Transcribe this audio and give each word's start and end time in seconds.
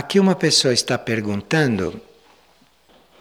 Aqui 0.00 0.18
uma 0.18 0.34
pessoa 0.34 0.72
está 0.72 0.96
perguntando 0.96 2.00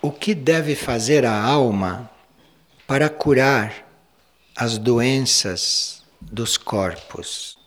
o 0.02 0.10
que 0.14 0.34
deve 0.34 0.78
fazer 0.78 1.26
a 1.26 1.38
alma 1.38 2.10
para 2.88 3.10
curar 3.10 3.86
as 4.56 4.78
doenças 4.78 6.04
dos 6.22 6.56
corpos, 6.56 7.58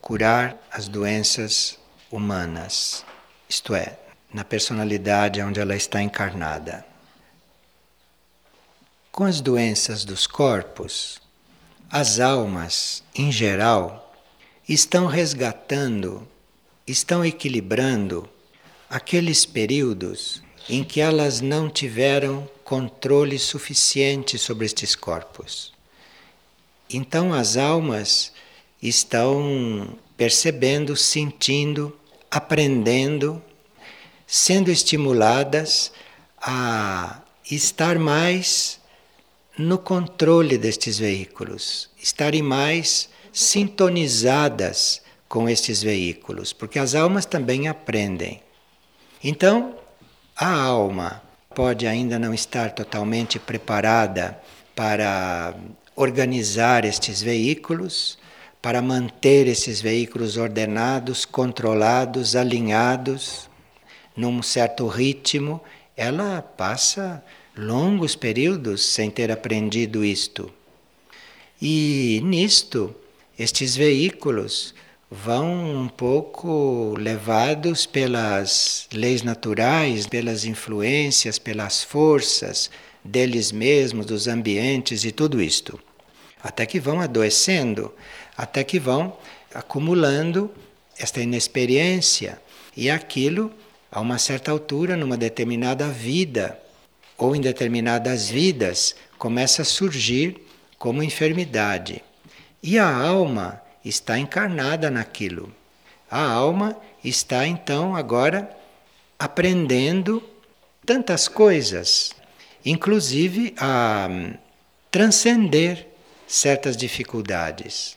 curar 0.00 0.56
as 0.72 0.88
doenças 0.88 1.78
humanas, 2.10 3.04
isto 3.46 3.74
é, 3.74 3.98
na 4.32 4.42
personalidade 4.42 5.42
onde 5.42 5.60
ela 5.60 5.76
está 5.76 6.00
encarnada. 6.00 6.82
Com 9.12 9.24
as 9.24 9.42
doenças 9.42 10.02
dos 10.02 10.26
corpos, 10.26 11.20
as 11.90 12.20
almas, 12.20 13.04
em 13.14 13.30
geral, 13.30 14.14
estão 14.66 15.04
resgatando, 15.04 16.26
estão 16.86 17.22
equilibrando 17.22 18.26
aqueles 18.88 19.44
períodos 19.44 20.42
em 20.68 20.82
que 20.82 21.00
elas 21.00 21.40
não 21.40 21.68
tiveram 21.68 22.48
controle 22.64 23.38
suficiente 23.38 24.38
sobre 24.38 24.66
estes 24.66 24.96
corpos. 24.96 25.72
Então 26.90 27.32
as 27.32 27.56
almas 27.56 28.32
estão 28.82 29.96
percebendo, 30.16 30.96
sentindo, 30.96 31.96
aprendendo, 32.30 33.42
sendo 34.26 34.70
estimuladas 34.70 35.92
a 36.40 37.22
estar 37.50 37.98
mais 37.98 38.80
no 39.56 39.78
controle 39.78 40.58
destes 40.58 40.98
veículos, 40.98 41.88
estarem 42.00 42.42
mais 42.42 43.08
sintonizadas 43.32 45.00
com 45.28 45.48
estes 45.48 45.82
veículos, 45.82 46.52
porque 46.52 46.78
as 46.78 46.94
almas 46.94 47.24
também 47.24 47.68
aprendem. 47.68 48.42
Então, 49.28 49.74
a 50.36 50.48
alma 50.48 51.20
pode 51.52 51.84
ainda 51.84 52.16
não 52.16 52.32
estar 52.32 52.70
totalmente 52.70 53.40
preparada 53.40 54.40
para 54.72 55.52
organizar 55.96 56.84
estes 56.84 57.22
veículos, 57.22 58.16
para 58.62 58.80
manter 58.80 59.48
esses 59.48 59.80
veículos 59.80 60.36
ordenados, 60.36 61.24
controlados, 61.24 62.36
alinhados, 62.36 63.50
num 64.16 64.40
certo 64.44 64.86
ritmo. 64.86 65.60
Ela 65.96 66.40
passa 66.40 67.20
longos 67.56 68.14
períodos 68.14 68.86
sem 68.86 69.10
ter 69.10 69.32
aprendido 69.32 70.04
isto. 70.04 70.52
E 71.60 72.20
nisto, 72.22 72.94
estes 73.36 73.74
veículos 73.74 74.72
vão 75.10 75.82
um 75.82 75.88
pouco 75.88 76.94
levados 76.98 77.86
pelas 77.86 78.88
leis 78.92 79.22
naturais, 79.22 80.06
pelas 80.06 80.44
influências, 80.44 81.38
pelas 81.38 81.82
forças 81.82 82.70
deles 83.04 83.52
mesmos, 83.52 84.06
dos 84.06 84.26
ambientes 84.26 85.04
e 85.04 85.12
tudo 85.12 85.40
isto. 85.40 85.78
Até 86.42 86.66
que 86.66 86.80
vão 86.80 87.00
adoecendo, 87.00 87.92
até 88.36 88.64
que 88.64 88.78
vão 88.78 89.16
acumulando 89.54 90.50
esta 90.98 91.20
inexperiência 91.20 92.40
e 92.76 92.90
aquilo 92.90 93.52
a 93.90 94.00
uma 94.00 94.18
certa 94.18 94.50
altura, 94.50 94.96
numa 94.96 95.16
determinada 95.16 95.88
vida 95.88 96.58
ou 97.16 97.34
em 97.34 97.40
determinadas 97.40 98.28
vidas, 98.28 98.94
começa 99.16 99.62
a 99.62 99.64
surgir 99.64 100.44
como 100.78 101.02
enfermidade. 101.02 102.02
E 102.62 102.78
a 102.78 102.94
alma 102.94 103.62
está 103.88 104.18
encarnada 104.18 104.90
naquilo. 104.90 105.52
A 106.10 106.22
alma 106.22 106.76
está 107.04 107.46
então 107.46 107.94
agora 107.94 108.50
aprendendo 109.18 110.22
tantas 110.84 111.28
coisas, 111.28 112.12
inclusive 112.64 113.54
a 113.58 114.08
transcender 114.90 115.86
certas 116.26 116.76
dificuldades. 116.76 117.96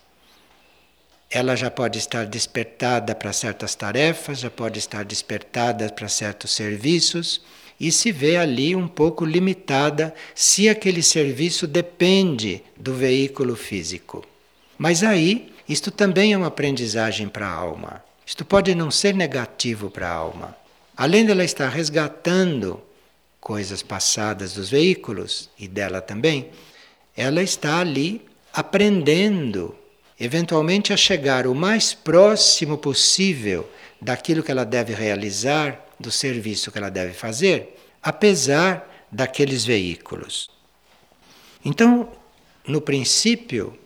Ela 1.30 1.56
já 1.56 1.70
pode 1.70 2.00
estar 2.00 2.26
despertada 2.26 3.14
para 3.14 3.32
certas 3.32 3.76
tarefas, 3.76 4.40
já 4.40 4.50
pode 4.50 4.80
estar 4.80 5.06
despertada 5.06 5.92
para 5.92 6.08
certos 6.08 6.52
serviços 6.52 7.42
e 7.80 7.92
se 7.92 8.12
vê 8.12 8.38
ali 8.38 8.76
um 8.76 8.88
pouco 8.88 9.24
limitada 9.24 10.14
se 10.34 10.68
aquele 10.68 11.04
serviço 11.04 11.68
depende 11.68 12.64
do 12.76 12.94
veículo 12.96 13.56
físico. 13.56 14.26
Mas 14.78 15.04
aí 15.04 15.52
isto 15.70 15.92
também 15.92 16.34
é 16.34 16.38
uma 16.38 16.48
aprendizagem 16.48 17.30
para 17.30 17.48
a 17.48 17.54
alma. 17.54 18.04
Isto 18.26 18.44
pode 18.44 18.74
não 18.74 18.90
ser 18.90 19.14
negativo 19.14 19.92
para 19.92 20.10
a 20.10 20.14
alma. 20.14 20.58
Além 20.98 21.24
dela 21.24 21.44
estar 21.44 21.70
resgatando 21.70 22.82
coisas 23.40 23.84
passadas 23.84 24.54
dos 24.54 24.70
veículos 24.72 25.48
e 25.60 25.68
dela 25.68 26.02
também, 26.02 26.50
ela 27.16 27.44
está 27.44 27.80
ali 27.80 28.28
aprendendo, 28.52 29.76
eventualmente 30.20 30.92
a 30.92 30.98
chegar 30.98 31.46
o 31.46 31.54
mais 31.54 31.94
próximo 31.94 32.76
possível 32.76 33.70
daquilo 34.02 34.42
que 34.42 34.52
ela 34.52 34.66
deve 34.66 34.94
realizar, 34.94 35.86
do 36.00 36.12
serviço 36.12 36.72
que 36.72 36.80
ela 36.80 36.90
deve 36.90 37.14
fazer, 37.14 37.78
apesar 38.02 39.06
daqueles 39.12 39.64
veículos. 39.66 40.50
Então, 41.64 42.10
no 42.66 42.82
princípio, 42.82 43.78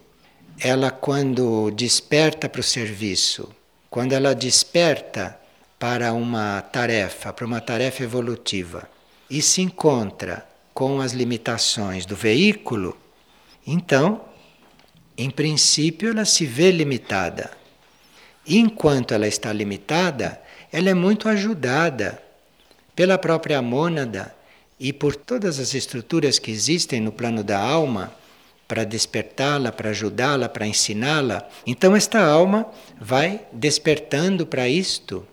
ela 0.60 0.92
quando 0.92 1.72
desperta 1.72 2.48
para 2.48 2.62
o 2.62 2.64
serviço, 2.64 3.50
quando 3.90 4.14
ela 4.14 4.34
desperta 4.34 5.40
para 5.80 6.14
uma 6.14 6.62
tarefa, 6.62 7.34
para 7.34 7.46
uma 7.46 7.60
tarefa 7.60 8.04
evolutiva, 8.04 8.90
e 9.30 9.42
se 9.42 9.62
encontra 9.62 10.48
com 10.74 11.02
as 11.02 11.12
limitações 11.12 12.06
do 12.06 12.16
veículo, 12.16 12.98
então, 13.66 14.22
em 15.18 15.30
princípio, 15.30 16.10
ela 16.10 16.26
se 16.26 16.46
vê 16.46 16.72
limitada. 16.72 17.52
Enquanto 18.46 19.14
ela 19.14 19.28
está 19.28 19.54
limitada, 19.54 20.42
ela 20.72 20.90
é 20.90 20.94
muito 20.94 21.30
ajudada 21.30 22.22
pela 22.96 23.18
própria 23.18 23.62
mônada 23.62 24.36
e 24.80 24.92
por 24.92 25.16
todas 25.16 25.60
as 25.60 25.74
estruturas 25.74 26.40
que 26.40 26.52
existem 26.52 27.00
no 27.00 27.12
plano 27.12 27.44
da 27.44 27.60
alma 27.60 28.14
para 28.68 28.84
despertá-la, 28.84 29.72
para 29.72 29.90
ajudá-la, 29.90 30.50
para 30.50 30.68
ensiná-la. 30.68 31.48
Então, 31.66 31.96
esta 31.96 32.20
alma 32.20 32.66
vai 33.00 33.42
despertando 33.52 34.46
para 34.46 34.68
isto 34.68 35.26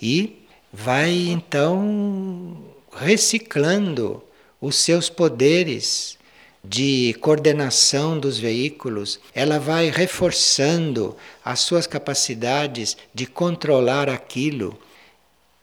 e 0.00 0.44
vai 0.72 1.10
então 1.10 2.64
reciclando 2.92 4.22
os 4.60 4.76
seus 4.76 5.08
poderes 5.08 6.18
de 6.64 7.14
coordenação 7.20 8.18
dos 8.18 8.38
veículos, 8.38 9.20
ela 9.34 9.58
vai 9.58 9.90
reforçando 9.90 11.14
as 11.44 11.60
suas 11.60 11.86
capacidades 11.86 12.96
de 13.12 13.26
controlar 13.26 14.08
aquilo 14.08 14.78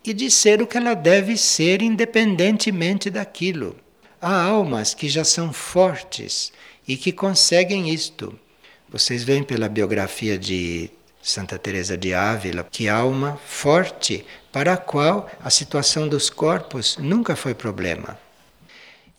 e 0.06 0.14
de 0.14 0.30
ser 0.30 0.62
o 0.62 0.68
que 0.68 0.78
ela 0.78 0.94
deve 0.94 1.38
ser 1.38 1.82
independentemente 1.82 3.10
daquilo. 3.10 3.76
Há 4.22 4.44
almas 4.44 4.94
que 4.94 5.10
já 5.10 5.24
são 5.24 5.52
fortes 5.52 6.52
e 6.88 6.98
que 6.98 7.12
conseguem 7.12 7.90
isto. 7.90 8.38
Vocês 8.90 9.24
veem 9.24 9.44
pela 9.44 9.70
biografia 9.70 10.38
de 10.38 10.90
Santa 11.22 11.58
Teresa 11.58 11.98
de 11.98 12.14
Ávila 12.14 12.68
que 12.70 12.90
alma 12.90 13.40
forte 13.46 14.26
para 14.52 14.74
a 14.74 14.78
qual 14.78 15.30
a 15.44 15.50
situação 15.50 16.08
dos 16.08 16.30
corpos 16.30 16.98
nunca 16.98 17.36
foi 17.36 17.54
problema. 17.54 18.18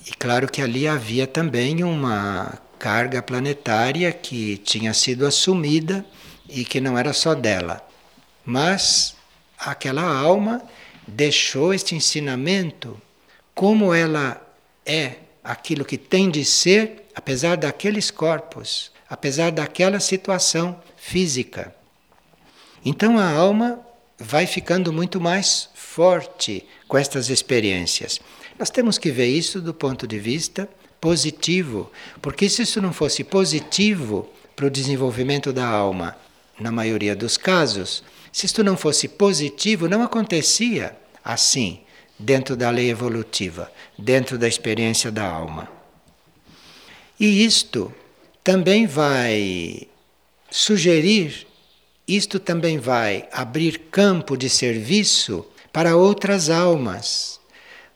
E 0.07 0.11
claro 0.11 0.51
que 0.51 0.61
ali 0.61 0.89
havia 0.89 1.27
também 1.27 1.85
uma 1.85 2.59
carga 2.79 3.23
planetária 3.23 4.13
que 4.13 4.57
tinha 4.59 4.93
sido 4.93 5.25
assumida 5.25 6.05
e 6.49 6.65
que 6.65 6.81
não 6.81 6.99
era 6.99 7.13
só 7.13 7.35
dela. 7.35 7.81
Mas 8.45 9.15
aquela 9.57 10.03
alma 10.03 10.61
deixou 11.07 11.73
este 11.73 11.95
ensinamento 11.95 13.01
como 13.55 13.95
ela 13.95 14.41
é 14.85 15.17
aquilo 15.43 15.85
que 15.85 15.99
tem 15.99 16.31
de 16.31 16.45
ser 16.45 17.09
apesar 17.15 17.57
daqueles 17.57 18.11
corpos, 18.11 18.91
apesar 19.09 19.51
daquela 19.53 20.01
situação 20.01 20.81
física. 20.97 21.75
Então 22.85 23.19
a 23.19 23.31
alma 23.31 23.81
vai 24.19 24.47
ficando 24.47 24.93
muito 24.93 25.21
mais 25.21 25.69
forte 25.75 26.67
com 26.89 26.97
estas 26.97 27.29
experiências. 27.29 28.21
Nós 28.59 28.71
temos 28.71 28.99
que 28.99 29.11
ver 29.11 29.27
isso 29.27 29.61
do 29.61 29.75
ponto 29.75 30.07
de 30.07 30.19
vista 30.19 30.69
positivo, 31.01 31.91
porque 32.21 32.49
se 32.49 32.63
isso 32.63 32.81
não 32.81 32.93
fosse 32.93 33.25
positivo 33.25 34.31
para 34.55 34.67
o 34.67 34.71
desenvolvimento 34.71 35.53
da 35.53 35.67
alma, 35.67 36.17
na 36.61 36.71
maioria 36.71 37.17
dos 37.17 37.37
casos, 37.37 38.05
se 38.33 38.47
isto 38.47 38.63
não 38.63 38.77
fosse 38.77 39.09
positivo, 39.09 39.89
não 39.89 40.03
acontecia 40.03 40.97
assim 41.25 41.81
dentro 42.23 42.57
da 42.57 42.71
lei 42.71 42.91
evolutiva, 42.91 43.71
dentro 43.99 44.39
da 44.39 44.49
experiência 44.49 45.11
da 45.11 45.25
alma. 45.25 45.69
E 47.19 47.45
isto 47.45 47.93
também 48.43 48.87
vai 48.87 49.89
sugerir, 50.51 51.47
isto 52.07 52.41
também 52.41 52.79
vai 52.79 53.29
abrir 53.33 53.79
campo 53.91 54.37
de 54.37 54.49
serviço 54.49 55.47
para 55.73 55.97
outras 55.97 56.51
almas, 56.51 57.41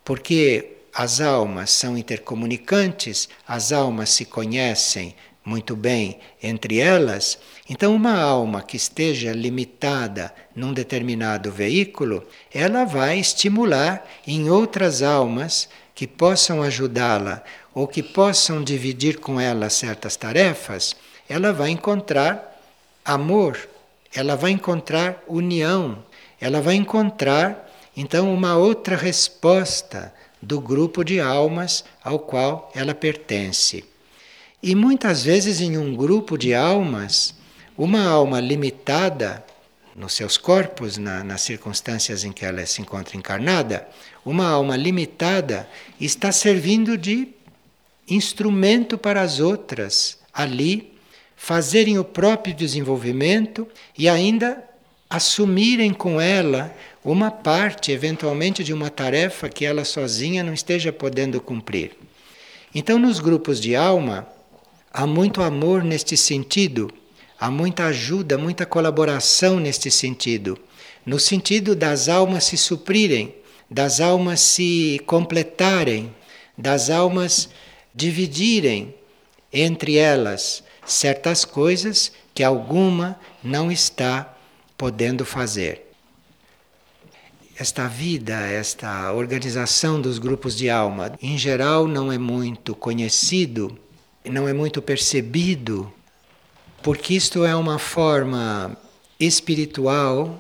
porque 0.05 0.77
as 0.95 1.21
almas 1.21 1.71
são 1.71 1.99
intercomunicantes, 1.99 3.29
as 3.47 3.73
almas 3.73 4.11
se 4.11 4.25
conhecem 4.25 5.15
muito 5.45 5.77
bem 5.77 6.19
entre 6.43 6.79
elas. 6.81 7.39
Então, 7.69 7.95
uma 7.95 8.17
alma 8.17 8.63
que 8.63 8.77
esteja 8.77 9.33
limitada 9.33 10.33
num 10.55 10.73
determinado 10.73 11.51
veículo, 11.51 12.25
ela 12.55 12.85
vai 12.85 13.19
estimular 13.19 14.07
em 14.25 14.49
outras 14.49 15.03
almas 15.03 15.69
que 15.93 16.07
possam 16.07 16.63
ajudá-la 16.63 17.43
ou 17.75 17.89
que 17.89 18.03
possam 18.03 18.63
dividir 18.63 19.19
com 19.19 19.41
ela 19.41 19.69
certas 19.69 20.15
tarefas, 20.15 20.95
ela 21.29 21.53
vai 21.53 21.71
encontrar 21.71 22.57
amor, 23.05 23.59
ela 24.15 24.37
vai 24.37 24.53
encontrar 24.53 25.23
união, 25.27 25.99
ela 26.41 26.61
vai 26.61 26.75
encontrar 26.75 27.69
então 27.97 28.33
uma 28.33 28.57
outra 28.57 28.95
resposta 28.95 30.13
do 30.41 30.61
grupo 30.61 31.03
de 31.03 31.19
almas 31.19 31.85
ao 32.05 32.19
qual 32.19 32.71
ela 32.75 32.95
pertence. 32.95 33.85
E 34.63 34.75
muitas 34.75 35.25
vezes, 35.25 35.61
em 35.61 35.77
um 35.77 35.95
grupo 35.95 36.37
de 36.39 36.55
almas, 36.55 37.35
uma 37.77 38.07
alma 38.07 38.41
limitada 38.41 39.45
nos 39.95 40.13
seus 40.13 40.37
corpos, 40.37 40.99
na, 40.99 41.25
nas 41.25 41.41
circunstâncias 41.41 42.25
em 42.25 42.33
que 42.33 42.45
ela 42.45 42.65
se 42.67 42.83
encontra 42.83 43.17
encarnada, 43.17 43.89
uma 44.25 44.47
alma 44.47 44.77
limitada 44.77 45.69
está 46.01 46.31
servindo 46.31 46.99
de 46.99 47.29
instrumento 48.09 48.99
para 48.99 49.23
as 49.23 49.41
outras 49.41 50.19
ali 50.33 50.93
fazerem 51.35 51.99
o 51.99 52.05
próprio 52.05 52.55
desenvolvimento 52.55 53.67
e 53.97 54.09
ainda 54.09 54.63
assumirem 55.09 55.93
com 55.93 56.21
ela 56.21 56.75
uma 57.05 57.31
parte, 57.31 57.93
eventualmente, 57.93 58.65
de 58.65 58.73
uma 58.73 58.91
tarefa 58.91 59.49
que 59.49 59.65
ela 59.65 59.85
sozinha 59.85 60.43
não 60.43 60.53
esteja 60.53 60.93
podendo 60.93 61.41
cumprir. 61.41 61.93
Então, 62.75 62.99
nos 62.99 63.21
grupos 63.21 63.61
de 63.61 63.77
alma, 63.77 64.27
há 64.93 65.07
muito 65.07 65.41
amor 65.41 65.85
neste 65.85 66.17
sentido, 66.17 66.93
há 67.39 67.51
muita 67.51 67.87
ajuda, 67.87 68.39
muita 68.39 68.65
colaboração 68.67 69.61
neste 69.61 69.91
sentido, 69.91 70.59
no 71.05 71.19
sentido 71.19 71.75
das 71.75 72.09
almas 72.09 72.45
se 72.45 72.57
suprirem, 72.57 73.35
das 73.71 74.01
almas 74.01 74.41
se 74.41 75.01
completarem, 75.07 76.15
das 76.57 76.91
almas 76.91 77.49
dividirem 77.95 78.95
entre 79.53 79.97
elas 79.97 80.63
certas 80.85 81.45
coisas 81.45 82.13
que 82.35 82.43
alguma 82.43 83.19
não 83.43 83.71
está 83.71 84.35
podendo 84.77 85.25
fazer. 85.25 85.87
Esta 87.59 87.89
vida, 87.89 88.35
esta 88.35 89.13
organização 89.13 89.99
dos 90.01 90.19
grupos 90.19 90.55
de 90.55 90.69
alma, 90.69 91.13
em 91.23 91.39
geral 91.39 91.89
não 91.89 92.13
é 92.13 92.19
muito 92.19 92.75
conhecido, 92.75 93.79
não 94.25 94.47
é 94.47 94.53
muito 94.53 94.83
percebido, 94.83 95.91
porque 96.87 97.15
isto 97.15 97.45
é 97.45 97.53
uma 97.53 97.81
forma 97.81 98.79
espiritual 99.19 100.39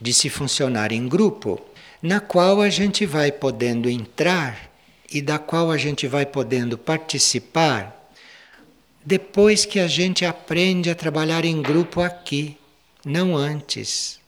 de 0.00 0.12
se 0.12 0.28
funcionar 0.28 0.92
em 0.92 1.08
grupo, 1.08 1.60
na 2.00 2.20
qual 2.20 2.60
a 2.60 2.68
gente 2.68 3.04
vai 3.04 3.32
podendo 3.32 3.90
entrar 3.90 4.70
e 5.12 5.20
da 5.20 5.40
qual 5.40 5.72
a 5.72 5.76
gente 5.76 6.06
vai 6.06 6.24
podendo 6.24 6.78
participar 6.78 8.12
depois 9.04 9.64
que 9.64 9.80
a 9.80 9.88
gente 9.88 10.24
aprende 10.24 10.88
a 10.88 10.94
trabalhar 10.94 11.44
em 11.44 11.60
grupo 11.60 12.00
aqui, 12.00 12.56
não 13.04 13.36
antes. 13.36 14.20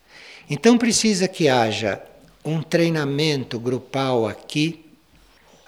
Então 0.51 0.77
precisa 0.77 1.29
que 1.29 1.49
haja 1.49 2.03
um 2.45 2.61
treinamento 2.61 3.61
grupal 3.61 4.27
aqui. 4.27 4.87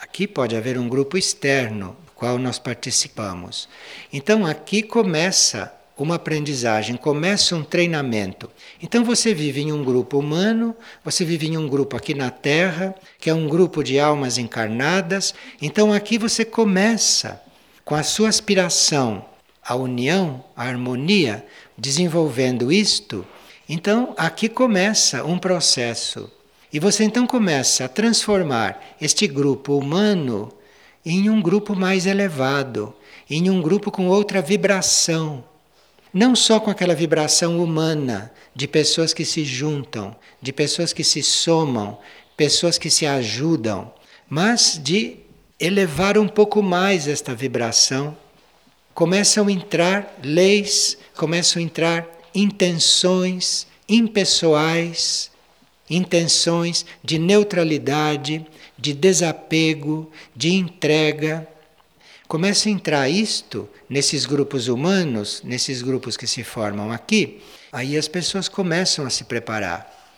Aqui 0.00 0.26
pode 0.26 0.56
haver 0.56 0.76
um 0.76 0.88
grupo 0.88 1.16
externo, 1.16 1.96
do 2.04 2.10
qual 2.10 2.38
nós 2.38 2.58
participamos. 2.58 3.68
Então 4.12 4.44
aqui 4.44 4.82
começa 4.82 5.80
uma 6.02 6.16
aprendizagem, 6.16 6.96
começa 6.96 7.54
um 7.54 7.62
treinamento. 7.62 8.50
Então 8.82 9.04
você 9.04 9.32
vive 9.32 9.62
em 9.62 9.72
um 9.72 9.84
grupo 9.84 10.18
humano, 10.18 10.74
você 11.04 11.24
vive 11.24 11.46
em 11.46 11.56
um 11.56 11.68
grupo 11.68 11.96
aqui 11.96 12.14
na 12.14 12.30
Terra, 12.30 12.94
que 13.18 13.30
é 13.30 13.34
um 13.34 13.48
grupo 13.48 13.82
de 13.82 13.98
almas 13.98 14.38
encarnadas. 14.38 15.34
Então 15.60 15.92
aqui 15.92 16.18
você 16.18 16.44
começa 16.44 17.40
com 17.84 17.94
a 17.94 18.02
sua 18.02 18.28
aspiração 18.28 19.24
à 19.64 19.74
união, 19.74 20.44
à 20.56 20.64
harmonia, 20.64 21.44
desenvolvendo 21.78 22.72
isto, 22.72 23.26
então 23.68 24.14
aqui 24.16 24.48
começa 24.48 25.24
um 25.24 25.38
processo. 25.38 26.30
E 26.72 26.78
você 26.78 27.04
então 27.04 27.26
começa 27.26 27.84
a 27.84 27.88
transformar 27.88 28.96
este 29.00 29.26
grupo 29.26 29.76
humano 29.76 30.52
em 31.04 31.28
um 31.28 31.40
grupo 31.40 31.74
mais 31.74 32.06
elevado, 32.06 32.94
em 33.28 33.50
um 33.50 33.60
grupo 33.60 33.90
com 33.90 34.08
outra 34.08 34.40
vibração. 34.40 35.44
Não 36.12 36.36
só 36.36 36.60
com 36.60 36.70
aquela 36.70 36.94
vibração 36.94 37.62
humana 37.62 38.32
de 38.54 38.68
pessoas 38.68 39.14
que 39.14 39.24
se 39.24 39.44
juntam, 39.44 40.14
de 40.40 40.52
pessoas 40.52 40.92
que 40.92 41.02
se 41.02 41.22
somam, 41.22 41.98
pessoas 42.36 42.76
que 42.76 42.90
se 42.90 43.06
ajudam, 43.06 43.92
mas 44.28 44.78
de 44.82 45.16
elevar 45.58 46.18
um 46.18 46.28
pouco 46.28 46.62
mais 46.62 47.08
esta 47.08 47.34
vibração, 47.34 48.16
começam 48.92 49.46
a 49.46 49.52
entrar 49.52 50.18
leis, 50.22 50.98
começam 51.14 51.60
a 51.60 51.64
entrar 51.64 52.06
intenções 52.34 53.66
impessoais, 53.88 55.30
intenções 55.88 56.84
de 57.02 57.18
neutralidade, 57.18 58.44
de 58.78 58.92
desapego, 58.92 60.10
de 60.34 60.54
entrega. 60.54 61.46
Começa 62.32 62.70
a 62.70 62.72
entrar 62.72 63.10
isto 63.10 63.68
nesses 63.90 64.24
grupos 64.24 64.66
humanos, 64.66 65.42
nesses 65.44 65.82
grupos 65.82 66.16
que 66.16 66.26
se 66.26 66.42
formam 66.42 66.90
aqui, 66.90 67.42
aí 67.70 67.94
as 67.94 68.08
pessoas 68.08 68.48
começam 68.48 69.04
a 69.04 69.10
se 69.10 69.24
preparar. 69.24 70.16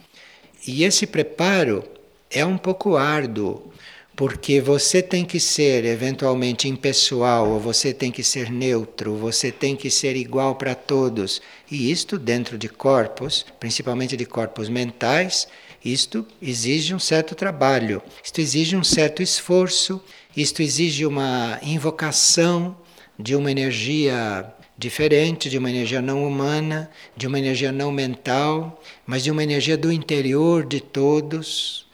E 0.65 0.85
esse 0.85 1.09
preparo 1.09 1.83
é 2.31 2.47
um 2.47 2.57
pouco 2.57 2.97
árduo, 2.97 3.73
porque 4.15 4.61
você 4.61 5.03
tem 5.03 5.25
que 5.25 5.41
ser 5.41 5.85
eventualmente 5.85 6.69
impessoal, 6.69 7.51
ou 7.51 7.59
você 7.59 7.93
tem 7.93 8.13
que 8.13 8.23
ser 8.23 8.49
neutro, 8.49 9.17
você 9.17 9.51
tem 9.51 9.75
que 9.75 9.91
ser 9.91 10.15
igual 10.15 10.55
para 10.55 10.77
todos. 10.77 11.43
E 11.69 11.91
isto 11.91 12.17
dentro 12.17 12.57
de 12.57 12.69
corpos, 12.69 13.45
principalmente 13.59 14.17
de 14.17 14.25
corpos 14.25 14.69
mentais, 14.69 15.49
isto 15.85 16.25
exige 16.41 16.95
um 16.95 16.99
certo 16.99 17.35
trabalho, 17.35 18.01
isto 18.23 18.41
exige 18.41 18.77
um 18.77 18.85
certo 18.85 19.21
esforço, 19.21 20.01
isto 20.37 20.63
exige 20.63 21.07
uma 21.07 21.59
invocação 21.63 22.77
de 23.19 23.37
uma 23.37 23.51
energia 23.51 24.53
diferente, 24.77 25.49
de 25.49 25.59
uma 25.59 25.71
energia 25.71 26.03
não 26.03 26.27
humana, 26.27 26.91
de 27.17 27.27
uma 27.27 27.39
energia 27.39 27.71
não 27.71 27.93
mental, 27.93 28.83
mas 29.07 29.23
de 29.23 29.31
uma 29.31 29.43
energia 29.43 29.77
do 29.77 29.93
interior 29.93 30.67
de 30.67 30.81
todos 30.81 31.85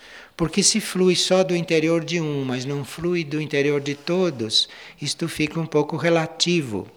porque 0.41 0.63
se 0.63 0.81
flui 0.81 1.15
só 1.15 1.45
do 1.45 1.55
interior 1.55 2.03
de 2.03 2.19
um, 2.19 2.47
mas 2.47 2.65
não 2.65 2.83
flui 2.83 3.25
do 3.25 3.39
interior 3.43 3.79
de 3.79 3.95
todos, 3.95 4.71
isto 4.99 5.29
fica 5.29 5.61
um 5.61 5.67
pouco 5.67 5.99
relativo. 5.99 6.89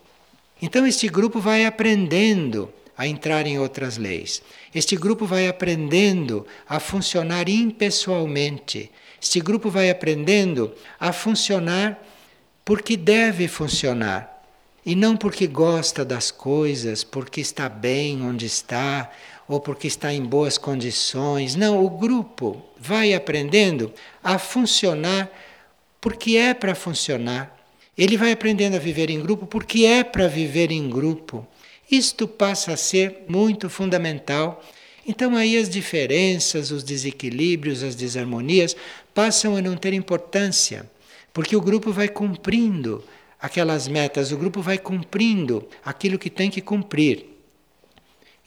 Então 0.62 0.88
este 0.88 1.09
grupo 1.09 1.41
vai 1.41 1.65
aprendendo 1.65 2.71
a 2.97 3.05
entrar 3.05 3.45
em 3.45 3.59
outras 3.59 3.97
leis. 3.97 4.41
Este 4.73 4.95
grupo 4.95 5.25
vai 5.25 5.50
aprendendo 5.50 6.47
a 6.65 6.79
funcionar 6.79 7.50
impessoalmente. 7.50 8.89
Este 9.24 9.39
grupo 9.39 9.70
vai 9.70 9.89
aprendendo 9.89 10.74
a 11.00 11.13
funcionar 11.13 11.98
porque 12.65 12.98
deve 12.98 13.48
funcionar. 13.48 14.44
E 14.86 14.98
não 14.98 15.15
porque 15.15 15.48
gosta 15.48 16.03
das 16.03 16.30
coisas, 16.30 17.06
porque 17.06 17.39
está 17.39 17.70
bem 17.70 18.22
onde 18.22 18.46
está, 18.46 19.10
ou 19.48 19.62
porque 19.62 19.88
está 19.88 20.13
em 20.13 20.22
boas 20.22 20.58
condições. 20.58 21.56
Não, 21.56 21.82
o 21.86 21.89
grupo 21.89 22.62
vai 22.77 23.13
aprendendo 23.13 23.94
a 24.22 24.38
funcionar 24.38 25.32
porque 26.01 26.36
é 26.36 26.53
para 26.53 26.75
funcionar. 26.75 27.58
Ele 27.98 28.18
vai 28.18 28.34
aprendendo 28.34 28.75
a 28.75 28.80
viver 28.80 29.10
em 29.10 29.22
grupo 29.22 29.48
porque 29.48 29.86
é 29.86 30.03
para 30.03 30.27
viver 30.27 30.70
em 30.70 30.89
grupo. 30.89 31.48
Isto 31.89 32.27
passa 32.27 32.74
a 32.74 32.77
ser 32.77 33.24
muito 33.30 33.70
fundamental. 33.70 34.62
Então, 35.06 35.36
aí 35.36 35.58
as 35.58 35.70
diferenças, 35.70 36.72
os 36.72 36.84
desequilíbrios, 36.84 37.84
as 37.84 37.94
desarmonias 37.94 38.75
passam 39.13 39.55
a 39.55 39.62
não 39.62 39.75
ter 39.75 39.93
importância, 39.93 40.89
porque 41.32 41.55
o 41.55 41.62
grupo 41.62 41.91
vai 41.91 42.08
cumprindo 42.08 43.03
aquelas 43.39 43.88
metas, 43.88 44.32
o 44.32 44.38
grupo 44.38 44.62
vai 44.62 44.77
cumprindo 44.77 45.67
aquilo 45.84 46.17
que 46.17 46.29
tem 46.29 46.50
que 46.50 46.62
cumprir. 46.62 47.25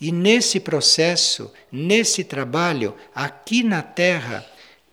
E 0.00 0.12
nesse 0.12 0.60
processo, 0.60 1.52
nesse 1.72 2.22
trabalho, 2.22 2.94
aqui 3.14 3.62
na 3.62 3.82
Terra, 3.82 4.44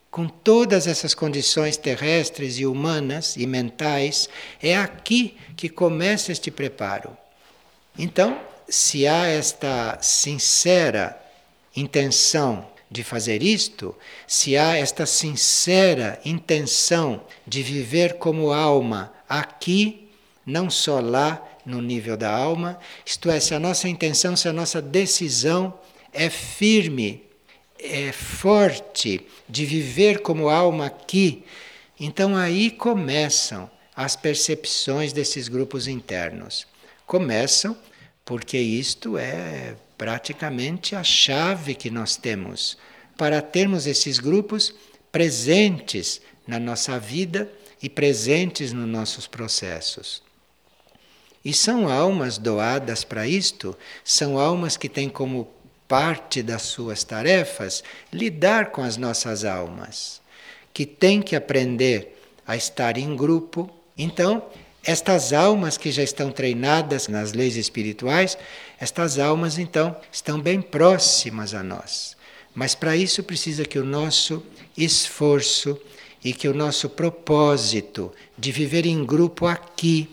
com 0.09 0.27
todas 0.27 0.87
essas 0.87 1.13
condições 1.13 1.75
terrestres 1.75 2.59
e 2.59 2.65
humanas 2.65 3.35
e 3.35 3.45
mentais, 3.45 4.29
é 4.61 4.77
aqui 4.77 5.35
que 5.55 5.67
começa 5.67 6.31
este 6.31 6.51
preparo. 6.51 7.17
Então, 7.97 8.39
se 8.67 9.07
há 9.07 9.27
esta 9.27 9.97
sincera 10.01 11.19
intenção 11.75 12.72
de 12.93 13.03
fazer 13.03 13.41
isto, 13.41 13.95
se 14.27 14.55
há 14.55 14.77
esta 14.77 15.05
sincera 15.07 16.21
intenção 16.23 17.23
de 17.45 17.63
viver 17.63 18.19
como 18.19 18.51
alma 18.53 19.11
aqui, 19.27 20.07
não 20.45 20.69
só 20.69 20.99
lá 20.99 21.43
no 21.65 21.81
nível 21.81 22.15
da 22.15 22.31
alma, 22.31 22.79
isto 23.03 23.31
é, 23.31 23.39
se 23.39 23.55
a 23.55 23.59
nossa 23.59 23.89
intenção, 23.89 24.35
se 24.35 24.47
a 24.47 24.53
nossa 24.53 24.79
decisão 24.79 25.73
é 26.13 26.29
firme, 26.29 27.23
é 27.79 28.11
forte 28.11 29.25
de 29.49 29.65
viver 29.65 30.21
como 30.21 30.47
alma 30.47 30.85
aqui, 30.85 31.43
então 31.99 32.35
aí 32.35 32.69
começam 32.69 33.69
as 33.95 34.15
percepções 34.15 35.11
desses 35.11 35.47
grupos 35.47 35.87
internos. 35.87 36.67
Começam 37.07 37.75
porque 38.23 38.57
isto 38.57 39.17
é 39.17 39.75
praticamente 39.97 40.95
a 40.95 41.03
chave 41.03 41.75
que 41.75 41.89
nós 41.89 42.15
temos 42.15 42.77
para 43.17 43.41
termos 43.41 43.85
esses 43.85 44.19
grupos 44.19 44.73
presentes 45.11 46.21
na 46.47 46.59
nossa 46.59 46.99
vida 46.99 47.49
e 47.81 47.89
presentes 47.89 48.73
nos 48.73 48.87
nossos 48.87 49.27
processos. 49.27 50.23
E 51.43 51.53
são 51.53 51.89
almas 51.89 52.37
doadas 52.37 53.03
para 53.03 53.27
isto, 53.27 53.77
são 54.03 54.39
almas 54.39 54.77
que 54.77 54.87
têm 54.87 55.09
como 55.09 55.49
parte 55.87 56.41
das 56.41 56.61
suas 56.63 57.03
tarefas 57.03 57.83
lidar 58.11 58.71
com 58.71 58.81
as 58.81 58.95
nossas 58.95 59.43
almas, 59.43 60.21
que 60.73 60.85
têm 60.85 61.21
que 61.21 61.35
aprender 61.35 62.17
a 62.47 62.55
estar 62.55 62.97
em 62.97 63.15
grupo. 63.15 63.69
Então, 63.97 64.43
estas 64.83 65.33
almas 65.33 65.77
que 65.77 65.91
já 65.91 66.01
estão 66.01 66.31
treinadas 66.31 67.07
nas 67.07 67.33
leis 67.33 67.55
espirituais, 67.57 68.37
estas 68.83 69.17
almas 69.17 69.57
então 69.57 69.95
estão 70.11 70.39
bem 70.39 70.61
próximas 70.61 71.53
a 71.53 71.63
nós. 71.63 72.17
Mas 72.53 72.75
para 72.75 72.95
isso 72.97 73.23
precisa 73.23 73.63
que 73.63 73.79
o 73.79 73.85
nosso 73.85 74.43
esforço 74.77 75.79
e 76.23 76.33
que 76.33 76.47
o 76.47 76.53
nosso 76.53 76.89
propósito 76.89 78.11
de 78.37 78.51
viver 78.51 78.85
em 78.85 79.05
grupo 79.05 79.47
aqui, 79.47 80.09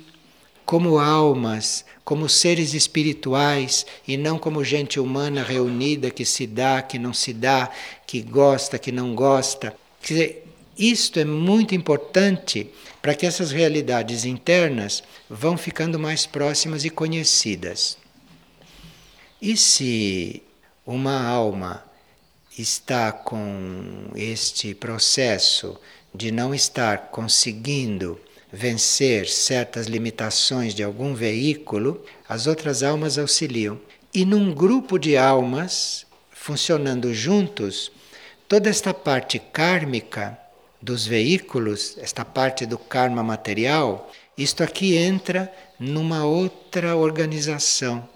como 0.65 0.99
almas, 0.99 1.85
como 2.05 2.29
seres 2.29 2.73
espirituais 2.73 3.85
e 4.07 4.17
não 4.17 4.39
como 4.39 4.65
gente 4.65 5.01
humana 5.01 5.43
reunida 5.43 6.11
que 6.11 6.25
se 6.25 6.47
dá, 6.47 6.81
que 6.81 6.99
não 6.99 7.13
se 7.13 7.33
dá, 7.33 7.71
que 8.07 8.23
gosta, 8.23 8.79
que 8.79 8.93
não 8.93 9.15
gosta. 9.17 9.75
Quer 10.01 10.15
dizer, 10.15 10.45
isto 10.79 11.19
é 11.19 11.25
muito 11.25 11.75
importante 11.75 12.71
para 13.03 13.15
que 13.15 13.27
essas 13.27 13.51
realidades 13.51 14.25
internas 14.25 15.03
vão 15.29 15.57
ficando 15.57 15.99
mais 15.99 16.25
próximas 16.25 16.85
e 16.85 16.91
conhecidas. 16.91 18.00
E 19.43 19.57
se 19.57 20.43
uma 20.85 21.27
alma 21.27 21.83
está 22.59 23.11
com 23.11 24.11
este 24.15 24.75
processo 24.75 25.81
de 26.15 26.31
não 26.31 26.55
estar 26.55 27.09
conseguindo 27.11 28.21
vencer 28.53 29.27
certas 29.27 29.87
limitações 29.87 30.75
de 30.75 30.83
algum 30.83 31.15
veículo, 31.15 32.05
as 32.29 32.47
outras 32.47 32.83
almas 32.83 33.17
auxiliam. 33.17 33.81
E 34.13 34.27
num 34.27 34.53
grupo 34.53 34.99
de 34.99 35.17
almas 35.17 36.05
funcionando 36.31 37.15
juntos, 37.15 37.91
toda 38.47 38.69
esta 38.69 38.93
parte 38.93 39.39
kármica 39.39 40.39
dos 40.83 41.07
veículos, 41.07 41.97
esta 41.99 42.27
parte 42.27 42.67
do 42.67 42.77
karma 42.77 43.23
material, 43.23 44.13
isto 44.37 44.63
aqui 44.63 44.99
entra 44.99 45.51
numa 45.79 46.27
outra 46.27 46.95
organização. 46.95 48.07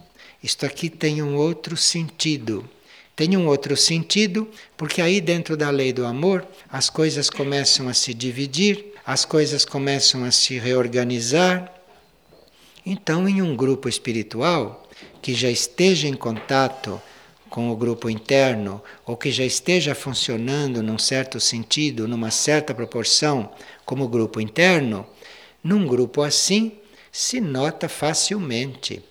Isto 0.45 0.67
aqui 0.67 0.91
tem 0.91 1.23
um 1.23 1.37
outro 1.37 1.75
sentido. 1.75 2.69
Tem 3.17 3.35
um 3.35 3.47
outro 3.47 3.75
sentido 3.79 4.47
porque 4.77 5.01
aí 5.01 5.19
dentro 5.19 5.57
da 5.57 5.71
lei 5.71 5.91
do 5.91 6.05
amor 6.05 6.47
as 6.69 6.91
coisas 6.91 7.31
começam 7.31 7.89
a 7.89 7.95
se 7.95 8.13
dividir, 8.13 8.93
as 9.07 9.25
coisas 9.25 9.65
começam 9.65 10.23
a 10.23 10.31
se 10.31 10.59
reorganizar. 10.59 11.73
Então, 12.85 13.27
em 13.27 13.41
um 13.41 13.57
grupo 13.57 13.89
espiritual 13.89 14.87
que 15.23 15.33
já 15.33 15.51
esteja 15.51 16.07
em 16.09 16.15
contato 16.15 17.01
com 17.49 17.71
o 17.71 17.77
grupo 17.77 18.11
interno, 18.11 18.83
ou 19.07 19.17
que 19.17 19.33
já 19.33 19.47
esteja 19.47 19.95
funcionando 19.95 20.83
num 20.83 20.99
certo 20.99 21.41
sentido, 21.41 22.07
numa 22.07 22.31
certa 22.31 22.75
proporção, 22.75 23.51
como 23.87 24.09
grupo 24.09 24.43
interno, 24.43 25.07
num 25.63 25.87
grupo 25.87 26.21
assim 26.21 26.73
se 27.11 27.41
nota 27.41 27.89
facilmente. 27.89 29.03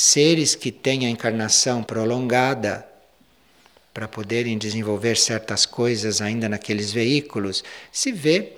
Seres 0.00 0.54
que 0.54 0.70
têm 0.70 1.06
a 1.06 1.10
encarnação 1.10 1.82
prolongada 1.82 2.86
para 3.92 4.06
poderem 4.06 4.56
desenvolver 4.56 5.16
certas 5.16 5.66
coisas 5.66 6.20
ainda 6.20 6.48
naqueles 6.48 6.92
veículos, 6.92 7.64
se 7.90 8.12
vê 8.12 8.52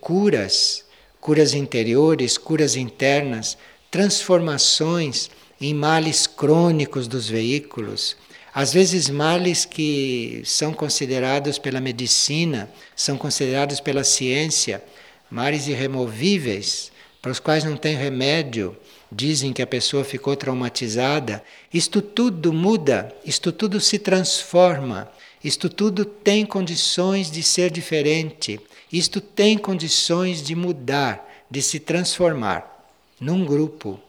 curas, 0.00 0.86
curas 1.20 1.52
interiores, 1.52 2.38
curas 2.38 2.76
internas, 2.76 3.58
transformações 3.90 5.30
em 5.60 5.74
males 5.74 6.26
crônicos 6.26 7.06
dos 7.06 7.28
veículos. 7.28 8.16
Às 8.54 8.72
vezes, 8.72 9.10
males 9.10 9.66
que 9.66 10.40
são 10.46 10.72
considerados 10.72 11.58
pela 11.58 11.78
medicina, 11.78 12.70
são 12.96 13.18
considerados 13.18 13.80
pela 13.80 14.02
ciência, 14.02 14.82
males 15.30 15.66
irremovíveis, 15.66 16.90
para 17.20 17.32
os 17.32 17.38
quais 17.38 17.64
não 17.64 17.76
tem 17.76 17.94
remédio, 17.94 18.74
dizem 19.10 19.52
que 19.52 19.62
a 19.62 19.66
pessoa 19.66 20.04
ficou 20.04 20.36
traumatizada. 20.36 21.42
Isto 21.72 22.02
tudo 22.02 22.52
muda, 22.52 23.14
isto 23.24 23.52
tudo 23.52 23.80
se 23.80 23.98
transforma, 23.98 25.10
isto 25.42 25.68
tudo 25.68 26.04
tem 26.04 26.44
condições 26.44 27.30
de 27.30 27.42
ser 27.42 27.70
diferente, 27.70 28.60
isto 28.92 29.20
tem 29.20 29.56
condições 29.56 30.42
de 30.42 30.54
mudar, 30.54 31.26
de 31.50 31.62
se 31.62 31.78
transformar 31.78 32.86
num 33.20 33.44
grupo. 33.44 34.00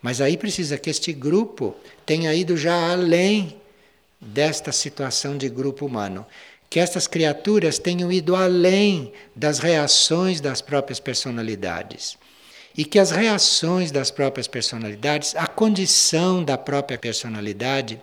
Mas 0.00 0.20
aí 0.20 0.36
precisa 0.36 0.78
que 0.78 0.90
este 0.90 1.12
grupo 1.12 1.74
tenha 2.04 2.34
ido 2.34 2.56
já 2.56 2.92
além 2.92 3.56
desta 4.20 4.72
situação 4.72 5.36
de 5.36 5.48
grupo 5.48 5.86
humano. 5.86 6.26
Que 6.68 6.80
estas 6.80 7.06
criaturas 7.06 7.78
tenham 7.78 8.10
ido 8.10 8.34
além 8.34 9.12
das 9.34 9.58
reações 9.58 10.40
das 10.40 10.60
próprias 10.60 11.00
personalidades. 11.00 12.18
E 12.76 12.84
que 12.84 12.98
as 12.98 13.10
reações 13.10 13.90
das 13.90 14.10
próprias 14.10 14.48
personalidades, 14.48 15.34
a 15.36 15.46
condição 15.46 16.42
da 16.42 16.58
própria 16.58 16.98
personalidade, 16.98 18.02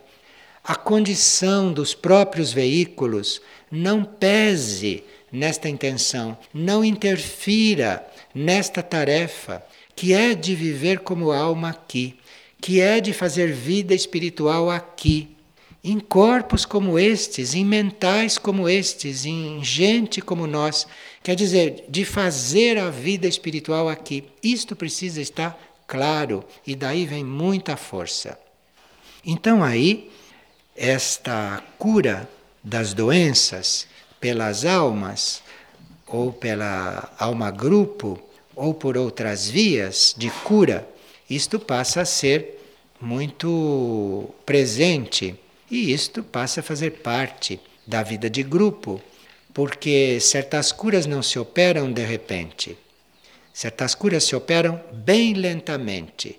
a 0.64 0.76
condição 0.76 1.74
dos 1.74 1.94
próprios 1.94 2.54
veículos, 2.54 3.42
não 3.70 4.04
pese 4.04 5.04
nesta 5.32 5.68
intenção, 5.68 6.38
não 6.54 6.86
interfira 6.86 8.06
nesta 8.34 8.82
tarefa, 8.82 9.64
que 9.96 10.14
é 10.14 10.34
de 10.34 10.56
viver 10.56 11.00
como 11.00 11.32
alma 11.32 11.70
aqui, 11.70 12.18
que 12.62 12.80
é 12.80 13.02
de 13.02 13.12
fazer 13.12 13.52
vida 13.52 13.94
espiritual 13.94 14.70
aqui 14.70 15.36
em 15.84 16.00
corpos 16.00 16.66
como 16.66 17.00
estes, 17.00 17.56
em 17.56 17.66
mentais 17.66 18.38
como 18.38 18.70
estes, 18.70 19.26
em 19.26 19.64
gente 19.64 20.22
como 20.22 20.46
nós. 20.46 20.86
Quer 21.24 21.36
dizer, 21.36 21.86
de 21.90 22.06
fazer 22.06 22.78
a 22.78 22.90
vida 22.90 23.28
espiritual 23.28 23.90
aqui. 23.90 24.24
Isto 24.44 24.76
precisa 24.76 25.22
estar 25.22 25.60
claro 25.88 26.44
e 26.66 26.76
daí 26.76 27.06
vem 27.06 27.24
muita 27.24 27.76
força. 27.76 28.38
Então, 29.26 29.64
aí, 29.64 30.12
esta 30.76 31.64
cura 31.78 32.30
das 32.64 32.94
doenças 32.94 33.88
pelas 34.20 34.66
almas, 34.66 35.42
ou 36.06 36.32
pela 36.32 37.12
alma-grupo, 37.18 38.20
ou 38.56 38.74
por 38.74 38.98
outras 38.98 39.50
vias 39.50 40.14
de 40.16 40.30
cura, 40.30 40.88
isto 41.30 41.60
passa 41.60 42.02
a 42.02 42.06
ser 42.06 42.60
muito 43.00 44.30
presente 44.46 45.40
e 45.72 45.94
isto 45.94 46.22
passa 46.22 46.60
a 46.60 46.64
fazer 46.64 46.92
parte 47.02 47.58
da 47.88 48.04
vida 48.04 48.30
de 48.30 48.44
grupo, 48.44 49.02
porque 49.54 50.20
certas 50.20 50.72
curas 50.74 51.06
não 51.06 51.24
se 51.24 51.40
operam 51.40 51.92
de 51.92 52.04
repente. 52.04 52.78
Certas 53.54 53.96
curas 53.96 54.26
se 54.26 54.36
operam 54.36 54.82
bem 54.92 55.34
lentamente 55.34 56.38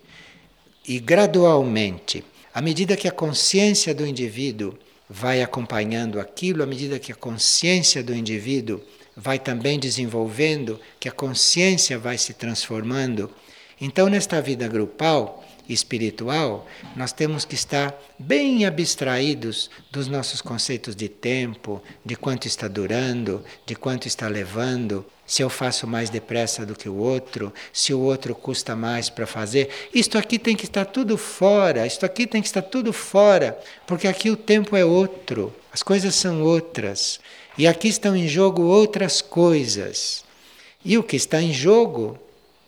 e 0.87 0.99
gradualmente. 0.99 2.23
À 2.55 2.61
medida 2.61 2.97
que 2.97 3.09
a 3.09 3.13
consciência 3.13 3.95
do 3.95 4.07
indivíduo 4.07 4.79
vai 5.09 5.43
acompanhando 5.43 6.21
aquilo, 6.21 6.63
à 6.63 6.67
medida 6.67 6.99
que 6.99 7.13
a 7.13 7.17
consciência 7.17 8.03
do 8.03 8.15
indivíduo 8.15 8.83
vai 9.17 9.39
também 9.39 9.79
desenvolvendo, 9.79 10.81
que 11.01 11.09
a 11.09 11.13
consciência 11.13 11.99
vai 11.99 12.19
se 12.19 12.35
transformando. 12.35 13.31
Então, 13.81 14.09
nesta 14.09 14.41
vida 14.41 14.69
grupal, 14.69 15.42
espiritual, 15.69 16.67
nós 16.97 17.13
temos 17.13 17.45
que 17.45 17.55
estar 17.55 17.95
bem 18.19 18.65
abstraídos 18.65 19.71
dos 19.91 20.09
nossos 20.09 20.41
conceitos 20.41 20.95
de 20.95 21.09
tempo, 21.09 21.83
de 22.05 22.17
quanto 22.17 22.47
está 22.47 22.69
durando, 22.69 23.45
de 23.65 23.75
quanto 23.75 24.07
está 24.07 24.29
levando, 24.29 25.05
se 25.27 25.43
eu 25.43 25.49
faço 25.49 25.87
mais 25.87 26.11
depressa 26.11 26.67
do 26.67 26.75
que 26.75 26.89
o 26.89 26.97
outro, 26.97 27.53
se 27.73 27.95
o 27.95 28.01
outro 28.01 28.35
custa 28.35 28.77
mais 28.77 29.09
para 29.09 29.27
fazer. 29.27 29.71
Isto 29.95 30.19
aqui 30.19 30.39
tem 30.39 30.55
que 30.55 30.65
estar 30.65 30.85
tudo 30.85 31.17
fora, 31.17 31.87
isto 31.87 32.05
aqui 32.05 32.27
tem 32.27 32.43
que 32.43 32.49
estar 32.49 32.63
tudo 32.63 32.93
fora, 32.93 33.59
porque 33.87 34.07
aqui 34.07 34.31
o 34.31 34.37
tempo 34.37 34.77
é 34.77 34.85
outro, 34.85 35.55
as 35.73 35.83
coisas 35.83 36.15
são 36.15 36.43
outras. 36.43 37.19
E 37.57 37.67
aqui 37.67 37.89
estão 37.89 38.17
em 38.17 38.27
jogo 38.29 38.63
outras 38.63 39.21
coisas. 39.21 40.25
E 40.85 40.99
o 40.99 41.03
que 41.03 41.17
está 41.17 41.41
em 41.41 41.53
jogo, 41.53 42.19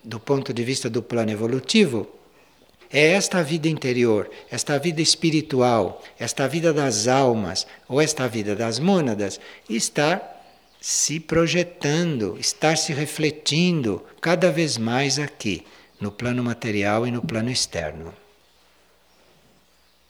do 0.02 0.20
ponto 0.20 0.52
de 0.52 0.62
vista 0.62 0.88
do 0.88 1.02
plano 1.02 1.32
evolutivo, 1.32 2.06
é 2.94 3.12
esta 3.12 3.42
vida 3.42 3.68
interior, 3.68 4.30
esta 4.50 4.78
vida 4.78 5.02
espiritual, 5.02 6.00
esta 6.18 6.46
vida 6.46 6.72
das 6.72 7.08
almas 7.08 7.66
ou 7.88 8.00
esta 8.00 8.28
vida 8.28 8.54
das 8.54 8.78
mônadas 8.78 9.40
estar 9.68 10.34
se 10.80 11.18
projetando, 11.18 12.38
estar 12.38 12.76
se 12.76 12.92
refletindo 12.92 14.04
cada 14.20 14.52
vez 14.52 14.78
mais 14.78 15.18
aqui, 15.18 15.66
no 16.00 16.12
plano 16.12 16.44
material 16.44 17.06
e 17.06 17.10
no 17.10 17.22
plano 17.22 17.50
externo. 17.50 18.14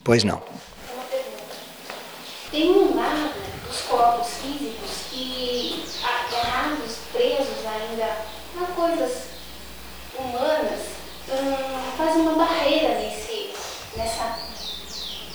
Pois 0.02 0.24
não. 0.24 0.42
Tem 2.50 2.70
um 2.70 2.96
lado 2.96 3.34
dos 3.66 3.80
corpos 3.82 4.28
físicos 4.34 4.90
que, 5.10 5.84
agarrados, 6.02 6.96
presos 7.12 7.64
ainda 7.64 8.18
a 8.60 8.66
coisas 8.74 9.28
humanas, 10.18 10.80
hum, 11.28 11.84
fazem 11.96 12.22
uma 12.22 12.34
barreira 12.34 12.98
nesse, 12.98 13.54
nessa 13.96 14.38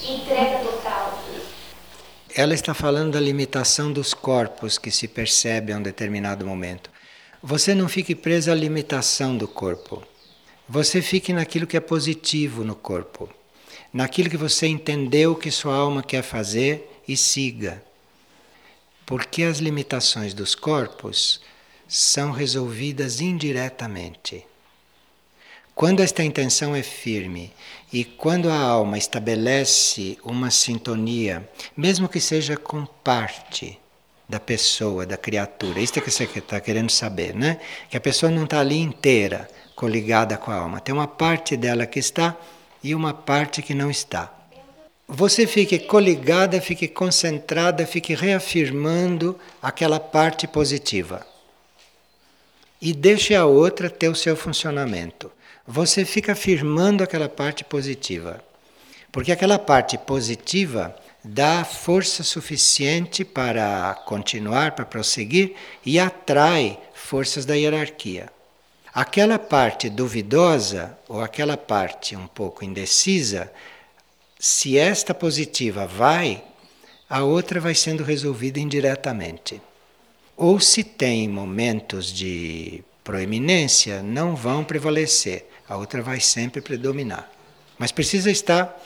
entrega 0.02 0.60
total. 0.60 1.20
Ela 2.42 2.54
está 2.54 2.74
falando 2.74 3.12
da 3.16 3.20
limitação 3.20 3.92
dos 3.92 4.14
corpos 4.14 4.78
que 4.78 4.90
se 4.90 5.10
percebe 5.10 5.74
a 5.74 5.78
um 5.78 5.82
determinado 5.82 6.46
momento. 6.46 6.90
Você 7.44 7.76
não 7.76 7.90
fique 7.90 8.16
preso 8.16 8.50
à 8.50 8.56
limitação 8.56 9.36
do 9.36 9.46
corpo. 9.46 10.02
Você 10.66 11.02
fique 11.02 11.34
naquilo 11.34 11.68
que 11.68 11.76
é 11.76 11.82
positivo 11.82 12.64
no 12.64 12.76
corpo, 12.76 13.30
naquilo 13.92 14.30
que 14.30 14.38
você 14.38 14.68
entendeu 14.68 15.36
que 15.36 15.52
sua 15.52 15.76
alma 15.76 16.02
quer 16.02 16.22
fazer 16.22 17.02
e 17.06 17.18
siga. 17.18 17.84
Porque 19.06 19.44
as 19.44 19.58
limitações 19.58 20.34
dos 20.34 20.56
corpos 20.56 21.42
são 21.90 22.32
resolvidas 22.32 23.20
indiretamente. 23.20 24.46
Quando 25.80 26.02
esta 26.02 26.22
intenção 26.22 26.76
é 26.76 26.84
firme 26.84 27.54
e 27.94 28.04
quando 28.04 28.50
a 28.50 28.60
alma 28.60 28.98
estabelece 28.98 30.18
uma 30.26 30.52
sintonia, 30.52 31.50
mesmo 31.78 32.10
que 32.10 32.20
seja 32.20 32.58
com 32.58 32.86
parte 32.86 33.80
da 34.28 34.42
pessoa, 34.42 35.06
da 35.06 35.16
criatura, 35.16 35.80
isso 35.80 35.98
é 35.98 36.02
que 36.02 36.12
você 36.12 36.26
está 36.26 36.60
querendo 36.60 36.90
saber, 36.90 37.34
né? 37.34 37.62
Que 37.90 37.96
a 37.96 38.02
pessoa 38.02 38.30
não 38.30 38.44
está 38.44 38.60
ali 38.60 38.78
inteira 38.78 39.48
coligada 39.74 40.36
com 40.36 40.52
a 40.52 40.56
alma, 40.56 40.82
tem 40.82 40.94
uma 40.94 41.08
parte 41.08 41.56
dela 41.56 41.86
que 41.86 42.00
está 42.00 42.36
e 42.84 42.94
uma 42.94 43.14
parte 43.14 43.62
que 43.62 43.74
não 43.74 43.90
está. 43.90 44.30
Você 45.08 45.48
fique 45.48 45.80
coligada, 45.80 46.60
fique 46.60 46.90
concentrada, 46.90 47.88
fique 47.88 48.14
reafirmando 48.14 49.40
aquela 49.62 49.98
parte 49.98 50.46
positiva. 50.46 51.26
E 52.82 52.92
deixe 52.92 53.34
a 53.34 53.46
outra 53.46 53.90
ter 53.90 54.10
o 54.10 54.16
seu 54.16 54.36
funcionamento 54.36 55.32
você 55.72 56.04
fica 56.04 56.32
afirmando 56.32 57.04
aquela 57.04 57.30
parte 57.30 57.64
positiva. 57.64 58.44
Porque 59.12 59.32
aquela 59.32 59.60
parte 59.60 60.00
positiva 60.00 60.96
dá 61.24 61.64
força 61.64 62.24
suficiente 62.24 63.24
para 63.24 63.94
continuar, 64.08 64.72
para 64.72 64.84
prosseguir 64.84 65.54
e 65.86 66.00
atrai 66.00 66.80
forças 66.96 67.46
da 67.46 67.54
hierarquia. 67.54 68.32
Aquela 68.92 69.38
parte 69.38 69.92
duvidosa 69.92 70.98
ou 71.08 71.22
aquela 71.22 71.56
parte 71.56 72.16
um 72.16 72.26
pouco 72.26 72.66
indecisa, 72.66 73.52
se 74.40 74.76
esta 74.76 75.14
positiva 75.14 75.86
vai, 75.86 76.44
a 77.08 77.24
outra 77.24 77.60
vai 77.60 77.76
sendo 77.76 78.04
resolvida 78.04 78.60
indiretamente. 78.60 79.62
Ou 80.36 80.60
se 80.60 80.84
tem 80.84 81.28
momentos 81.28 82.12
de 82.12 82.84
proeminência, 83.04 84.02
não 84.02 84.36
vão 84.36 84.64
prevalecer 84.64 85.46
a 85.70 85.78
outra 85.78 86.02
vai 86.02 86.20
sempre 86.20 86.60
predominar. 86.62 87.32
Mas 87.78 87.92
precisa 87.92 88.32
estar 88.32 88.78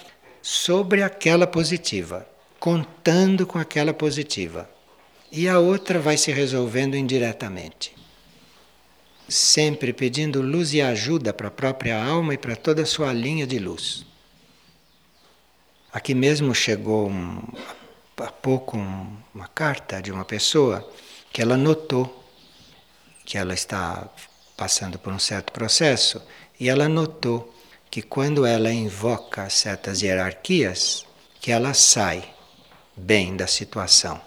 sobre 0.42 1.02
aquela 1.02 1.48
positiva, 1.48 2.28
contando 2.60 3.48
com 3.48 3.58
aquela 3.58 3.94
positiva. 3.94 4.70
E 5.32 5.48
a 5.48 5.58
outra 5.58 6.00
vai 6.00 6.18
se 6.18 6.32
resolvendo 6.32 6.96
indiretamente. 6.96 7.96
Sempre 9.28 9.94
pedindo 9.94 10.42
luz 10.42 10.74
e 10.74 10.82
ajuda 10.82 11.34
para 11.34 11.48
a 11.48 11.52
própria 11.52 12.04
alma 12.04 12.34
e 12.34 12.38
para 12.38 12.56
toda 12.56 12.84
a 12.84 12.86
sua 12.86 13.14
linha 13.14 13.48
de 13.48 13.58
luz. 13.58 14.06
Aqui 15.92 16.14
mesmo 16.14 16.54
chegou 16.54 17.10
um, 17.10 17.42
há 18.18 18.32
pouco 18.32 18.78
um, 18.78 19.18
uma 19.34 19.48
carta 19.48 20.02
de 20.02 20.12
uma 20.12 20.26
pessoa 20.26 20.88
que 21.32 21.42
ela 21.42 21.56
notou 21.56 22.22
que 23.26 23.38
ela 23.38 23.54
está 23.54 24.08
passando 24.58 25.00
por 25.00 25.12
um 25.12 25.20
certo 25.20 25.52
processo 25.52 26.22
e 26.60 26.70
ela 26.70 26.88
notou 26.88 27.54
que 27.90 28.02
quando 28.02 28.46
ela 28.46 28.72
invoca 28.72 29.50
certas 29.50 30.02
hierarquias, 30.02 31.06
que 31.40 31.52
ela 31.52 31.74
sai 31.74 32.24
bem 32.96 33.36
da 33.36 33.48
situação. 33.48 34.20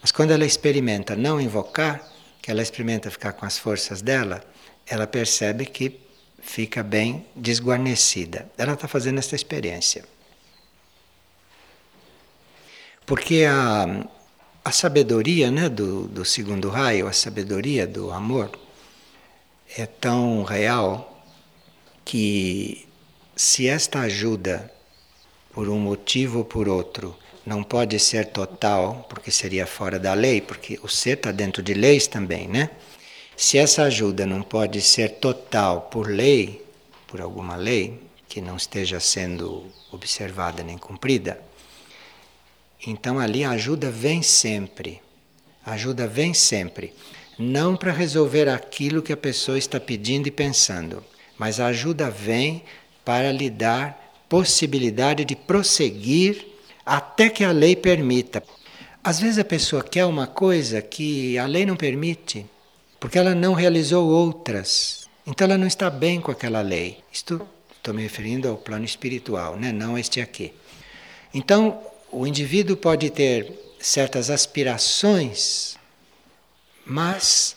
Mas 0.00 0.10
quando 0.10 0.32
ela 0.32 0.44
experimenta 0.44 1.14
não 1.14 1.40
invocar, 1.40 2.06
que 2.40 2.50
ela 2.50 2.60
experimenta 2.60 3.10
ficar 3.10 3.32
com 3.32 3.46
as 3.46 3.56
forças 3.56 4.02
dela, 4.02 4.44
ela 4.86 5.06
percebe 5.06 5.64
que 5.64 6.00
fica 6.42 6.82
bem 6.82 7.24
desguarnecida. 7.36 8.50
Ela 8.58 8.72
está 8.72 8.88
fazendo 8.88 9.18
essa 9.20 9.36
experiência. 9.36 10.04
Porque 13.06 13.44
a, 13.44 14.04
a 14.64 14.72
sabedoria 14.72 15.50
né, 15.50 15.68
do, 15.68 16.08
do 16.08 16.24
segundo 16.24 16.68
raio, 16.68 17.06
a 17.06 17.12
sabedoria 17.12 17.86
do 17.86 18.10
amor, 18.10 18.50
é 19.76 19.86
tão 19.86 20.42
real 20.42 21.11
que 22.04 22.86
se 23.34 23.66
esta 23.66 24.00
ajuda, 24.00 24.70
por 25.52 25.68
um 25.68 25.78
motivo 25.78 26.38
ou 26.38 26.44
por 26.44 26.68
outro, 26.68 27.16
não 27.44 27.62
pode 27.62 27.98
ser 27.98 28.26
total, 28.26 29.06
porque 29.08 29.30
seria 29.30 29.66
fora 29.66 29.98
da 29.98 30.14
lei, 30.14 30.40
porque 30.40 30.78
o 30.82 30.88
ser 30.88 31.16
está 31.16 31.32
dentro 31.32 31.62
de 31.62 31.74
leis 31.74 32.06
também, 32.06 32.46
né? 32.46 32.70
Se 33.36 33.58
essa 33.58 33.82
ajuda 33.82 34.26
não 34.26 34.42
pode 34.42 34.80
ser 34.80 35.18
total 35.18 35.82
por 35.82 36.08
lei, 36.08 36.64
por 37.06 37.20
alguma 37.20 37.56
lei, 37.56 38.00
que 38.28 38.40
não 38.40 38.56
esteja 38.56 39.00
sendo 39.00 39.66
observada 39.90 40.62
nem 40.62 40.78
cumprida, 40.78 41.42
então 42.86 43.18
ali 43.18 43.44
a 43.44 43.50
ajuda 43.50 43.90
vem 43.90 44.22
sempre. 44.22 45.00
A 45.64 45.72
ajuda 45.72 46.06
vem 46.06 46.34
sempre. 46.34 46.92
Não 47.38 47.76
para 47.76 47.92
resolver 47.92 48.48
aquilo 48.48 49.02
que 49.02 49.12
a 49.12 49.16
pessoa 49.16 49.56
está 49.56 49.78
pedindo 49.78 50.26
e 50.28 50.30
pensando, 50.30 51.04
mas 51.38 51.60
a 51.60 51.66
ajuda 51.66 52.10
vem 52.10 52.62
para 53.04 53.32
lhe 53.32 53.50
dar 53.50 54.14
possibilidade 54.28 55.24
de 55.24 55.36
prosseguir 55.36 56.46
até 56.86 57.28
que 57.28 57.44
a 57.44 57.50
lei 57.52 57.76
permita. 57.76 58.42
Às 59.04 59.20
vezes 59.20 59.38
a 59.38 59.44
pessoa 59.44 59.82
quer 59.82 60.04
uma 60.04 60.26
coisa 60.26 60.80
que 60.80 61.36
a 61.36 61.46
lei 61.46 61.66
não 61.66 61.76
permite, 61.76 62.46
porque 63.00 63.18
ela 63.18 63.34
não 63.34 63.52
realizou 63.52 64.08
outras. 64.08 65.08
Então 65.26 65.44
ela 65.46 65.58
não 65.58 65.66
está 65.66 65.90
bem 65.90 66.20
com 66.20 66.30
aquela 66.30 66.60
lei. 66.60 66.98
Isto 67.12 67.46
estou 67.76 67.92
me 67.92 68.02
referindo 68.02 68.48
ao 68.48 68.56
plano 68.56 68.84
espiritual, 68.84 69.56
né? 69.56 69.72
não 69.72 69.98
este 69.98 70.20
aqui. 70.20 70.52
Então 71.34 71.80
o 72.10 72.26
indivíduo 72.26 72.76
pode 72.76 73.10
ter 73.10 73.52
certas 73.80 74.30
aspirações, 74.30 75.76
mas 76.86 77.56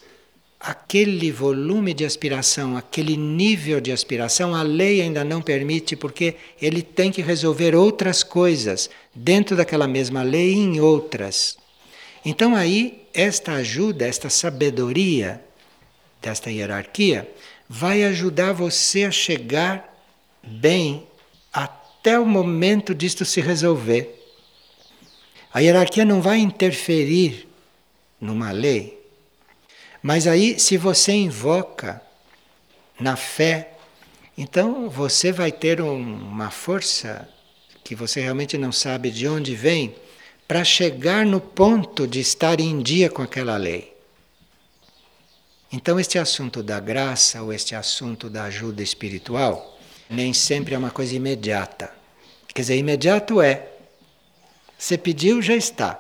aquele 0.66 1.32
volume 1.32 1.94
de 1.94 2.04
aspiração, 2.04 2.76
aquele 2.76 3.16
nível 3.16 3.80
de 3.80 3.92
aspiração, 3.92 4.56
a 4.56 4.64
lei 4.64 5.00
ainda 5.00 5.24
não 5.24 5.40
permite, 5.40 5.96
porque 5.96 6.38
ele 6.60 6.82
tem 6.82 7.12
que 7.12 7.22
resolver 7.22 7.76
outras 7.76 8.24
coisas 8.24 8.90
dentro 9.14 9.56
daquela 9.56 9.88
mesma 9.88 10.24
lei 10.24 10.54
e 10.54 10.58
em 10.58 10.80
outras. 10.80 11.56
Então, 12.26 12.56
aí, 12.56 13.04
esta 13.14 13.54
ajuda, 13.54 14.08
esta 14.08 14.28
sabedoria 14.28 15.40
desta 16.20 16.50
hierarquia, 16.50 17.30
vai 17.70 18.04
ajudar 18.04 18.52
você 18.52 19.04
a 19.04 19.12
chegar 19.12 19.96
bem 20.42 21.06
até 21.54 22.20
o 22.20 22.26
momento 22.26 22.96
disto 22.96 23.24
se 23.24 23.40
resolver. 23.40 24.20
A 25.54 25.60
hierarquia 25.60 26.04
não 26.04 26.24
vai 26.24 26.40
interferir 26.40 27.48
numa 28.20 28.52
lei, 28.52 28.95
mas 30.08 30.28
aí, 30.28 30.60
se 30.60 30.78
você 30.78 31.14
invoca 31.14 32.00
na 33.00 33.16
fé 33.16 33.72
Então 34.38 34.88
você 34.88 35.32
vai 35.32 35.52
ter 35.52 35.82
um, 35.82 35.98
uma 35.98 36.52
força 36.52 37.28
que 37.84 37.96
você 37.96 38.22
realmente 38.22 38.56
não 38.56 38.72
sabe 38.72 39.10
de 39.10 39.28
onde 39.28 39.56
vem 39.56 39.96
para 40.48 40.64
chegar 40.64 41.26
no 41.26 41.42
ponto 41.42 42.06
de 42.06 42.20
estar 42.20 42.60
em 42.60 42.84
dia 42.84 43.10
com 43.10 43.24
aquela 43.24 43.58
lei. 43.58 43.96
Então, 45.72 46.00
este 46.00 46.20
assunto 46.20 46.62
da 46.62 46.80
graça 46.80 47.42
ou 47.42 47.52
este 47.52 47.74
assunto 47.74 48.30
da 48.30 48.44
ajuda 48.44 48.84
espiritual 48.84 49.76
nem 50.08 50.34
sempre 50.34 50.76
é 50.76 50.78
uma 50.78 50.92
coisa 50.92 51.16
imediata. 51.16 51.92
Quer 52.54 52.62
dizer, 52.62 52.78
imediato 52.78 53.42
é. 53.42 53.70
Você 54.78 55.00
pediu, 55.00 55.42
já 55.42 55.56
está. 55.56 56.00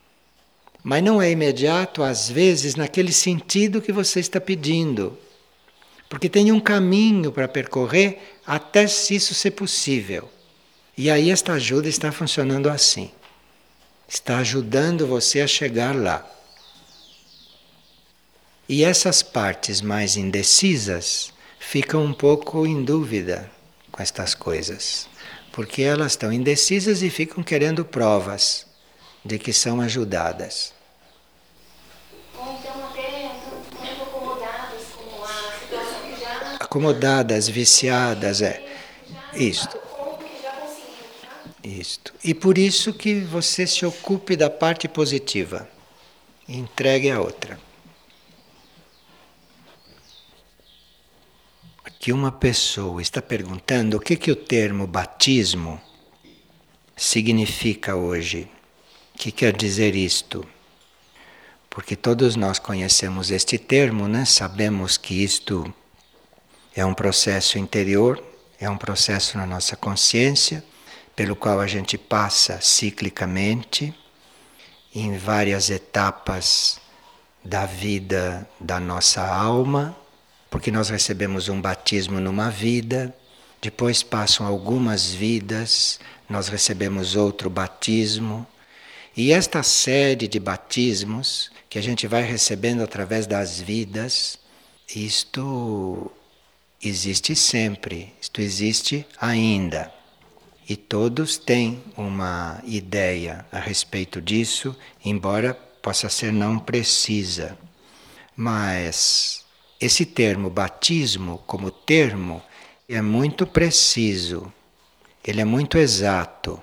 Mas 0.87 1.01
não 1.01 1.19
é 1.19 1.31
imediato, 1.31 2.03
às 2.03 2.29
vezes, 2.29 2.75
naquele 2.75 3.11
sentido 3.11 3.81
que 3.81 3.91
você 3.91 4.19
está 4.19 4.39
pedindo. 4.39 5.17
Porque 6.07 6.29
tem 6.29 6.51
um 6.51 6.59
caminho 6.59 7.31
para 7.31 7.47
percorrer 7.47 8.37
até 8.45 8.83
isso 8.83 9.33
ser 9.33 9.49
possível. 9.49 10.29
E 10.95 11.09
aí 11.09 11.31
esta 11.31 11.53
ajuda 11.53 11.89
está 11.89 12.11
funcionando 12.11 12.69
assim. 12.69 13.09
Está 14.07 14.37
ajudando 14.37 15.07
você 15.07 15.41
a 15.41 15.47
chegar 15.47 15.95
lá. 15.95 16.23
E 18.69 18.83
essas 18.83 19.23
partes 19.23 19.81
mais 19.81 20.15
indecisas 20.15 21.33
ficam 21.57 22.05
um 22.05 22.13
pouco 22.13 22.63
em 22.67 22.83
dúvida 22.83 23.49
com 23.91 24.03
estas 24.03 24.35
coisas, 24.35 25.09
porque 25.51 25.81
elas 25.81 26.11
estão 26.11 26.31
indecisas 26.31 27.01
e 27.01 27.09
ficam 27.09 27.43
querendo 27.43 27.83
provas 27.83 28.67
de 29.25 29.39
que 29.39 29.51
são 29.51 29.81
ajudadas. 29.81 30.75
Ou 32.37 32.53
então 32.53 32.85
até 32.85 33.31
muito 33.79 34.03
acomodadas 34.03 34.83
com 34.95 35.23
a 35.23 35.59
situação 35.59 36.01
que 36.03 36.19
já. 36.19 36.64
Acomodadas, 36.75 37.47
viciadas, 37.47 38.41
é. 38.41 38.61
Isto. 39.33 39.79
Isto. 41.63 42.13
E 42.21 42.33
por 42.33 42.57
isso 42.57 42.91
que 42.91 43.21
você 43.21 43.65
se 43.65 43.85
ocupe 43.85 44.35
da 44.35 44.49
parte 44.49 44.85
positiva. 44.89 45.69
Entregue 46.45 47.09
a 47.09 47.21
outra. 47.21 47.57
Aqui 51.85 52.11
uma 52.11 52.29
pessoa 52.29 53.01
está 53.01 53.21
perguntando 53.21 53.95
o 53.95 53.99
que, 54.01 54.17
que 54.17 54.29
o 54.29 54.35
termo 54.35 54.85
batismo 54.85 55.81
significa 56.93 57.95
hoje. 57.95 58.49
O 59.13 59.17
que 59.17 59.31
quer 59.31 59.55
dizer 59.55 59.95
isto? 59.95 60.45
Porque 61.69 61.95
todos 61.95 62.35
nós 62.35 62.59
conhecemos 62.59 63.31
este 63.31 63.57
termo, 63.57 64.09
né? 64.09 64.25
sabemos 64.25 64.97
que 64.97 65.23
isto 65.23 65.73
é 66.75 66.85
um 66.85 66.93
processo 66.93 67.57
interior, 67.57 68.21
é 68.59 68.69
um 68.69 68.77
processo 68.77 69.37
na 69.37 69.45
nossa 69.45 69.77
consciência 69.77 70.63
pelo 71.15 71.35
qual 71.35 71.61
a 71.61 71.67
gente 71.67 71.97
passa 71.97 72.59
ciclicamente 72.59 73.95
em 74.93 75.17
várias 75.17 75.69
etapas 75.69 76.79
da 77.43 77.65
vida 77.65 78.47
da 78.59 78.79
nossa 78.79 79.25
alma, 79.25 79.95
porque 80.49 80.71
nós 80.71 80.89
recebemos 80.89 81.47
um 81.47 81.61
batismo 81.61 82.19
numa 82.19 82.49
vida, 82.49 83.15
depois 83.61 84.03
passam 84.03 84.45
algumas 84.45 85.13
vidas, 85.13 85.99
nós 86.29 86.49
recebemos 86.49 87.15
outro 87.15 87.49
batismo, 87.49 88.45
e 89.15 89.31
esta 89.31 89.63
série 89.63 90.27
de 90.27 90.39
batismos 90.39 91.49
que 91.69 91.79
a 91.79 91.81
gente 91.81 92.07
vai 92.07 92.23
recebendo 92.23 92.83
através 92.83 93.25
das 93.25 93.61
vidas, 93.61 94.37
isto 94.93 96.11
existe 96.81 97.35
sempre, 97.35 98.13
isto 98.21 98.41
existe 98.41 99.05
ainda. 99.19 99.91
E 100.67 100.75
todos 100.75 101.37
têm 101.37 101.83
uma 101.95 102.59
ideia 102.65 103.45
a 103.51 103.59
respeito 103.59 104.21
disso, 104.21 104.75
embora 105.03 105.53
possa 105.53 106.09
ser 106.09 106.33
não 106.33 106.57
precisa. 106.57 107.57
Mas 108.35 109.45
esse 109.79 110.05
termo 110.05 110.49
batismo, 110.49 111.37
como 111.45 111.69
termo, 111.69 112.41
é 112.89 113.01
muito 113.01 113.45
preciso, 113.45 114.51
ele 115.23 115.41
é 115.41 115.45
muito 115.45 115.77
exato, 115.77 116.61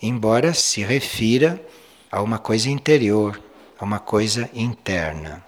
embora 0.00 0.52
se 0.52 0.82
refira 0.82 1.60
a 2.10 2.20
uma 2.20 2.38
coisa 2.38 2.68
interior, 2.68 3.42
a 3.78 3.84
uma 3.84 3.98
coisa 3.98 4.50
interna. 4.52 5.44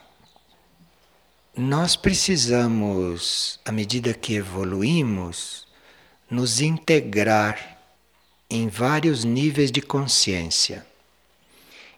Nós 1.57 1.95
precisamos, 1.95 3.61
à 3.65 3.71
medida 3.71 4.13
que 4.13 4.35
evoluímos, 4.35 5.69
nos 6.29 6.61
integrar 6.61 7.79
em 8.51 8.67
vários 8.67 9.23
níveis 9.23 9.71
de 9.71 9.81
consciência. 9.81 10.85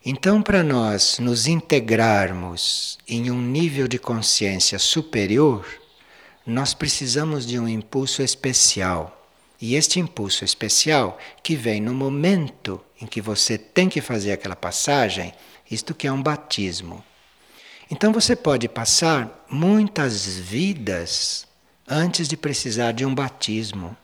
Então, 0.04 0.42
para 0.42 0.62
nós 0.62 1.18
nos 1.18 1.46
integrarmos 1.46 2.98
em 3.08 3.30
um 3.30 3.40
nível 3.40 3.88
de 3.88 3.98
consciência 3.98 4.78
superior, 4.78 5.66
nós 6.46 6.74
precisamos 6.74 7.46
de 7.46 7.58
um 7.58 7.66
impulso 7.66 8.20
especial. 8.20 9.26
E 9.58 9.74
este 9.74 9.98
impulso 9.98 10.44
especial, 10.44 11.18
que 11.42 11.56
vem 11.56 11.80
no 11.80 11.94
momento 11.94 12.78
em 13.00 13.06
que 13.06 13.22
você 13.22 13.56
tem 13.56 13.88
que 13.88 14.02
fazer 14.02 14.32
aquela 14.32 14.54
passagem, 14.54 15.32
isto 15.70 15.94
que 15.94 16.06
é 16.06 16.12
um 16.12 16.22
batismo. 16.22 17.02
Então 17.90 18.12
você 18.12 18.34
pode 18.34 18.68
passar 18.68 19.46
muitas 19.48 20.26
vidas 20.26 21.46
antes 21.86 22.26
de 22.26 22.36
precisar 22.36 22.92
de 22.92 23.06
um 23.06 23.14
batismo. 23.14 23.96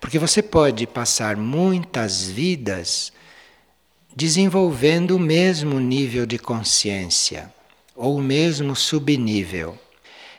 Porque 0.00 0.18
você 0.18 0.40
pode 0.40 0.86
passar 0.86 1.36
muitas 1.36 2.22
vidas 2.28 3.12
desenvolvendo 4.14 5.16
o 5.16 5.18
mesmo 5.18 5.80
nível 5.80 6.26
de 6.26 6.38
consciência 6.38 7.52
ou 7.96 8.16
o 8.16 8.22
mesmo 8.22 8.76
subnível. 8.76 9.76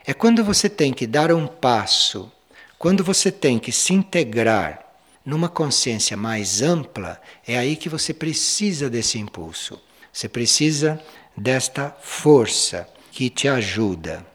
É 0.06 0.14
quando 0.14 0.44
você 0.44 0.70
tem 0.70 0.94
que 0.94 1.06
dar 1.06 1.34
um 1.34 1.46
passo, 1.46 2.32
quando 2.78 3.04
você 3.04 3.30
tem 3.30 3.60
que 3.60 3.74
se 3.74 3.94
integrar 3.94 4.86
numa 5.26 5.50
consciência 5.50 6.16
mais 6.16 6.62
ampla, 6.62 7.22
é 7.46 7.58
aí 7.58 7.76
que 7.76 7.90
você 7.90 8.14
precisa 8.14 8.90
desse 8.90 9.20
impulso. 9.20 9.80
Você 10.12 10.28
precisa 10.28 11.02
desta 11.40 11.96
força 12.02 12.88
que 13.12 13.30
te 13.30 13.48
ajuda. 13.48 14.26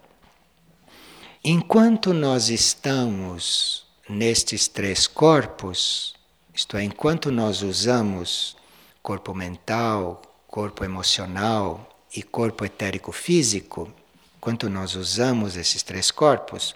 Enquanto 1.44 2.14
nós 2.14 2.48
estamos 2.48 3.86
nestes 4.08 4.66
três 4.66 5.06
corpos, 5.06 6.14
isto 6.54 6.76
é, 6.76 6.82
enquanto 6.82 7.30
nós 7.30 7.62
usamos 7.62 8.56
corpo 9.02 9.34
mental, 9.34 10.22
corpo 10.46 10.82
emocional 10.84 11.86
e 12.16 12.22
corpo 12.22 12.64
etérico 12.64 13.12
físico, 13.12 13.92
enquanto 14.38 14.70
nós 14.70 14.94
usamos 14.94 15.56
esses 15.56 15.82
três 15.82 16.10
corpos, 16.10 16.74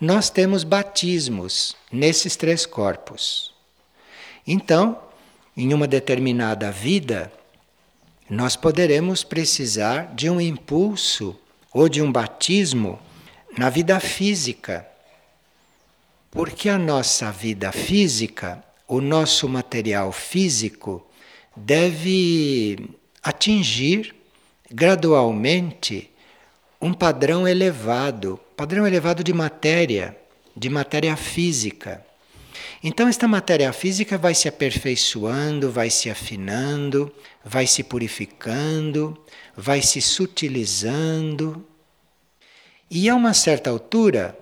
nós 0.00 0.28
temos 0.28 0.64
batismos 0.64 1.76
nesses 1.92 2.34
três 2.34 2.66
corpos. 2.66 3.54
Então, 4.46 4.98
em 5.56 5.72
uma 5.72 5.86
determinada 5.86 6.70
vida, 6.72 7.32
nós 8.28 8.56
poderemos 8.56 9.24
precisar 9.24 10.14
de 10.14 10.28
um 10.28 10.40
impulso 10.40 11.38
ou 11.72 11.88
de 11.88 12.02
um 12.02 12.10
batismo 12.10 12.98
na 13.56 13.70
vida 13.70 13.98
física 14.00 14.86
porque 16.30 16.68
a 16.68 16.78
nossa 16.78 17.30
vida 17.30 17.72
física, 17.72 18.62
o 18.86 19.00
nosso 19.00 19.48
material 19.48 20.12
físico, 20.12 21.06
deve 21.56 22.90
atingir 23.22 24.14
gradualmente 24.70 26.10
um 26.80 26.92
padrão 26.92 27.48
elevado, 27.48 28.38
padrão 28.56 28.86
elevado 28.86 29.24
de 29.24 29.32
matéria, 29.32 30.16
de 30.54 30.68
matéria 30.68 31.16
física. 31.16 32.04
Então, 32.82 33.08
esta 33.08 33.26
matéria 33.26 33.72
física 33.72 34.16
vai 34.16 34.34
se 34.34 34.48
aperfeiçoando, 34.48 35.70
vai 35.70 35.90
se 35.90 36.08
afinando, 36.08 37.12
vai 37.44 37.66
se 37.66 37.82
purificando, 37.82 39.18
vai 39.56 39.82
se 39.82 40.00
sutilizando. 40.00 41.66
E 42.90 43.08
a 43.08 43.14
uma 43.14 43.34
certa 43.34 43.68
altura, 43.68 44.38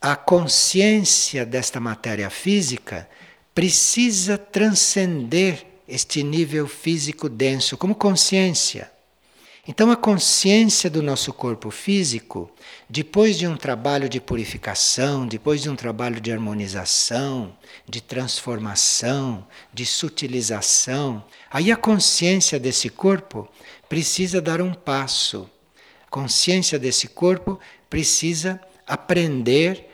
a 0.00 0.16
consciência 0.16 1.44
desta 1.44 1.78
matéria 1.78 2.30
física 2.30 3.08
precisa 3.54 4.38
transcender 4.38 5.66
este 5.86 6.22
nível 6.22 6.66
físico 6.66 7.28
denso 7.28 7.76
como 7.76 7.94
consciência. 7.94 8.90
Então, 9.70 9.90
a 9.90 9.96
consciência 9.96 10.88
do 10.88 11.02
nosso 11.02 11.30
corpo 11.30 11.70
físico, 11.70 12.50
depois 12.88 13.36
de 13.36 13.46
um 13.46 13.54
trabalho 13.54 14.08
de 14.08 14.18
purificação, 14.18 15.26
depois 15.26 15.60
de 15.60 15.68
um 15.68 15.76
trabalho 15.76 16.22
de 16.22 16.32
harmonização, 16.32 17.54
de 17.86 18.00
transformação, 18.00 19.46
de 19.70 19.84
sutilização, 19.84 21.22
aí 21.50 21.70
a 21.70 21.76
consciência 21.76 22.58
desse 22.58 22.88
corpo 22.88 23.46
precisa 23.90 24.40
dar 24.40 24.62
um 24.62 24.72
passo. 24.72 25.46
A 26.06 26.10
consciência 26.10 26.78
desse 26.78 27.06
corpo 27.06 27.60
precisa 27.90 28.58
aprender 28.86 29.86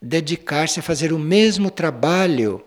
dedicar-se 0.00 0.78
a 0.78 0.82
fazer 0.82 1.12
o 1.12 1.18
mesmo 1.18 1.72
trabalho 1.72 2.64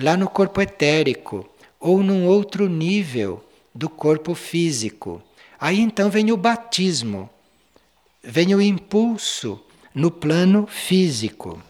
lá 0.00 0.16
no 0.16 0.30
corpo 0.30 0.62
etérico 0.62 1.46
ou 1.78 2.02
num 2.02 2.26
outro 2.26 2.70
nível 2.70 3.44
do 3.74 3.90
corpo 3.90 4.34
físico. 4.34 5.22
Aí 5.60 5.78
então 5.78 6.08
vem 6.08 6.32
o 6.32 6.38
batismo, 6.38 7.28
vem 8.22 8.54
o 8.54 8.62
impulso 8.62 9.62
no 9.94 10.10
plano 10.10 10.66
físico. 10.66 11.62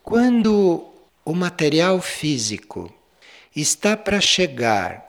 Quando 0.00 0.86
o 1.24 1.34
material 1.34 2.00
físico 2.00 2.92
está 3.54 3.96
para 3.96 4.20
chegar 4.20 5.04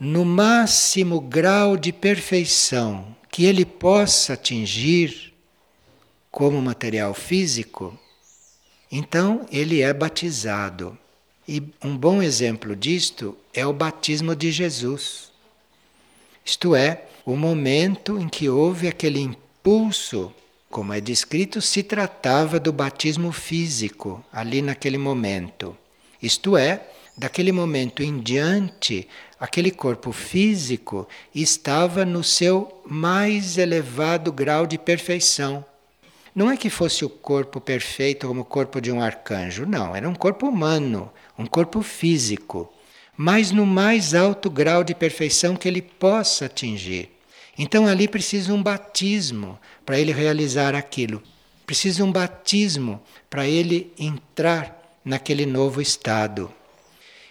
no 0.00 0.24
máximo 0.24 1.20
grau 1.20 1.76
de 1.76 1.92
perfeição 1.92 3.16
que 3.30 3.44
ele 3.44 3.64
possa 3.64 4.32
atingir 4.32 5.32
como 6.28 6.60
material 6.60 7.14
físico, 7.14 7.96
então 8.90 9.46
ele 9.52 9.80
é 9.80 9.94
batizado. 9.94 10.98
E 11.46 11.62
um 11.84 11.96
bom 11.96 12.20
exemplo 12.20 12.74
disto 12.74 13.38
é 13.54 13.64
o 13.64 13.72
batismo 13.72 14.34
de 14.34 14.50
Jesus. 14.50 15.27
Isto 16.48 16.74
é, 16.74 17.02
o 17.26 17.36
momento 17.36 18.18
em 18.18 18.26
que 18.26 18.48
houve 18.48 18.88
aquele 18.88 19.20
impulso, 19.20 20.32
como 20.70 20.94
é 20.94 20.98
descrito, 20.98 21.60
se 21.60 21.82
tratava 21.82 22.58
do 22.58 22.72
batismo 22.72 23.32
físico, 23.32 24.24
ali 24.32 24.62
naquele 24.62 24.96
momento. 24.96 25.76
Isto 26.22 26.56
é, 26.56 26.88
daquele 27.14 27.52
momento 27.52 28.02
em 28.02 28.18
diante, 28.18 29.06
aquele 29.38 29.70
corpo 29.70 30.10
físico 30.10 31.06
estava 31.34 32.06
no 32.06 32.24
seu 32.24 32.80
mais 32.86 33.58
elevado 33.58 34.32
grau 34.32 34.66
de 34.66 34.78
perfeição. 34.78 35.62
Não 36.34 36.50
é 36.50 36.56
que 36.56 36.70
fosse 36.70 37.04
o 37.04 37.10
corpo 37.10 37.60
perfeito 37.60 38.26
como 38.26 38.40
o 38.40 38.44
corpo 38.46 38.80
de 38.80 38.90
um 38.90 39.02
arcanjo, 39.02 39.66
não, 39.66 39.94
era 39.94 40.08
um 40.08 40.14
corpo 40.14 40.48
humano, 40.48 41.12
um 41.38 41.44
corpo 41.44 41.82
físico, 41.82 42.72
mas 43.20 43.50
no 43.50 43.66
mais 43.66 44.14
alto 44.14 44.48
grau 44.48 44.84
de 44.84 44.94
perfeição 44.94 45.56
que 45.56 45.66
ele 45.66 45.82
possa 45.82 46.44
atingir. 46.44 47.10
Então 47.58 47.84
ali 47.84 48.06
precisa 48.06 48.54
um 48.54 48.62
batismo 48.62 49.58
para 49.84 49.98
ele 49.98 50.12
realizar 50.12 50.72
aquilo. 50.72 51.20
Precisa 51.66 52.04
um 52.04 52.12
batismo 52.12 53.02
para 53.28 53.44
ele 53.44 53.92
entrar 53.98 55.00
naquele 55.04 55.44
novo 55.44 55.82
estado. 55.82 56.52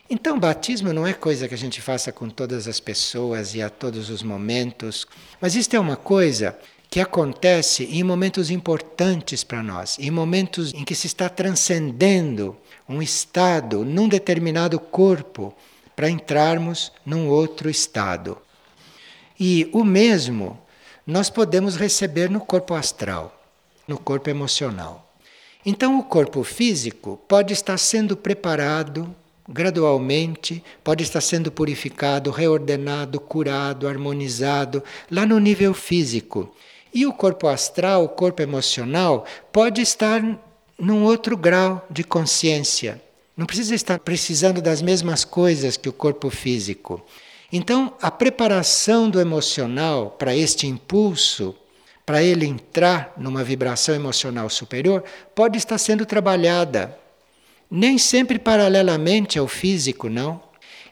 Então, 0.09 0.39
batismo 0.39 0.93
não 0.93 1.05
é 1.05 1.13
coisa 1.13 1.47
que 1.47 1.53
a 1.53 1.57
gente 1.57 1.81
faça 1.81 2.11
com 2.11 2.29
todas 2.29 2.67
as 2.67 2.79
pessoas 2.79 3.55
e 3.55 3.61
a 3.61 3.69
todos 3.69 4.09
os 4.09 4.23
momentos, 4.23 5.05
mas 5.39 5.55
isto 5.55 5.75
é 5.75 5.79
uma 5.79 5.97
coisa 5.97 6.57
que 6.89 7.01
acontece 7.01 7.83
em 7.85 8.03
momentos 8.03 8.49
importantes 8.49 9.43
para 9.43 9.61
nós, 9.61 9.97
em 9.99 10.09
momentos 10.09 10.73
em 10.73 10.85
que 10.85 10.95
se 10.95 11.07
está 11.07 11.27
transcendendo 11.27 12.55
um 12.87 13.01
estado 13.01 13.83
num 13.83 14.07
determinado 14.07 14.79
corpo 14.79 15.53
para 15.97 16.11
entrarmos 16.11 16.91
num 17.03 17.27
outro 17.27 17.71
estado. 17.71 18.37
E 19.39 19.67
o 19.73 19.83
mesmo 19.83 20.59
nós 21.07 21.27
podemos 21.27 21.75
receber 21.75 22.29
no 22.29 22.39
corpo 22.39 22.75
astral, 22.75 23.35
no 23.87 23.97
corpo 23.97 24.29
emocional. 24.29 25.11
Então, 25.65 25.97
o 25.97 26.03
corpo 26.03 26.43
físico 26.43 27.19
pode 27.27 27.51
estar 27.51 27.79
sendo 27.79 28.15
preparado 28.15 29.13
gradualmente, 29.49 30.63
pode 30.83 31.03
estar 31.03 31.21
sendo 31.21 31.51
purificado, 31.51 32.29
reordenado, 32.29 33.19
curado, 33.19 33.87
harmonizado, 33.87 34.83
lá 35.09 35.25
no 35.25 35.39
nível 35.39 35.73
físico. 35.73 36.53
E 36.93 37.07
o 37.07 37.13
corpo 37.13 37.47
astral, 37.47 38.03
o 38.03 38.09
corpo 38.09 38.43
emocional, 38.43 39.25
pode 39.51 39.81
estar 39.81 40.21
num 40.77 41.03
outro 41.03 41.35
grau 41.35 41.83
de 41.89 42.03
consciência. 42.03 43.01
Não 43.37 43.45
precisa 43.45 43.75
estar 43.75 43.99
precisando 43.99 44.63
das 44.63 44.81
mesmas 44.81 45.23
coisas 45.23 45.77
que 45.77 45.87
o 45.87 45.93
corpo 45.93 46.31
físico. 46.31 47.05
Então, 47.53 47.93
a 48.01 48.09
preparação 48.09 49.09
do 49.09 49.21
emocional 49.21 50.15
para 50.17 50.35
este 50.35 50.65
impulso, 50.65 51.55
para 52.03 52.23
ele 52.23 52.47
entrar 52.47 53.13
numa 53.15 53.43
vibração 53.43 53.93
emocional 53.93 54.49
superior, 54.49 55.03
pode 55.35 55.55
estar 55.55 55.77
sendo 55.77 56.03
trabalhada 56.03 56.97
nem 57.69 57.97
sempre 57.97 58.39
paralelamente 58.39 59.37
ao 59.37 59.47
físico, 59.47 60.09
não. 60.09 60.41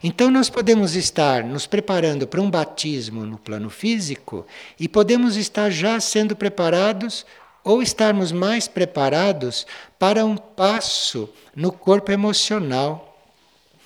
Então, 0.02 0.30
nós 0.30 0.48
podemos 0.48 0.94
estar 0.94 1.42
nos 1.42 1.66
preparando 1.66 2.28
para 2.28 2.40
um 2.40 2.50
batismo 2.50 3.26
no 3.26 3.38
plano 3.38 3.70
físico 3.70 4.46
e 4.78 4.86
podemos 4.86 5.36
estar 5.36 5.68
já 5.70 5.98
sendo 5.98 6.36
preparados 6.36 7.26
ou 7.66 7.82
estarmos 7.82 8.30
mais 8.30 8.68
preparados 8.68 9.66
para 9.98 10.24
um 10.24 10.36
passo 10.36 11.28
no 11.54 11.70
corpo 11.70 12.12
emocional. 12.12 13.18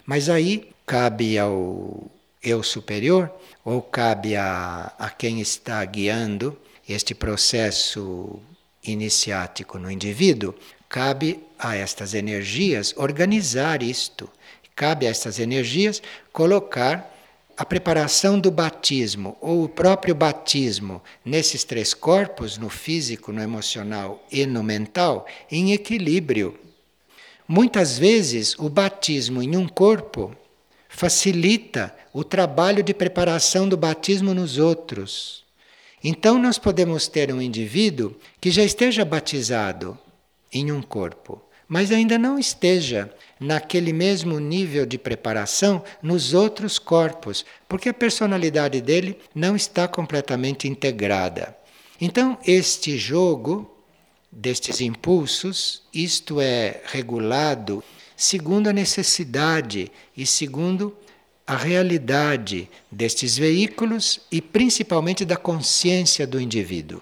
Mas 0.05 0.29
aí 0.29 0.71
cabe 0.87 1.39
ao 1.39 2.11
eu 2.43 2.63
superior, 2.63 3.33
ou 3.65 3.81
cabe 3.83 4.37
a, 4.37 4.93
a 4.99 5.11
quem 5.11 5.41
está 5.41 5.85
guiando 5.85 6.57
este 6.89 7.15
processo 7.15 8.39
iniciático 8.83 9.79
no 9.79 9.91
indivíduo, 9.91 10.55
Cabe 10.91 11.39
a 11.57 11.77
estas 11.77 12.15
energias 12.15 12.93
organizar 12.97 13.81
isto. 13.81 14.29
Cabe 14.75 15.07
a 15.07 15.11
estas 15.11 15.39
energias 15.39 16.03
colocar 16.33 17.20
a 17.61 17.65
preparação 17.67 18.41
do 18.41 18.51
batismo 18.51 19.37
ou 19.39 19.65
o 19.65 19.69
próprio 19.69 20.15
batismo 20.15 21.03
nesses 21.23 21.63
três 21.63 21.93
corpos, 21.93 22.57
no 22.57 22.71
físico, 22.71 23.33
no 23.33 23.43
emocional 23.43 24.27
e 24.33 24.47
no 24.47 24.63
mental, 24.63 25.27
em 25.51 25.75
equilíbrio. 25.75 26.59
Muitas 27.47 27.99
vezes 27.99 28.59
o 28.59 28.71
batismo 28.71 29.43
em 29.43 29.59
um 29.59 29.69
corpo 29.69 30.35
facilita 30.89 31.95
o 32.15 32.25
trabalho 32.25 32.83
de 32.83 32.95
preparação 32.95 33.69
do 33.69 33.77
batismo 33.77 34.33
nos 34.33 34.57
outros. 34.57 35.45
Então, 36.03 36.39
nós 36.39 36.57
podemos 36.57 37.09
ter 37.09 37.31
um 37.31 37.43
indivíduo 37.43 38.17
que 38.41 38.51
já 38.51 38.65
esteja 38.65 39.05
batizado 39.05 39.99
em 40.51 40.73
um 40.73 40.81
corpo, 40.81 41.43
mas 41.69 41.93
ainda 41.93 42.17
não 42.17 42.39
esteja 42.39 43.13
naquele 43.41 43.93
mesmo 43.93 44.39
nível 44.39 44.85
de 44.85 44.99
preparação 44.99 45.83
nos 46.03 46.35
outros 46.35 46.79
corpos, 46.79 47.45
porque 47.67 47.89
a 47.89 47.95
personalidade 47.95 48.83
dele 48.83 49.19
não 49.35 49.57
está 49.57 49.89
completamente 49.89 50.69
integrada. 50.69 51.57
Então, 51.99 52.39
este 52.47 52.99
jogo 52.99 53.75
destes 54.31 54.81
impulsos, 54.83 55.83
isto 55.93 56.41
é 56.41 56.83
regulado 56.85 57.83
segundo 58.15 58.69
a 58.69 58.73
necessidade 58.73 59.91
e 60.15 60.27
segundo 60.27 60.95
a 61.47 61.57
realidade 61.57 62.69
destes 62.93 63.39
veículos 63.39 64.21
e 64.31 64.43
principalmente 64.43 65.25
da 65.25 65.37
consciência 65.37 66.27
do 66.27 66.39
indivíduo. 66.39 67.01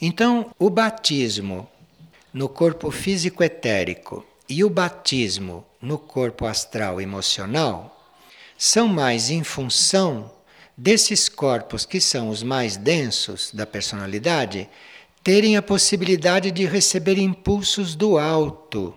Então, 0.00 0.54
o 0.58 0.68
batismo 0.68 1.68
no 2.32 2.48
corpo 2.48 2.90
físico 2.90 3.42
etérico 3.42 4.24
e 4.48 4.62
o 4.62 4.70
batismo 4.70 5.64
no 5.80 5.98
corpo 5.98 6.46
astral 6.46 7.00
emocional 7.00 8.14
são 8.56 8.86
mais 8.86 9.30
em 9.30 9.42
função 9.42 10.30
desses 10.76 11.28
corpos 11.28 11.84
que 11.84 12.00
são 12.00 12.28
os 12.28 12.42
mais 12.42 12.76
densos 12.76 13.50
da 13.52 13.66
personalidade 13.66 14.68
terem 15.22 15.56
a 15.56 15.62
possibilidade 15.62 16.50
de 16.50 16.64
receber 16.66 17.18
impulsos 17.18 17.94
do 17.94 18.16
alto. 18.16 18.94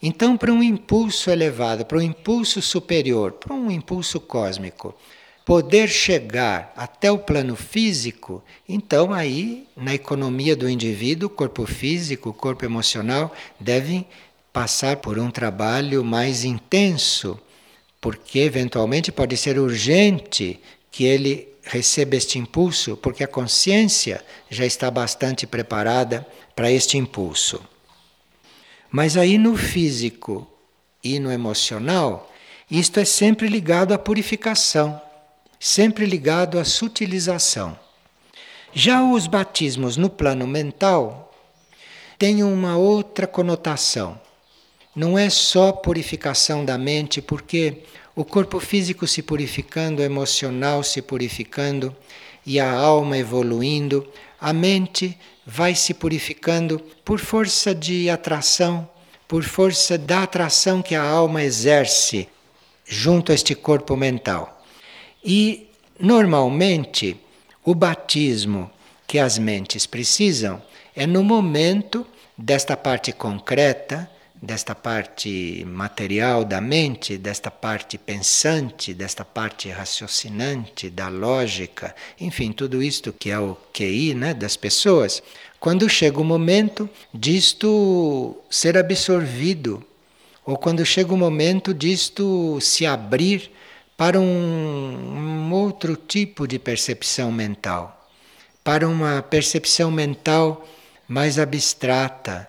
Então, 0.00 0.36
para 0.36 0.52
um 0.52 0.62
impulso 0.62 1.30
elevado, 1.30 1.84
para 1.84 1.98
um 1.98 2.02
impulso 2.02 2.62
superior, 2.62 3.32
para 3.32 3.54
um 3.54 3.70
impulso 3.70 4.20
cósmico, 4.20 4.94
poder 5.44 5.88
chegar 5.88 6.72
até 6.74 7.12
o 7.12 7.18
plano 7.18 7.54
físico, 7.54 8.42
então 8.68 9.12
aí 9.12 9.66
na 9.76 9.94
economia 9.94 10.56
do 10.56 10.68
indivíduo, 10.68 11.28
corpo 11.28 11.66
físico, 11.66 12.32
corpo 12.32 12.64
emocional 12.64 13.34
devem 13.60 14.06
passar 14.52 14.96
por 14.96 15.18
um 15.18 15.30
trabalho 15.30 16.02
mais 16.02 16.44
intenso, 16.44 17.38
porque 18.00 18.38
eventualmente 18.38 19.12
pode 19.12 19.36
ser 19.36 19.58
urgente 19.58 20.58
que 20.90 21.04
ele 21.04 21.48
receba 21.62 22.16
este 22.16 22.38
impulso, 22.38 22.96
porque 22.96 23.24
a 23.24 23.28
consciência 23.28 24.24
já 24.48 24.64
está 24.64 24.90
bastante 24.90 25.46
preparada 25.46 26.26
para 26.54 26.70
este 26.70 26.96
impulso. 26.96 27.60
Mas 28.90 29.16
aí 29.16 29.36
no 29.36 29.56
físico 29.56 30.46
e 31.02 31.18
no 31.18 31.32
emocional, 31.32 32.32
isto 32.70 33.00
é 33.00 33.04
sempre 33.04 33.48
ligado 33.48 33.92
à 33.92 33.98
purificação 33.98 35.03
sempre 35.64 36.04
ligado 36.04 36.58
à 36.58 36.64
sutilização. 36.64 37.74
Já 38.74 39.02
os 39.02 39.26
batismos 39.26 39.96
no 39.96 40.10
plano 40.10 40.46
mental 40.46 41.34
têm 42.18 42.44
uma 42.44 42.76
outra 42.76 43.26
conotação. 43.26 44.20
Não 44.94 45.18
é 45.18 45.30
só 45.30 45.72
purificação 45.72 46.66
da 46.66 46.76
mente, 46.76 47.22
porque 47.22 47.78
o 48.14 48.26
corpo 48.26 48.60
físico 48.60 49.06
se 49.06 49.22
purificando, 49.22 50.02
o 50.02 50.04
emocional 50.04 50.82
se 50.82 51.00
purificando 51.00 51.96
e 52.44 52.60
a 52.60 52.70
alma 52.70 53.16
evoluindo, 53.16 54.06
a 54.38 54.52
mente 54.52 55.18
vai 55.46 55.74
se 55.74 55.94
purificando 55.94 56.78
por 57.02 57.18
força 57.18 57.74
de 57.74 58.10
atração, 58.10 58.86
por 59.26 59.42
força 59.42 59.96
da 59.96 60.24
atração 60.24 60.82
que 60.82 60.94
a 60.94 61.02
alma 61.02 61.42
exerce 61.42 62.28
junto 62.84 63.32
a 63.32 63.34
este 63.34 63.54
corpo 63.54 63.96
mental. 63.96 64.54
E, 65.24 65.68
normalmente, 65.98 67.16
o 67.64 67.74
batismo 67.74 68.70
que 69.06 69.18
as 69.18 69.38
mentes 69.38 69.86
precisam 69.86 70.60
é 70.94 71.06
no 71.06 71.24
momento 71.24 72.06
desta 72.36 72.76
parte 72.76 73.12
concreta, 73.12 74.10
desta 74.34 74.74
parte 74.74 75.64
material 75.66 76.44
da 76.44 76.60
mente, 76.60 77.16
desta 77.16 77.50
parte 77.50 77.96
pensante, 77.96 78.92
desta 78.92 79.24
parte 79.24 79.70
raciocinante, 79.70 80.90
da 80.90 81.08
lógica, 81.08 81.94
enfim, 82.20 82.52
tudo 82.52 82.82
isto 82.82 83.12
que 83.12 83.30
é 83.30 83.38
o 83.38 83.56
QI 83.72 84.14
né, 84.14 84.34
das 84.34 84.56
pessoas, 84.56 85.22
quando 85.58 85.88
chega 85.88 86.20
o 86.20 86.24
momento 86.24 86.90
disto 87.12 88.36
ser 88.50 88.76
absorvido, 88.76 89.82
ou 90.44 90.58
quando 90.58 90.84
chega 90.84 91.14
o 91.14 91.16
momento 91.16 91.72
disto 91.72 92.58
se 92.60 92.84
abrir 92.84 93.50
para 93.96 94.18
um, 94.18 94.24
um 94.24 95.52
outro 95.52 95.96
tipo 95.96 96.46
de 96.46 96.58
percepção 96.58 97.30
mental, 97.30 98.10
para 98.62 98.88
uma 98.88 99.22
percepção 99.22 99.90
mental 99.90 100.66
mais 101.06 101.38
abstrata, 101.38 102.48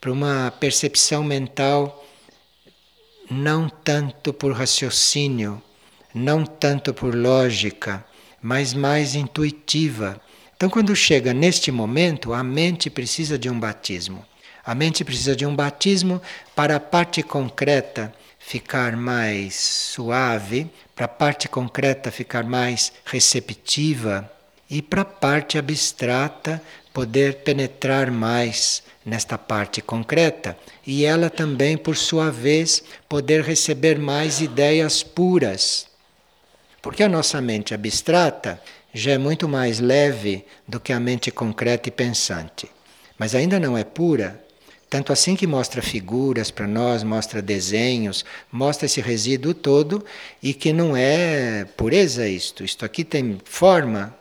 para 0.00 0.12
uma 0.12 0.52
percepção 0.60 1.24
mental 1.24 2.04
não 3.30 3.68
tanto 3.68 4.32
por 4.32 4.52
raciocínio, 4.52 5.62
não 6.14 6.44
tanto 6.44 6.92
por 6.92 7.14
lógica, 7.14 8.04
mas 8.40 8.74
mais 8.74 9.14
intuitiva. 9.14 10.20
Então, 10.56 10.68
quando 10.68 10.94
chega 10.94 11.32
neste 11.32 11.72
momento, 11.72 12.32
a 12.34 12.44
mente 12.44 12.90
precisa 12.90 13.38
de 13.38 13.48
um 13.48 13.58
batismo. 13.58 14.24
A 14.64 14.74
mente 14.74 15.04
precisa 15.04 15.34
de 15.34 15.44
um 15.44 15.56
batismo 15.56 16.20
para 16.54 16.76
a 16.76 16.80
parte 16.80 17.22
concreta 17.22 18.14
ficar 18.46 18.94
mais 18.94 19.54
suave, 19.54 20.70
para 20.94 21.06
a 21.06 21.08
parte 21.08 21.48
concreta 21.48 22.10
ficar 22.10 22.44
mais 22.44 22.92
receptiva 23.04 24.30
e 24.68 24.82
para 24.82 25.00
a 25.00 25.04
parte 25.04 25.56
abstrata 25.56 26.62
poder 26.92 27.36
penetrar 27.36 28.10
mais 28.10 28.82
nesta 29.04 29.38
parte 29.38 29.80
concreta 29.80 30.56
e 30.86 31.04
ela 31.04 31.30
também, 31.30 31.76
por 31.76 31.96
sua 31.96 32.30
vez, 32.30 32.82
poder 33.08 33.42
receber 33.42 33.98
mais 33.98 34.40
ideias 34.40 35.02
puras. 35.02 35.86
Porque 36.82 37.02
a 37.02 37.08
nossa 37.08 37.40
mente 37.40 37.72
abstrata 37.72 38.60
já 38.92 39.12
é 39.12 39.18
muito 39.18 39.48
mais 39.48 39.80
leve 39.80 40.44
do 40.68 40.78
que 40.78 40.92
a 40.92 41.00
mente 41.00 41.30
concreta 41.30 41.88
e 41.88 41.92
pensante, 41.92 42.70
mas 43.18 43.34
ainda 43.34 43.58
não 43.58 43.76
é 43.76 43.82
pura. 43.82 44.43
Tanto 44.94 45.12
assim 45.12 45.34
que 45.34 45.44
mostra 45.44 45.82
figuras 45.82 46.52
para 46.52 46.68
nós, 46.68 47.02
mostra 47.02 47.42
desenhos, 47.42 48.24
mostra 48.52 48.86
esse 48.86 49.00
resíduo 49.00 49.52
todo 49.52 50.04
e 50.40 50.54
que 50.54 50.72
não 50.72 50.96
é 50.96 51.64
pureza 51.76 52.28
isto. 52.28 52.62
Isto 52.62 52.84
aqui 52.84 53.02
tem 53.02 53.40
forma, 53.44 54.16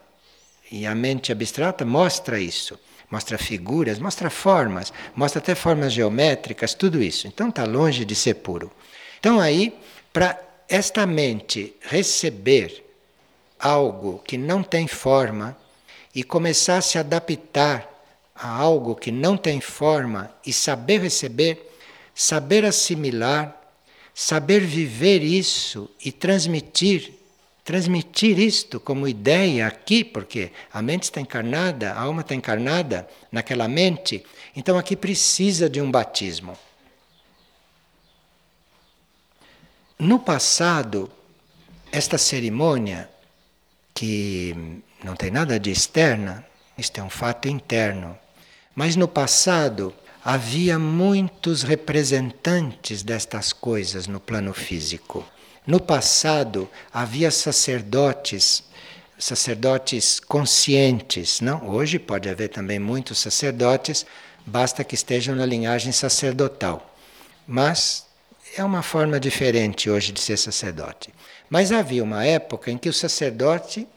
e 0.72 0.88
a 0.88 0.96
mente 0.96 1.32
abstrata 1.32 1.86
mostra 1.86 2.40
isso. 2.40 2.80
Mostra 3.12 3.38
figuras, 3.38 4.00
mostra 4.00 4.32
formas, 4.32 4.92
mostra 5.16 5.40
até 5.40 5.54
formas 5.54 5.94
geométricas, 5.94 6.74
tudo 6.74 7.04
isso. 7.04 7.28
Então 7.28 7.50
está 7.50 7.66
longe 7.66 8.04
de 8.04 8.16
ser 8.16 8.34
puro. 8.34 8.72
Então 9.20 9.40
aí, 9.40 9.78
para 10.12 10.42
esta 10.68 11.06
mente 11.06 11.76
receber 11.82 12.84
algo 13.60 14.24
que 14.26 14.40
não 14.40 14.64
tem 14.64 14.88
forma 14.88 15.56
e 16.16 16.24
começar 16.24 16.78
a 16.78 16.82
se 16.82 16.98
adaptar 16.98 17.93
a 18.36 18.48
algo 18.48 18.96
que 18.96 19.12
não 19.12 19.38
tem 19.38 19.62
forma 19.62 20.32
e 20.46 20.52
saber 20.52 21.02
receber, 21.02 21.72
saber 22.14 22.66
assimilar, 22.66 23.60
saber 24.14 24.62
viver 24.62 25.22
isso 25.22 25.90
e 26.04 26.12
transmitir 26.12 27.14
transmitir 27.64 28.40
isto 28.40 28.80
como 28.80 29.08
ideia 29.08 29.68
aqui, 29.68 30.04
porque 30.04 30.52
a 30.72 30.82
mente 30.82 31.04
está 31.04 31.22
encarnada, 31.22 31.94
a 31.94 32.02
alma 32.02 32.22
está 32.22 32.36
encarnada 32.36 33.08
naquela 33.32 33.68
mente, 33.68 34.26
então 34.56 34.78
aqui 34.78 34.96
precisa 34.96 35.70
de 35.70 35.80
um 35.80 35.90
batismo. 35.90 36.58
No 39.98 40.20
passado, 40.20 41.10
esta 41.92 42.18
cerimônia, 42.18 43.10
que 43.94 44.82
não 45.04 45.16
tem 45.16 45.32
nada 45.32 45.60
de 45.60 45.72
externa, 45.72 46.46
isto 46.78 47.00
é 47.00 47.04
um 47.04 47.10
fato 47.10 47.48
interno, 47.48 48.18
mas 48.76 48.96
no 48.96 49.08
passado 49.08 49.94
havia 50.24 50.80
muitos 50.80 51.64
representantes 51.64 53.04
destas 53.04 53.52
coisas 53.52 54.08
no 54.08 54.20
plano 54.20 54.54
físico. 54.54 55.26
No 55.66 55.80
passado 55.80 56.70
havia 56.94 57.30
sacerdotes, 57.30 58.64
sacerdotes 59.18 60.20
conscientes, 60.20 61.40
não? 61.42 61.70
Hoje 61.70 62.00
pode 62.00 62.30
haver 62.30 62.50
também 62.50 62.80
muitos 62.80 63.20
sacerdotes, 63.20 64.06
basta 64.46 64.84
que 64.84 64.96
estejam 64.96 65.36
na 65.36 65.46
linhagem 65.46 65.92
sacerdotal. 65.92 66.94
Mas 67.48 68.06
é 68.58 68.64
uma 68.64 68.82
forma 68.82 69.20
diferente 69.20 69.90
hoje 69.90 70.12
de 70.12 70.20
ser 70.20 70.38
sacerdote. 70.38 71.14
Mas 71.50 71.72
havia 71.72 72.04
uma 72.04 72.26
época 72.26 72.72
em 72.72 72.78
que 72.78 72.90
o 72.90 72.94
sacerdote 72.94 73.88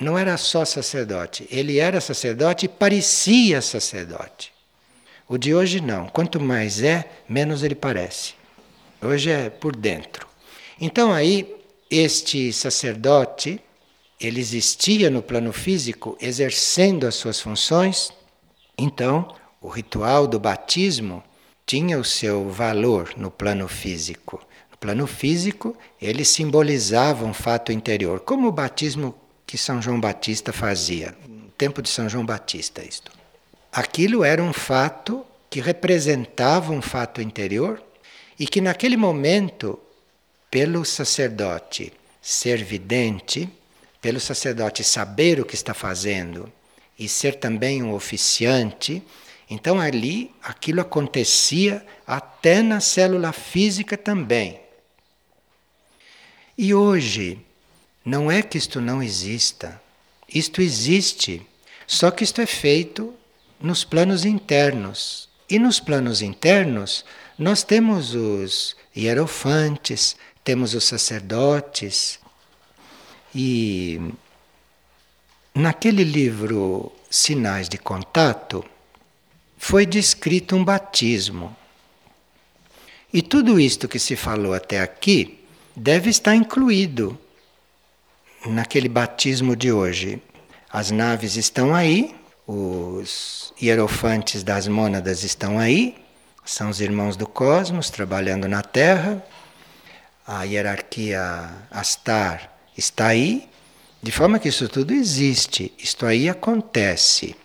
não 0.00 0.16
era 0.16 0.36
só 0.36 0.64
sacerdote, 0.64 1.46
ele 1.50 1.78
era 1.78 2.00
sacerdote 2.00 2.66
e 2.66 2.68
parecia 2.68 3.60
sacerdote. 3.60 4.52
O 5.28 5.38
de 5.38 5.54
hoje 5.54 5.80
não. 5.80 6.08
Quanto 6.08 6.40
mais 6.40 6.82
é, 6.82 7.08
menos 7.28 7.62
ele 7.62 7.74
parece. 7.74 8.34
Hoje 9.00 9.30
é 9.30 9.48
por 9.48 9.76
dentro. 9.76 10.26
Então 10.80 11.12
aí 11.12 11.54
este 11.90 12.52
sacerdote, 12.52 13.60
ele 14.20 14.38
existia 14.40 15.10
no 15.10 15.22
plano 15.22 15.52
físico 15.52 16.16
exercendo 16.20 17.06
as 17.06 17.16
suas 17.16 17.40
funções. 17.40 18.12
Então, 18.78 19.34
o 19.60 19.68
ritual 19.68 20.26
do 20.26 20.38
batismo 20.38 21.22
tinha 21.66 21.98
o 21.98 22.04
seu 22.04 22.48
valor 22.48 23.12
no 23.16 23.30
plano 23.30 23.66
físico. 23.66 24.40
No 24.70 24.78
plano 24.78 25.06
físico, 25.06 25.76
ele 26.00 26.24
simbolizava 26.24 27.24
um 27.24 27.34
fato 27.34 27.72
interior, 27.72 28.20
como 28.20 28.46
o 28.46 28.52
batismo 28.52 29.14
que 29.50 29.58
São 29.58 29.82
João 29.82 30.00
Batista 30.00 30.52
fazia, 30.52 31.12
no 31.26 31.50
tempo 31.58 31.82
de 31.82 31.88
São 31.88 32.08
João 32.08 32.24
Batista, 32.24 32.84
isto. 32.84 33.10
Aquilo 33.72 34.22
era 34.22 34.40
um 34.40 34.52
fato 34.52 35.26
que 35.50 35.60
representava 35.60 36.72
um 36.72 36.80
fato 36.80 37.20
interior 37.20 37.82
e 38.38 38.46
que 38.46 38.60
naquele 38.60 38.96
momento 38.96 39.76
pelo 40.48 40.84
sacerdote 40.84 41.92
ser 42.22 42.62
vidente, 42.62 43.50
pelo 44.00 44.20
sacerdote 44.20 44.84
saber 44.84 45.40
o 45.40 45.44
que 45.44 45.56
está 45.56 45.74
fazendo 45.74 46.50
e 46.96 47.08
ser 47.08 47.34
também 47.34 47.82
um 47.82 47.92
oficiante, 47.92 49.02
então 49.50 49.80
ali 49.80 50.32
aquilo 50.40 50.80
acontecia 50.80 51.84
até 52.06 52.62
na 52.62 52.78
célula 52.78 53.32
física 53.32 53.96
também. 53.96 54.60
E 56.56 56.72
hoje, 56.72 57.44
não 58.04 58.30
é 58.30 58.42
que 58.42 58.56
isto 58.56 58.80
não 58.80 59.02
exista, 59.02 59.80
isto 60.28 60.62
existe, 60.62 61.46
só 61.86 62.10
que 62.10 62.24
isto 62.24 62.40
é 62.40 62.46
feito 62.46 63.14
nos 63.60 63.84
planos 63.84 64.24
internos. 64.24 65.28
E 65.48 65.58
nos 65.58 65.80
planos 65.80 66.22
internos, 66.22 67.04
nós 67.36 67.64
temos 67.64 68.14
os 68.14 68.76
hierofantes, 68.96 70.16
temos 70.44 70.74
os 70.74 70.84
sacerdotes. 70.84 72.20
E 73.34 74.00
naquele 75.54 76.04
livro 76.04 76.92
Sinais 77.10 77.68
de 77.68 77.76
Contato 77.78 78.64
foi 79.58 79.84
descrito 79.84 80.54
um 80.54 80.64
batismo. 80.64 81.56
E 83.12 83.20
tudo 83.20 83.58
isto 83.58 83.88
que 83.88 83.98
se 83.98 84.14
falou 84.14 84.54
até 84.54 84.80
aqui 84.80 85.44
deve 85.74 86.08
estar 86.08 86.36
incluído 86.36 87.18
naquele 88.46 88.88
batismo 88.88 89.54
de 89.54 89.72
hoje. 89.72 90.22
As 90.72 90.90
naves 90.90 91.36
estão 91.36 91.74
aí, 91.74 92.14
os 92.46 93.52
hierofantes 93.60 94.42
das 94.42 94.66
mônadas 94.66 95.24
estão 95.24 95.58
aí, 95.58 95.96
são 96.44 96.70
os 96.70 96.80
irmãos 96.80 97.16
do 97.16 97.26
cosmos 97.26 97.90
trabalhando 97.90 98.48
na 98.48 98.62
Terra, 98.62 99.22
a 100.26 100.44
hierarquia 100.44 101.50
Astar 101.70 102.52
está 102.76 103.08
aí, 103.08 103.48
de 104.02 104.10
forma 104.10 104.38
que 104.38 104.48
isso 104.48 104.68
tudo 104.68 104.92
existe, 104.92 105.72
isto 105.78 106.06
aí 106.06 106.28
acontece. 106.28 107.36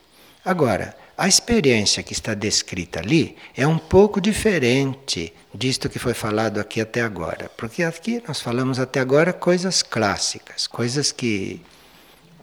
Agora, 0.44 0.96
a 1.18 1.28
experiência 1.28 2.04
que 2.04 2.12
está 2.12 2.34
descrita 2.34 3.00
ali 3.00 3.38
é 3.56 3.66
um 3.66 3.78
pouco 3.78 4.20
diferente 4.20 5.34
disto 5.54 5.90
que 5.90 5.98
foi 5.98 6.14
falado 6.14 6.60
aqui 6.60 6.82
até 6.82 7.02
agora, 7.02 7.50
porque 7.56 7.84
aqui 7.84 8.22
nós 8.28 8.42
falamos 8.42 8.80
até 8.80 9.00
agora 9.00 9.32
coisas 9.32 9.82
clássicas, 9.82 10.68
coisas 10.68 11.14
que 11.14 11.62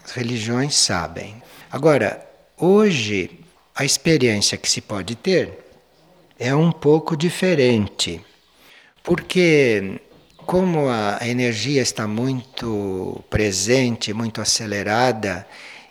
as 0.03 0.13
religiões 0.13 0.75
sabem. 0.75 1.43
Agora, 1.71 2.27
hoje 2.57 3.41
a 3.75 3.85
experiência 3.85 4.57
que 4.57 4.71
se 4.71 4.81
pode 4.81 5.17
ter 5.17 5.59
é 6.39 6.55
um 6.55 6.73
pouco 6.73 7.15
diferente, 7.15 8.25
porque 9.03 10.01
como 10.47 10.89
a 10.89 11.19
energia 11.23 11.83
está 11.83 12.09
muito 12.09 13.23
presente, 13.31 14.13
muito 14.13 14.41
acelerada, 14.41 15.47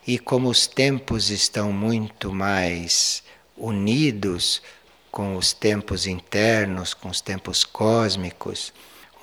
e 0.05 0.17
como 0.17 0.49
os 0.49 0.67
tempos 0.67 1.29
estão 1.29 1.71
muito 1.71 2.33
mais 2.33 3.23
unidos 3.55 4.61
com 5.11 5.35
os 5.35 5.53
tempos 5.53 6.07
internos, 6.07 6.93
com 6.93 7.09
os 7.09 7.21
tempos 7.21 7.63
cósmicos, 7.63 8.73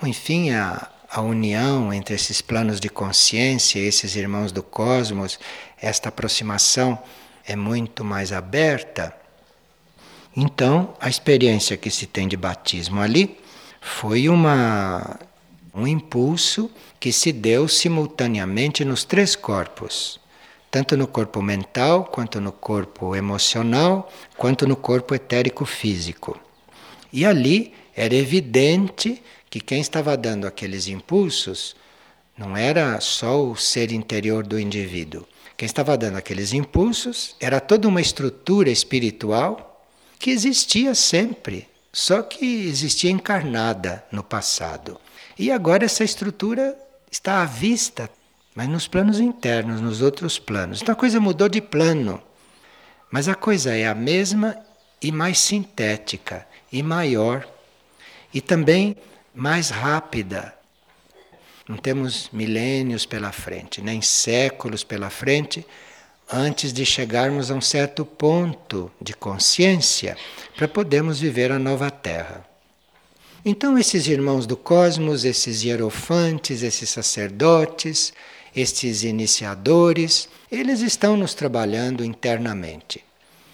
enfim, 0.03 0.51
a, 0.51 0.89
a 1.11 1.20
união 1.20 1.93
entre 1.93 2.14
esses 2.14 2.41
planos 2.41 2.79
de 2.79 2.89
consciência, 2.89 3.81
esses 3.81 4.14
irmãos 4.14 4.53
do 4.53 4.62
cosmos, 4.62 5.39
esta 5.81 6.11
aproximação 6.11 7.03
é 7.47 7.57
muito 7.57 8.05
mais 8.05 8.33
aberta. 8.33 9.14
Então, 10.37 10.95
a 11.01 11.09
experiência 11.09 11.76
que 11.76 11.91
se 11.91 12.07
tem 12.07 12.29
de 12.29 12.37
batismo 12.37 13.01
ali 13.01 13.41
foi 13.81 14.29
uma, 14.29 15.18
um 15.74 15.87
impulso 15.87 16.70
que 17.01 17.11
se 17.12 17.33
deu 17.33 17.66
simultaneamente 17.66 18.85
nos 18.85 19.05
três 19.05 19.35
corpos, 19.35 20.20
tanto 20.71 20.97
no 20.97 21.07
corpo 21.07 21.41
mental, 21.41 22.05
quanto 22.05 22.41
no 22.41 22.53
corpo 22.53 23.16
emocional, 23.16 24.11
quanto 24.37 24.66
no 24.66 24.77
corpo 24.77 25.14
etérico 25.14 25.64
físico. 25.64 26.39
E 27.12 27.25
ali 27.25 27.73
era 27.95 28.14
evidente 28.14 29.23
que 29.49 29.61
quem 29.61 29.81
estava 29.81 30.16
dando 30.16 30.47
aqueles 30.47 30.89
impulsos 30.89 31.75
não 32.37 32.57
era 32.57 33.01
só 33.01 33.43
o 33.43 33.57
ser 33.57 33.91
interior 33.91 34.47
do 34.47 34.61
indivíduo. 34.61 35.27
Quem 35.57 35.66
estava 35.66 35.97
dando 35.97 36.16
aqueles 36.16 36.53
impulsos 36.53 37.35
era 37.41 37.59
toda 37.59 37.89
uma 37.89 38.01
estrutura 38.01 38.71
espiritual 38.71 39.85
que 40.19 40.31
existia 40.31 40.95
sempre, 40.95 41.66
só 41.93 42.23
que 42.23 42.69
existia 42.69 43.11
encarnada 43.11 44.05
no 44.12 44.23
passado. 44.23 45.01
E 45.37 45.51
agora 45.51 45.85
essa 45.85 46.05
estrutura 46.05 46.77
está 47.11 47.43
à 47.43 47.45
vista, 47.45 48.09
mas 48.59 48.68
nos 48.68 48.88
planos 48.88 49.20
internos, 49.20 49.80
nos 49.80 50.02
outros 50.02 50.36
planos. 50.36 50.82
Então 50.82 50.92
a 50.92 50.96
coisa 50.96 51.20
mudou 51.20 51.48
de 51.48 51.61
plano. 51.61 52.20
Mas 53.09 53.28
a 53.28 53.36
coisa 53.36 53.72
é 53.72 53.86
a 53.86 53.94
mesma 53.94 54.59
e 55.00 55.12
mais 55.12 55.38
sintética 55.38 56.44
e 56.72 56.82
maior 56.82 57.48
e 58.34 58.40
também 58.40 58.96
mais 59.32 59.70
rápida. 59.70 60.52
Não 61.68 61.76
temos 61.76 62.30
milênios 62.32 63.06
pela 63.06 63.30
frente, 63.30 63.80
nem 63.80 64.02
séculos 64.02 64.82
pela 64.82 65.09
frente 65.09 65.64
antes 66.28 66.72
de 66.72 66.84
chegarmos 66.84 67.52
a 67.52 67.54
um 67.54 67.61
certo 67.61 68.04
ponto 68.04 68.90
de 69.00 69.14
consciência 69.14 70.16
para 70.56 70.66
podermos 70.66 71.20
viver 71.20 71.52
a 71.52 71.61
nova 71.61 71.92
Terra. 71.92 72.44
Então, 73.44 73.78
esses 73.78 74.09
irmãos 74.09 74.48
do 74.48 74.56
cosmos, 74.56 75.24
esses 75.24 75.62
hierofantes, 75.62 76.64
esses 76.64 76.90
sacerdotes, 76.90 78.12
estes 78.61 79.02
iniciadores, 79.02 80.28
eles 80.50 80.80
estão 80.80 81.16
nos 81.16 81.34
trabalhando 81.34 82.04
internamente. 82.04 83.04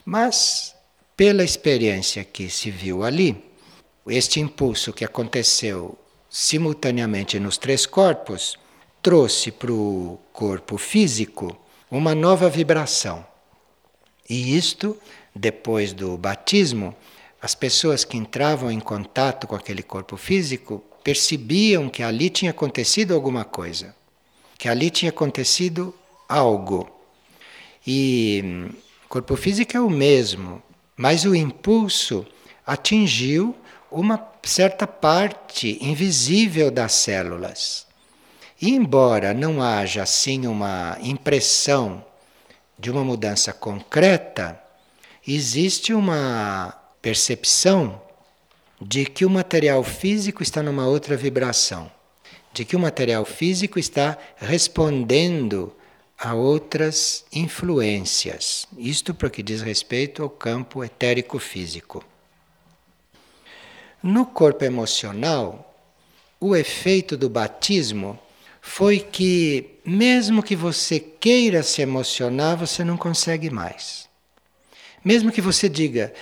Mas, 0.04 0.74
pela 1.16 1.44
experiência 1.44 2.24
que 2.24 2.48
se 2.48 2.70
viu 2.70 3.04
ali, 3.04 3.36
este 4.06 4.40
impulso 4.40 4.92
que 4.92 5.04
aconteceu 5.04 5.98
simultaneamente 6.28 7.38
nos 7.38 7.56
três 7.56 7.86
corpos 7.86 8.58
trouxe 9.00 9.50
para 9.50 9.72
o 9.72 10.18
corpo 10.32 10.76
físico 10.76 11.56
uma 11.90 12.14
nova 12.14 12.48
vibração. 12.48 13.24
E 14.28 14.56
isto, 14.56 14.96
depois 15.34 15.92
do 15.92 16.16
batismo, 16.16 16.94
as 17.40 17.54
pessoas 17.54 18.04
que 18.04 18.16
entravam 18.16 18.70
em 18.70 18.80
contato 18.80 19.46
com 19.46 19.54
aquele 19.54 19.82
corpo 19.82 20.16
físico 20.16 20.82
percebiam 21.04 21.90
que 21.90 22.02
ali 22.02 22.30
tinha 22.30 22.50
acontecido 22.50 23.12
alguma 23.12 23.44
coisa, 23.44 23.94
que 24.58 24.68
ali 24.68 24.90
tinha 24.90 25.10
acontecido 25.10 25.94
algo. 26.28 26.88
E 27.86 28.70
o 29.04 29.08
corpo 29.08 29.36
físico 29.36 29.76
é 29.76 29.80
o 29.80 29.90
mesmo, 29.90 30.62
mas 30.96 31.24
o 31.24 31.34
impulso 31.34 32.26
atingiu 32.66 33.54
uma 33.90 34.26
certa 34.42 34.86
parte 34.86 35.78
invisível 35.80 36.70
das 36.70 36.92
células. 36.92 37.86
E 38.60 38.70
embora 38.70 39.34
não 39.34 39.62
haja 39.62 40.02
assim 40.02 40.46
uma 40.46 40.96
impressão 41.00 42.04
de 42.78 42.90
uma 42.90 43.04
mudança 43.04 43.52
concreta, 43.52 44.60
existe 45.26 45.92
uma 45.92 46.74
percepção 47.00 48.00
de 48.80 49.04
que 49.04 49.24
o 49.24 49.30
material 49.30 49.82
físico 49.82 50.42
está 50.42 50.62
numa 50.62 50.86
outra 50.86 51.16
vibração, 51.16 51.90
de 52.54 52.64
que 52.64 52.76
o 52.76 52.78
material 52.78 53.24
físico 53.24 53.80
está 53.80 54.16
respondendo 54.36 55.74
a 56.16 56.34
outras 56.34 57.24
influências. 57.32 58.68
Isto 58.78 59.12
para 59.12 59.28
que 59.28 59.42
diz 59.42 59.60
respeito 59.60 60.22
ao 60.22 60.30
campo 60.30 60.84
etérico 60.84 61.40
físico. 61.40 62.04
No 64.00 64.24
corpo 64.24 64.64
emocional, 64.64 65.74
o 66.38 66.54
efeito 66.54 67.16
do 67.16 67.28
batismo 67.28 68.16
foi 68.60 69.00
que, 69.00 69.70
mesmo 69.84 70.40
que 70.40 70.54
você 70.54 71.00
queira 71.00 71.60
se 71.60 71.82
emocionar, 71.82 72.56
você 72.56 72.84
não 72.84 72.96
consegue 72.96 73.50
mais. 73.50 74.08
Mesmo 75.04 75.32
que 75.32 75.40
você 75.40 75.68
diga 75.68 76.14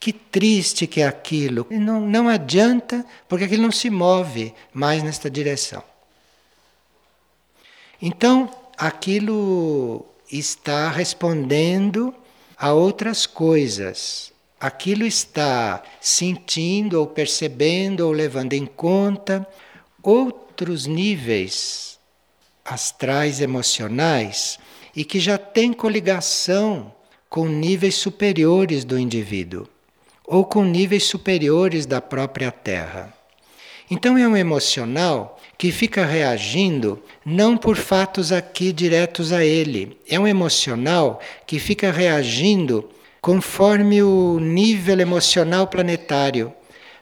que 0.00 0.12
triste 0.12 0.86
que 0.86 1.00
é 1.00 1.06
aquilo, 1.06 1.66
não, 1.70 2.00
não 2.00 2.28
adianta, 2.28 3.04
porque 3.28 3.44
aquilo 3.44 3.64
não 3.64 3.72
se 3.72 3.90
move 3.90 4.54
mais 4.72 5.02
nesta 5.02 5.28
direção. 5.28 5.82
Então, 8.00 8.48
aquilo 8.76 10.06
está 10.30 10.88
respondendo 10.88 12.14
a 12.56 12.72
outras 12.72 13.26
coisas. 13.26 14.32
Aquilo 14.60 15.04
está 15.04 15.82
sentindo 16.00 17.00
ou 17.00 17.06
percebendo 17.06 18.06
ou 18.06 18.12
levando 18.12 18.52
em 18.52 18.66
conta 18.66 19.46
outros 20.02 20.86
níveis 20.86 21.98
astrais 22.64 23.40
emocionais 23.40 24.58
e 24.94 25.04
que 25.04 25.18
já 25.18 25.38
têm 25.38 25.72
coligação 25.72 26.94
com 27.28 27.46
níveis 27.46 27.96
superiores 27.96 28.84
do 28.84 28.98
indivíduo 28.98 29.68
ou 30.28 30.44
com 30.44 30.62
níveis 30.62 31.04
superiores 31.04 31.86
da 31.86 32.00
própria 32.00 32.50
Terra. 32.52 33.12
Então 33.90 34.18
é 34.18 34.28
um 34.28 34.36
emocional 34.36 35.40
que 35.56 35.72
fica 35.72 36.04
reagindo 36.04 37.02
não 37.24 37.56
por 37.56 37.76
fatos 37.76 38.30
aqui 38.30 38.72
diretos 38.72 39.32
a 39.32 39.44
ele, 39.44 39.98
é 40.08 40.20
um 40.20 40.26
emocional 40.26 41.18
que 41.46 41.58
fica 41.58 41.90
reagindo 41.90 42.88
conforme 43.20 44.02
o 44.02 44.38
nível 44.38 45.00
emocional 45.00 45.66
planetário, 45.66 46.52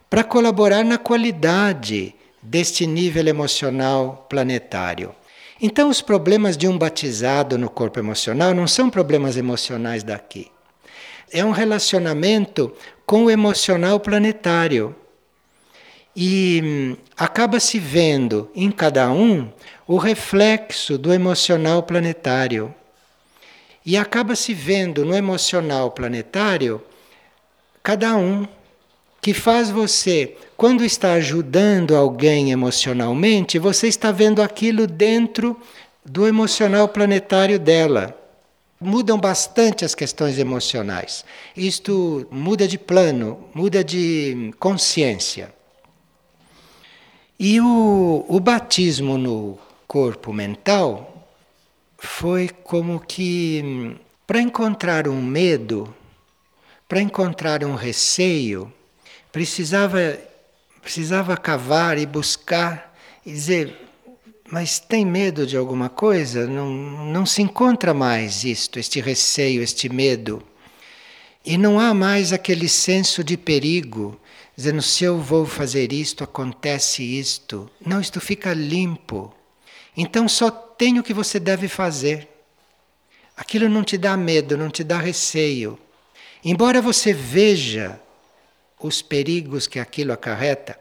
para 0.08 0.24
colaborar 0.24 0.84
na 0.84 0.96
qualidade 0.96 2.14
deste 2.40 2.86
nível 2.86 3.26
emocional 3.26 4.26
planetário. 4.30 5.14
Então, 5.60 5.88
os 5.88 6.00
problemas 6.00 6.56
de 6.56 6.68
um 6.68 6.78
batizado 6.78 7.58
no 7.58 7.68
corpo 7.68 7.98
emocional 7.98 8.54
não 8.54 8.66
são 8.66 8.88
problemas 8.88 9.36
emocionais 9.36 10.02
daqui. 10.02 10.50
É 11.32 11.44
um 11.44 11.50
relacionamento 11.50 12.72
com 13.04 13.24
o 13.24 13.30
emocional 13.30 14.00
planetário. 14.00 14.94
E 16.14 16.60
hum, 16.64 16.96
acaba 17.16 17.60
se 17.60 17.78
vendo 17.78 18.50
em 18.54 18.70
cada 18.70 19.10
um 19.10 19.50
o 19.86 19.96
reflexo 19.98 20.96
do 20.96 21.12
emocional 21.12 21.82
planetário. 21.82 22.74
E 23.84 23.96
acaba 23.96 24.34
se 24.34 24.52
vendo 24.54 25.04
no 25.04 25.14
emocional 25.14 25.90
planetário 25.90 26.82
cada 27.82 28.16
um 28.16 28.48
que 29.22 29.32
faz 29.32 29.70
você, 29.70 30.36
quando 30.56 30.84
está 30.84 31.12
ajudando 31.12 31.94
alguém 31.96 32.50
emocionalmente, 32.50 33.58
você 33.58 33.86
está 33.86 34.10
vendo 34.10 34.42
aquilo 34.42 34.86
dentro 34.86 35.56
do 36.04 36.26
emocional 36.26 36.88
planetário 36.88 37.58
dela. 37.58 38.16
Mudam 38.80 39.18
bastante 39.18 39.84
as 39.84 39.94
questões 39.94 40.38
emocionais. 40.38 41.24
Isto 41.56 42.26
muda 42.30 42.68
de 42.68 42.78
plano, 42.78 43.48
muda 43.54 43.82
de 43.82 44.52
consciência. 44.58 45.54
E 47.38 47.60
o, 47.60 48.24
o 48.28 48.40
batismo 48.40 49.16
no 49.16 49.58
corpo 49.86 50.32
mental 50.32 51.28
foi 51.98 52.48
como 52.48 53.00
que 53.00 53.96
para 54.26 54.40
encontrar 54.40 55.06
um 55.08 55.22
medo, 55.22 55.94
para 56.88 57.00
encontrar 57.00 57.64
um 57.64 57.74
receio, 57.74 58.72
precisava, 59.30 60.18
precisava 60.82 61.36
cavar 61.36 61.98
e 61.98 62.06
buscar 62.06 62.94
e 63.24 63.32
dizer: 63.32 63.85
mas 64.50 64.78
tem 64.78 65.04
medo 65.04 65.46
de 65.46 65.56
alguma 65.56 65.88
coisa? 65.88 66.46
Não, 66.46 66.68
não 66.68 67.26
se 67.26 67.42
encontra 67.42 67.92
mais 67.92 68.44
isto, 68.44 68.78
este 68.78 69.00
receio, 69.00 69.62
este 69.62 69.88
medo. 69.88 70.42
E 71.44 71.56
não 71.56 71.78
há 71.78 71.92
mais 71.92 72.32
aquele 72.32 72.68
senso 72.68 73.22
de 73.24 73.36
perigo, 73.36 74.18
dizendo: 74.56 74.82
se 74.82 75.04
eu 75.04 75.18
vou 75.18 75.46
fazer 75.46 75.92
isto, 75.92 76.22
acontece 76.22 77.02
isto. 77.02 77.70
Não, 77.84 78.00
isto 78.00 78.20
fica 78.20 78.52
limpo. 78.52 79.34
Então 79.96 80.28
só 80.28 80.50
tem 80.50 80.98
o 80.98 81.02
que 81.02 81.14
você 81.14 81.40
deve 81.40 81.68
fazer. 81.68 82.28
Aquilo 83.36 83.68
não 83.68 83.82
te 83.84 83.98
dá 83.98 84.16
medo, 84.16 84.56
não 84.56 84.70
te 84.70 84.82
dá 84.82 84.98
receio. 84.98 85.78
Embora 86.44 86.80
você 86.80 87.12
veja 87.12 88.00
os 88.80 89.02
perigos 89.02 89.66
que 89.66 89.78
aquilo 89.78 90.12
acarreta, 90.12 90.78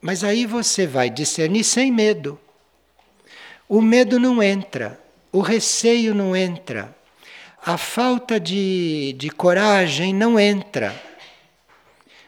mas 0.00 0.24
aí 0.24 0.46
você 0.46 0.86
vai 0.86 1.08
discernir 1.08 1.64
sem 1.64 1.92
medo. 1.92 2.38
O 3.68 3.82
medo 3.82 4.20
não 4.20 4.42
entra, 4.42 5.00
o 5.32 5.40
receio 5.40 6.14
não 6.14 6.36
entra, 6.36 6.94
a 7.64 7.76
falta 7.76 8.38
de, 8.38 9.12
de 9.18 9.28
coragem 9.28 10.14
não 10.14 10.38
entra. 10.38 10.94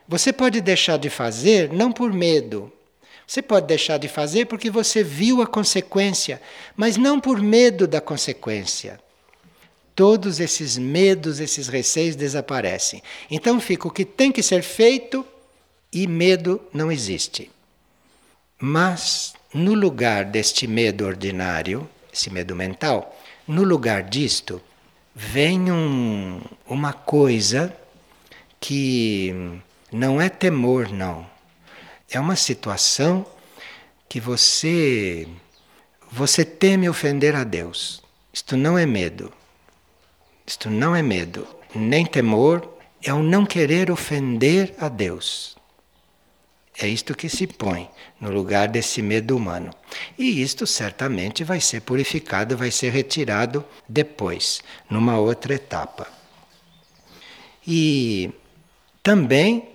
Você 0.08 0.32
pode 0.32 0.60
deixar 0.60 0.98
de 0.98 1.08
fazer 1.08 1.72
não 1.72 1.92
por 1.92 2.12
medo, 2.12 2.72
você 3.24 3.40
pode 3.40 3.66
deixar 3.66 3.98
de 3.98 4.08
fazer 4.08 4.46
porque 4.46 4.68
você 4.68 5.04
viu 5.04 5.40
a 5.42 5.46
consequência, 5.46 6.40
mas 6.74 6.96
não 6.96 7.20
por 7.20 7.40
medo 7.40 7.86
da 7.86 8.00
consequência. 8.00 8.98
Todos 9.94 10.40
esses 10.40 10.78
medos, 10.78 11.38
esses 11.38 11.68
receios 11.68 12.16
desaparecem. 12.16 13.02
Então 13.30 13.60
fica 13.60 13.86
o 13.86 13.90
que 13.90 14.04
tem 14.04 14.32
que 14.32 14.42
ser 14.42 14.62
feito 14.62 15.26
e 15.92 16.06
medo 16.06 16.60
não 16.72 16.90
existe. 16.90 17.50
Mas 18.58 19.34
no 19.52 19.74
lugar 19.74 20.24
deste 20.24 20.66
medo 20.66 21.06
ordinário, 21.06 21.88
esse 22.12 22.30
medo 22.30 22.54
mental, 22.54 23.16
no 23.46 23.62
lugar 23.62 24.02
disto, 24.02 24.60
vem 25.14 25.70
um, 25.72 26.40
uma 26.66 26.92
coisa 26.92 27.74
que 28.60 29.60
não 29.92 30.20
é 30.20 30.28
temor, 30.28 30.90
não 30.90 31.38
é 32.10 32.18
uma 32.18 32.36
situação 32.36 33.26
que 34.08 34.18
você 34.18 35.28
você 36.10 36.42
teme 36.42 36.88
ofender 36.88 37.36
a 37.36 37.44
Deus. 37.44 38.02
Isto 38.32 38.56
não 38.56 38.78
é 38.78 38.86
medo. 38.86 39.30
Isto 40.46 40.70
não 40.70 40.96
é 40.96 41.02
medo, 41.02 41.46
nem 41.74 42.06
temor, 42.06 42.66
é 43.02 43.12
o 43.12 43.22
não 43.22 43.44
querer 43.44 43.90
ofender 43.90 44.74
a 44.80 44.88
Deus. 44.88 45.57
É 46.80 46.86
isto 46.86 47.14
que 47.14 47.28
se 47.28 47.46
põe 47.46 47.90
no 48.20 48.30
lugar 48.30 48.68
desse 48.68 49.02
medo 49.02 49.36
humano. 49.36 49.74
E 50.16 50.40
isto 50.40 50.66
certamente 50.66 51.42
vai 51.42 51.60
ser 51.60 51.80
purificado, 51.80 52.56
vai 52.56 52.70
ser 52.70 52.90
retirado 52.92 53.64
depois, 53.88 54.62
numa 54.88 55.18
outra 55.18 55.54
etapa. 55.54 56.06
E 57.66 58.30
também 59.02 59.68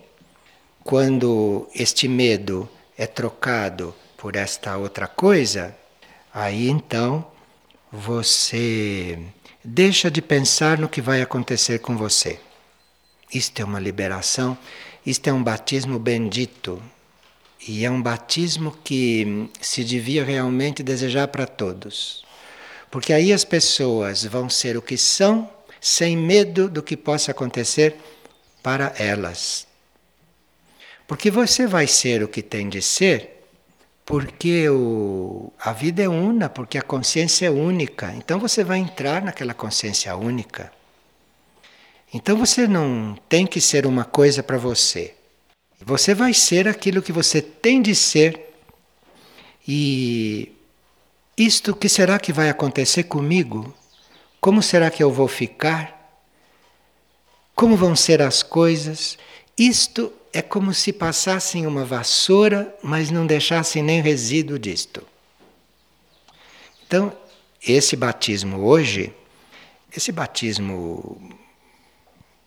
quando 0.82 1.68
este 1.74 2.08
medo 2.08 2.68
é 2.96 3.06
trocado 3.06 3.94
por 4.16 4.36
esta 4.36 4.76
outra 4.76 5.06
coisa, 5.06 5.76
aí 6.32 6.68
então 6.68 7.26
você 7.92 9.18
deixa 9.62 10.10
de 10.10 10.20
pensar 10.20 10.78
no 10.78 10.88
que 10.88 11.00
vai 11.00 11.22
acontecer 11.22 11.78
com 11.80 11.96
você. 11.96 12.40
Isto 13.32 13.62
é 13.62 13.64
uma 13.64 13.80
liberação, 13.80 14.56
isto 15.04 15.28
é 15.28 15.32
um 15.32 15.42
batismo 15.42 15.98
bendito. 15.98 16.82
E 17.66 17.84
é 17.84 17.90
um 17.90 18.00
batismo 18.00 18.76
que 18.84 19.48
se 19.60 19.84
devia 19.84 20.24
realmente 20.24 20.82
desejar 20.82 21.28
para 21.28 21.46
todos. 21.46 22.24
Porque 22.90 23.12
aí 23.12 23.32
as 23.32 23.44
pessoas 23.44 24.24
vão 24.24 24.50
ser 24.50 24.76
o 24.76 24.82
que 24.82 24.98
são, 24.98 25.50
sem 25.80 26.16
medo 26.16 26.68
do 26.68 26.82
que 26.82 26.96
possa 26.96 27.30
acontecer 27.30 27.96
para 28.62 28.94
elas. 28.98 29.66
Porque 31.06 31.30
você 31.30 31.66
vai 31.66 31.86
ser 31.86 32.22
o 32.22 32.28
que 32.28 32.42
tem 32.42 32.68
de 32.68 32.80
ser 32.80 33.34
porque 34.04 34.68
o, 34.68 35.50
a 35.58 35.72
vida 35.72 36.02
é 36.02 36.08
una, 36.08 36.48
porque 36.48 36.76
a 36.76 36.82
consciência 36.82 37.46
é 37.46 37.50
única. 37.50 38.12
Então 38.16 38.38
você 38.38 38.62
vai 38.62 38.78
entrar 38.78 39.22
naquela 39.22 39.54
consciência 39.54 40.14
única. 40.14 40.70
Então 42.14 42.36
você 42.36 42.68
não 42.68 43.16
tem 43.28 43.44
que 43.44 43.60
ser 43.60 43.86
uma 43.86 44.04
coisa 44.04 44.40
para 44.40 44.56
você. 44.56 45.14
Você 45.80 46.14
vai 46.14 46.32
ser 46.32 46.68
aquilo 46.68 47.02
que 47.02 47.10
você 47.10 47.42
tem 47.42 47.82
de 47.82 47.92
ser. 47.92 48.54
E 49.66 50.52
isto 51.36 51.74
que 51.74 51.88
será 51.88 52.20
que 52.20 52.32
vai 52.32 52.48
acontecer 52.48 53.02
comigo? 53.02 53.74
Como 54.40 54.62
será 54.62 54.92
que 54.92 55.02
eu 55.02 55.10
vou 55.10 55.26
ficar? 55.26 56.22
Como 57.52 57.76
vão 57.76 57.96
ser 57.96 58.22
as 58.22 58.44
coisas? 58.44 59.18
Isto 59.58 60.12
é 60.32 60.40
como 60.40 60.72
se 60.72 60.92
passassem 60.92 61.66
uma 61.66 61.84
vassoura, 61.84 62.72
mas 62.80 63.10
não 63.10 63.26
deixassem 63.26 63.82
nem 63.82 64.00
resíduo 64.00 64.56
disto. 64.56 65.04
Então, 66.86 67.12
esse 67.60 67.96
batismo 67.96 68.64
hoje, 68.64 69.12
esse 69.92 70.12
batismo 70.12 71.43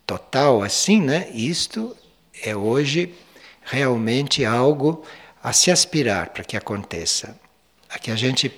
total 0.07 0.63
assim, 0.63 1.01
né? 1.01 1.29
Isto 1.33 1.95
é 2.41 2.55
hoje 2.55 3.13
realmente 3.61 4.45
algo 4.45 5.03
a 5.43 5.51
se 5.51 5.69
aspirar 5.69 6.29
para 6.29 6.45
que 6.45 6.55
aconteça. 6.55 7.37
A 7.89 7.99
que 7.99 8.09
a 8.09 8.15
gente 8.15 8.51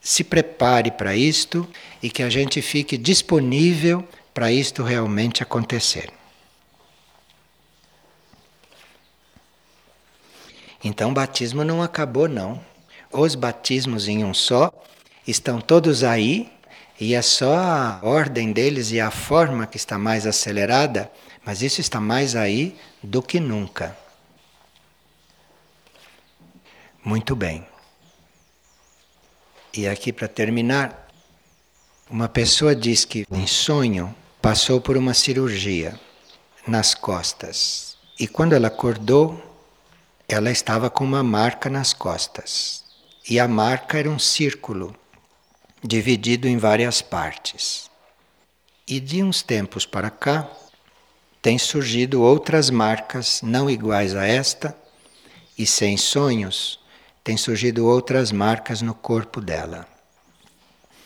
se 0.00 0.24
prepare 0.24 0.90
para 0.90 1.14
isto 1.14 1.66
e 2.02 2.10
que 2.10 2.22
a 2.22 2.28
gente 2.28 2.60
fique 2.60 2.98
disponível 2.98 4.06
para 4.34 4.50
isto 4.50 4.82
realmente 4.82 5.42
acontecer. 5.42 6.10
Então 10.82 11.10
o 11.10 11.14
batismo 11.14 11.64
não 11.64 11.82
acabou, 11.82 12.28
não. 12.28 12.60
Os 13.12 13.34
batismos 13.34 14.08
em 14.08 14.24
um 14.24 14.34
só 14.34 14.72
estão 15.26 15.60
todos 15.60 16.04
aí 16.04 16.50
e 17.00 17.14
é 17.14 17.22
só 17.22 17.56
a 17.56 18.00
ordem 18.02 18.52
deles 18.52 18.90
e 18.90 19.00
a 19.00 19.10
forma 19.10 19.66
que 19.66 19.76
está 19.76 19.96
mais 19.96 20.26
acelerada, 20.26 21.10
mas 21.44 21.62
isso 21.62 21.80
está 21.80 22.00
mais 22.00 22.34
aí 22.34 22.76
do 23.02 23.22
que 23.22 23.38
nunca. 23.38 23.96
Muito 27.04 27.36
bem. 27.36 27.66
E 29.72 29.86
aqui 29.86 30.12
para 30.12 30.26
terminar, 30.26 31.08
uma 32.10 32.28
pessoa 32.28 32.74
diz 32.74 33.04
que 33.04 33.24
em 33.30 33.46
sonho 33.46 34.14
passou 34.42 34.80
por 34.80 34.96
uma 34.96 35.14
cirurgia 35.14 35.98
nas 36.66 36.94
costas. 36.94 37.96
E 38.18 38.26
quando 38.26 38.54
ela 38.54 38.68
acordou, 38.68 39.40
ela 40.28 40.50
estava 40.50 40.90
com 40.90 41.04
uma 41.04 41.22
marca 41.22 41.70
nas 41.70 41.92
costas. 41.92 42.84
E 43.28 43.38
a 43.38 43.46
marca 43.46 43.98
era 43.98 44.10
um 44.10 44.18
círculo, 44.18 44.94
dividido 45.82 46.48
em 46.48 46.56
várias 46.56 47.00
partes. 47.02 47.90
E 48.86 48.98
de 49.00 49.22
uns 49.22 49.42
tempos 49.42 49.86
para 49.86 50.10
cá, 50.10 50.50
têm 51.40 51.58
surgido 51.58 52.22
outras 52.22 52.70
marcas 52.70 53.40
não 53.42 53.70
iguais 53.70 54.14
a 54.14 54.26
esta, 54.26 54.76
e 55.56 55.66
sem 55.66 55.96
sonhos, 55.96 56.80
têm 57.22 57.36
surgido 57.36 57.86
outras 57.86 58.32
marcas 58.32 58.80
no 58.80 58.94
corpo 58.94 59.40
dela. 59.40 59.86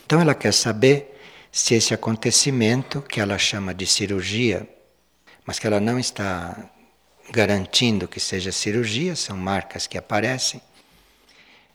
Então 0.05 0.21
ela 0.21 0.35
quer 0.35 0.53
saber 0.53 1.19
se 1.51 1.75
esse 1.75 1.93
acontecimento, 1.93 3.03
que 3.03 3.21
ela 3.21 3.39
chama 3.39 3.75
de 3.75 3.87
cirurgia, 3.87 4.69
mas 5.45 5.59
que 5.59 5.67
ela 5.67 5.81
não 5.81 5.99
está 5.99 6.71
garantindo 7.31 8.09
que 8.09 8.21
seja 8.21 8.53
cirurgia, 8.53 9.17
são 9.17 9.37
marcas 9.37 9.87
que 9.87 9.99
aparecem, 9.99 10.61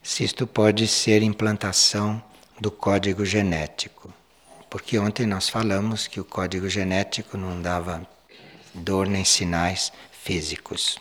se 0.02 0.24
isto 0.24 0.48
pode 0.48 0.88
ser 0.88 1.22
implantação 1.22 2.24
do 2.60 2.72
código 2.72 3.26
genético. 3.26 4.14
Porque 4.70 4.98
ontem 5.00 5.26
nós 5.26 5.48
falamos 5.48 6.08
que 6.08 6.20
o 6.20 6.26
código 6.26 6.68
genético 6.70 7.38
não 7.38 7.62
dava 7.62 8.06
dor 8.74 9.08
nem 9.08 9.24
sinais 9.24 9.92
físicos. 10.12 11.00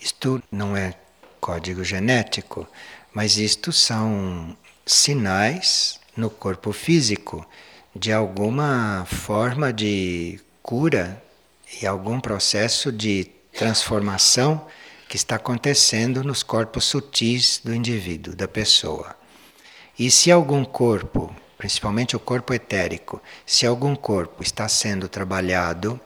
Isto 0.00 0.42
não 0.50 0.76
é 0.76 0.94
código 1.40 1.82
genético, 1.82 2.66
mas 3.12 3.36
isto 3.36 3.72
são 3.72 4.56
sinais 4.86 6.00
no 6.16 6.30
corpo 6.30 6.72
físico 6.72 7.46
de 7.94 8.12
alguma 8.12 9.04
forma 9.06 9.72
de 9.72 10.40
cura 10.62 11.22
e 11.80 11.86
algum 11.86 12.20
processo 12.20 12.92
de 12.92 13.24
transformação 13.52 14.66
que 15.08 15.16
está 15.16 15.36
acontecendo 15.36 16.22
nos 16.22 16.42
corpos 16.42 16.84
sutis 16.84 17.60
do 17.64 17.74
indivíduo, 17.74 18.34
da 18.36 18.46
pessoa. 18.46 19.19
E 20.00 20.10
se 20.10 20.30
algum 20.30 20.64
corpo, 20.64 21.30
principalmente 21.58 22.16
o 22.16 22.18
corpo 22.18 22.54
etérico, 22.54 23.20
se 23.44 23.66
algum 23.66 23.94
corpo 23.94 24.42
está 24.42 24.66
sendo 24.66 25.10
trabalhado 25.10 26.00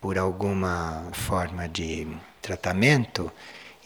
por 0.00 0.16
alguma 0.16 1.06
forma 1.12 1.68
de 1.68 2.08
tratamento, 2.40 3.30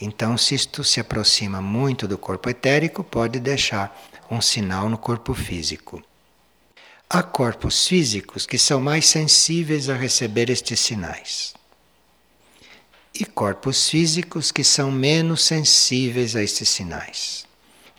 Então, 0.01 0.39
se 0.39 0.55
isto 0.55 0.83
se 0.83 0.99
aproxima 0.99 1.61
muito 1.61 2.09
do 2.09 2.17
corpo 2.17 2.49
etérico, 2.49 3.05
pode 3.05 3.39
deixar 3.39 3.95
um 4.31 4.41
sinal 4.41 4.89
no 4.89 4.97
corpo 4.97 5.35
físico. 5.35 6.03
Há 7.09 7.23
corpos 7.23 7.87
físicos 7.87 8.47
que 8.47 8.57
são 8.57 8.81
mais 8.81 9.07
sensíveis 9.07 9.91
a 9.91 9.95
receber 9.95 10.49
estes 10.49 10.81
sinais. 10.81 11.53
E 13.13 13.27
corpos 13.27 13.91
físicos 13.91 14.51
que 14.51 14.65
são 14.65 14.91
menos 14.91 15.43
sensíveis 15.43 16.35
a 16.35 16.43
estes 16.43 16.69
sinais. 16.71 17.45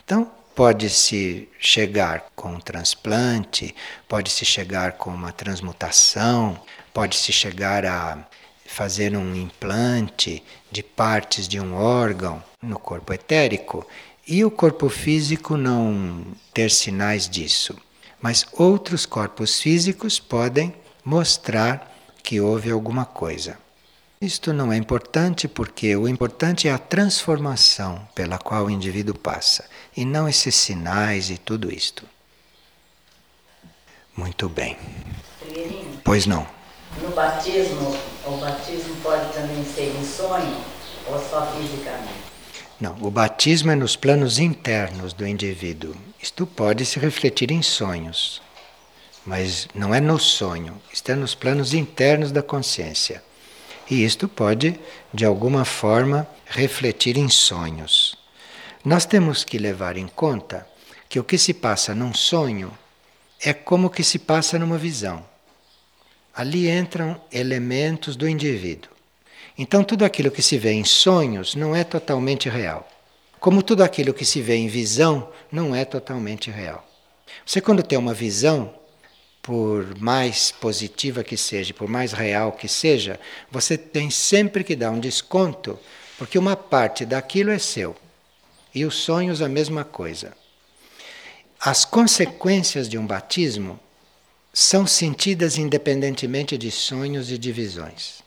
Então, 0.04 0.32
pode-se 0.56 1.47
chegar 1.60 2.32
com 2.36 2.54
um 2.54 2.60
transplante, 2.60 3.76
pode-se 4.08 4.45
chegar 4.45 4.93
com 4.93 5.10
uma 5.10 5.32
transmutação, 5.32 6.60
pode-se 6.93 7.32
chegar 7.32 7.86
a 7.86 8.28
fazer 8.66 9.16
um 9.16 9.36
implante 9.36 10.43
de 10.72 10.82
partes 10.82 11.47
de 11.47 11.60
um 11.60 11.76
órgão 11.76 12.43
no 12.62 12.80
corpo 12.80 13.14
etérico 13.14 13.86
e 14.28 14.45
o 14.45 14.52
corpo 14.52 14.88
físico 14.88 15.58
não 15.58 16.26
ter 16.54 16.72
sinais 16.72 17.28
disso. 17.30 17.78
Mas 18.22 18.45
outros 18.54 19.06
corpos 19.06 19.60
físicos 19.60 20.20
podem 20.20 20.74
mostrar 21.04 21.91
que 22.24 22.39
houve 22.39 22.70
alguma 22.70 23.04
coisa. 23.04 23.58
Isto 24.22 24.53
não 24.53 24.72
é 24.72 24.78
importante 24.78 25.47
porque 25.47 25.95
o 25.95 26.07
importante 26.07 26.67
é 26.67 26.72
a 26.72 26.78
transformação 26.78 28.07
pela 28.13 28.38
qual 28.38 28.65
o 28.65 28.69
indivíduo 28.69 29.17
passa 29.17 29.67
e 29.97 30.05
não 30.05 30.30
esses 30.30 30.53
sinais 30.53 31.32
e 31.32 31.39
tudo 31.39 31.74
isto. 31.74 32.05
Muito 34.15 34.47
bem. 34.47 34.78
Pois 36.03 36.28
não. 36.28 36.45
No 37.01 37.09
batismo, 37.15 37.97
o 38.24 38.38
batismo 38.38 38.95
pode 39.01 39.34
também 39.34 39.65
ser 39.65 39.91
em 39.99 40.05
sonho 40.05 40.63
ou 41.07 41.17
só 41.28 41.51
fisicamente? 41.53 42.22
Não, 42.80 42.95
o 43.01 43.09
batismo 43.09 43.72
é 43.72 43.76
nos 43.76 43.95
planos 43.95 44.38
internos 44.38 45.13
do 45.13 45.26
indivíduo. 45.26 45.95
Isto 46.22 46.45
pode 46.45 46.86
se 46.86 46.99
refletir 46.99 47.49
em 47.49 47.63
sonhos, 47.63 48.39
mas 49.26 49.67
não 49.74 49.95
é 49.95 49.99
no 49.99 50.19
sonho, 50.19 50.80
está 50.93 51.15
nos 51.15 51.34
planos 51.34 51.74
internos 51.74 52.32
da 52.32 52.43
consciência. 52.43 53.24
E 53.91 54.05
isto 54.05 54.29
pode, 54.29 54.79
de 55.13 55.25
alguma 55.25 55.65
forma, 55.65 56.25
refletir 56.45 57.17
em 57.17 57.27
sonhos. 57.27 58.17
Nós 58.85 59.05
temos 59.05 59.43
que 59.43 59.57
levar 59.57 59.97
em 59.97 60.07
conta 60.07 60.65
que 61.09 61.19
o 61.19 61.25
que 61.25 61.37
se 61.37 61.53
passa 61.53 61.93
num 61.93 62.13
sonho 62.13 62.71
é 63.41 63.51
como 63.51 63.87
o 63.87 63.89
que 63.89 64.01
se 64.01 64.17
passa 64.17 64.57
numa 64.57 64.77
visão. 64.77 65.25
Ali 66.33 66.69
entram 66.69 67.19
elementos 67.33 68.15
do 68.15 68.29
indivíduo. 68.29 68.89
Então, 69.57 69.83
tudo 69.83 70.05
aquilo 70.05 70.31
que 70.31 70.41
se 70.41 70.57
vê 70.57 70.71
em 70.71 70.85
sonhos 70.85 71.53
não 71.53 71.75
é 71.75 71.83
totalmente 71.83 72.47
real. 72.47 72.87
Como 73.41 73.61
tudo 73.61 73.83
aquilo 73.83 74.13
que 74.13 74.23
se 74.23 74.41
vê 74.41 74.55
em 74.55 74.69
visão 74.69 75.29
não 75.51 75.75
é 75.75 75.83
totalmente 75.83 76.49
real. 76.49 76.87
Você, 77.45 77.59
quando 77.59 77.83
tem 77.83 77.99
uma 77.99 78.13
visão, 78.13 78.73
por 79.41 79.99
mais 79.99 80.51
positiva 80.51 81.23
que 81.23 81.35
seja, 81.35 81.73
por 81.73 81.87
mais 81.87 82.11
real 82.11 82.51
que 82.51 82.67
seja, 82.67 83.19
você 83.49 83.77
tem 83.77 84.09
sempre 84.09 84.63
que 84.63 84.75
dar 84.75 84.91
um 84.91 84.99
desconto, 84.99 85.79
porque 86.17 86.37
uma 86.37 86.55
parte 86.55 87.05
daquilo 87.05 87.49
é 87.49 87.57
seu. 87.57 87.95
E 88.73 88.85
os 88.85 88.95
sonhos, 88.95 89.41
a 89.41 89.49
mesma 89.49 89.83
coisa. 89.83 90.33
As 91.59 91.83
consequências 91.83 92.87
de 92.87 92.97
um 92.97 93.05
batismo 93.05 93.79
são 94.53 94.85
sentidas 94.85 95.57
independentemente 95.57 96.57
de 96.57 96.69
sonhos 96.71 97.31
e 97.31 97.37
de 97.37 97.51
visões. 97.51 98.21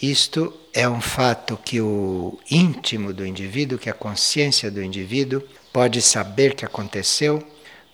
Isto 0.00 0.52
é 0.72 0.88
um 0.88 1.00
fato 1.00 1.56
que 1.56 1.80
o 1.80 2.38
íntimo 2.50 3.12
do 3.12 3.24
indivíduo, 3.26 3.78
que 3.78 3.88
a 3.88 3.94
consciência 3.94 4.70
do 4.70 4.82
indivíduo, 4.82 5.42
pode 5.72 6.02
saber 6.02 6.54
que 6.54 6.64
aconteceu, 6.64 7.46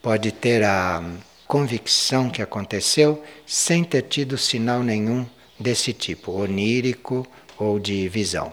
pode 0.02 0.32
ter 0.32 0.64
a 0.64 1.02
convicção 1.49 2.30
que 2.30 2.40
aconteceu, 2.40 3.24
sem 3.44 3.82
ter 3.82 4.03
tido 4.03 4.38
sinal 4.38 4.82
nenhum 4.82 5.26
desse 5.59 5.92
tipo, 5.92 6.30
onírico 6.30 7.26
ou 7.59 7.80
de 7.80 8.09
visão. 8.09 8.53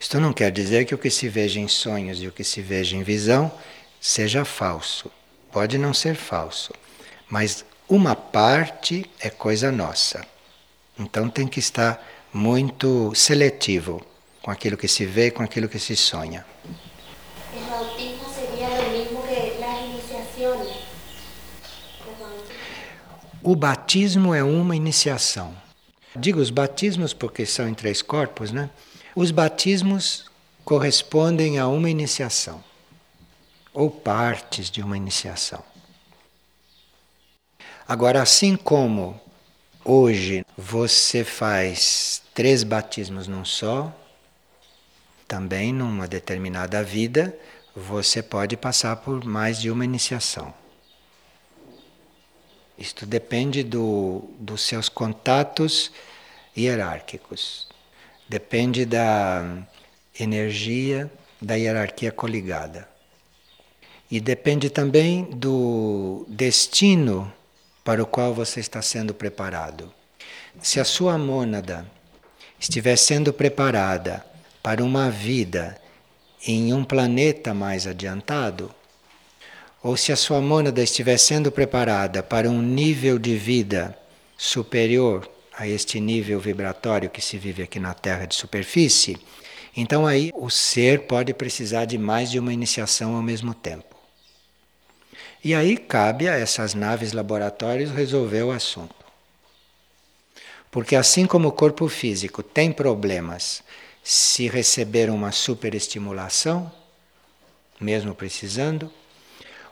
Isto 0.00 0.18
não 0.18 0.32
quer 0.32 0.50
dizer 0.50 0.86
que 0.86 0.94
o 0.94 0.98
que 0.98 1.10
se 1.10 1.28
veja 1.28 1.60
em 1.60 1.68
sonhos 1.68 2.20
e 2.20 2.26
o 2.26 2.32
que 2.32 2.42
se 2.42 2.60
veja 2.60 2.96
em 2.96 3.04
visão 3.04 3.52
seja 4.00 4.44
falso. 4.44 5.08
Pode 5.52 5.78
não 5.78 5.94
ser 5.94 6.16
falso 6.16 6.72
mas 7.30 7.64
uma 7.88 8.16
parte 8.16 9.08
é 9.20 9.30
coisa 9.30 9.70
nossa. 9.70 10.26
Então 10.98 11.30
tem 11.30 11.46
que 11.46 11.60
estar 11.60 12.04
muito 12.32 13.14
seletivo 13.14 14.04
com 14.42 14.50
aquilo 14.50 14.76
que 14.76 14.88
se 14.88 15.06
vê, 15.06 15.30
com 15.30 15.42
aquilo 15.42 15.68
que 15.68 15.78
se 15.78 15.94
sonha 15.96 16.44
seria 18.34 18.68
o 18.68 18.90
mesmo 18.90 19.22
que 19.22 19.64
as 19.64 19.84
iniciações. 19.84 20.90
O 23.42 23.56
batismo 23.56 24.34
é 24.34 24.44
uma 24.44 24.76
iniciação. 24.76 25.56
Digo 26.14 26.40
os 26.40 26.50
batismos 26.50 27.14
porque 27.14 27.46
são 27.46 27.66
em 27.66 27.72
três 27.72 28.02
corpos, 28.02 28.52
né? 28.52 28.68
Os 29.16 29.30
batismos 29.30 30.30
correspondem 30.64 31.58
a 31.58 31.66
uma 31.66 31.88
iniciação 31.88 32.62
ou 33.72 33.90
partes 33.90 34.68
de 34.70 34.82
uma 34.82 34.96
iniciação. 34.96 35.62
Agora, 37.88 38.20
assim 38.20 38.56
como 38.56 39.18
hoje 39.84 40.44
você 40.56 41.24
faz 41.24 42.22
três 42.34 42.62
batismos 42.62 43.26
num 43.26 43.44
só, 43.44 43.92
também 45.26 45.72
numa 45.72 46.06
determinada 46.06 46.84
vida 46.84 47.34
você 47.74 48.22
pode 48.22 48.56
passar 48.56 48.96
por 48.96 49.24
mais 49.24 49.58
de 49.58 49.70
uma 49.70 49.84
iniciação. 49.84 50.52
Isto 52.80 53.04
depende 53.04 53.62
do, 53.62 54.24
dos 54.38 54.62
seus 54.62 54.88
contatos 54.88 55.92
hierárquicos, 56.56 57.68
depende 58.26 58.86
da 58.86 59.44
energia 60.18 61.10
da 61.40 61.54
hierarquia 61.54 62.10
coligada. 62.10 62.88
E 64.10 64.18
depende 64.18 64.70
também 64.70 65.24
do 65.24 66.24
destino 66.26 67.32
para 67.84 68.02
o 68.02 68.06
qual 68.06 68.34
você 68.34 68.60
está 68.60 68.82
sendo 68.82 69.14
preparado. 69.14 69.92
Se 70.60 70.80
a 70.80 70.84
sua 70.84 71.16
mônada 71.16 71.86
estiver 72.58 72.96
sendo 72.96 73.32
preparada 73.32 74.24
para 74.62 74.82
uma 74.82 75.10
vida 75.10 75.80
em 76.46 76.72
um 76.74 76.82
planeta 76.82 77.54
mais 77.54 77.86
adiantado, 77.86 78.74
ou 79.82 79.96
se 79.96 80.12
a 80.12 80.16
sua 80.16 80.40
mônada 80.40 80.82
estiver 80.82 81.18
sendo 81.18 81.50
preparada 81.50 82.22
para 82.22 82.48
um 82.48 82.60
nível 82.60 83.18
de 83.18 83.36
vida 83.36 83.96
superior 84.36 85.28
a 85.56 85.66
este 85.66 86.00
nível 86.00 86.38
vibratório 86.40 87.10
que 87.10 87.20
se 87.20 87.38
vive 87.38 87.62
aqui 87.62 87.78
na 87.78 87.94
Terra 87.94 88.26
de 88.26 88.34
superfície, 88.34 89.18
então 89.76 90.06
aí 90.06 90.30
o 90.34 90.50
ser 90.50 91.06
pode 91.06 91.32
precisar 91.32 91.84
de 91.84 91.96
mais 91.96 92.30
de 92.30 92.38
uma 92.38 92.52
iniciação 92.52 93.14
ao 93.16 93.22
mesmo 93.22 93.54
tempo. 93.54 93.94
E 95.42 95.54
aí 95.54 95.76
cabe 95.76 96.28
a 96.28 96.34
essas 96.34 96.74
naves 96.74 97.12
laboratórios 97.12 97.90
resolver 97.90 98.42
o 98.42 98.50
assunto. 98.50 98.94
Porque 100.70 100.94
assim 100.94 101.26
como 101.26 101.48
o 101.48 101.52
corpo 101.52 101.88
físico 101.88 102.42
tem 102.42 102.70
problemas 102.70 103.62
se 104.04 104.48
receber 104.48 105.10
uma 105.10 105.32
superestimulação, 105.32 106.70
mesmo 107.80 108.14
precisando, 108.14 108.90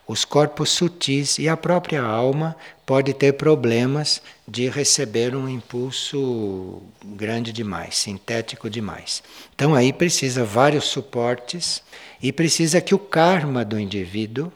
os 0.09 0.25
corpos 0.25 0.71
sutis 0.71 1.39
e 1.39 1.51
a 1.51 1.57
própria 1.57 2.03
alma 2.03 2.57
pode 2.87 3.13
ter 3.13 3.35
problemas 3.35 4.23
de 4.49 4.67
receber 4.67 5.37
um 5.37 5.47
impulso 5.47 6.83
grande 7.05 7.53
demais, 7.53 7.99
sintético 7.99 8.71
demais. 8.71 9.23
Então 9.55 9.75
aí 9.75 9.93
precisa 9.93 10.43
vários 10.43 10.87
suportes 10.87 11.83
e 12.23 12.33
precisa 12.33 12.81
que 12.81 12.95
o 12.95 12.99
karma 12.99 13.67
do 13.67 13.79
indivíduo 13.79 14.51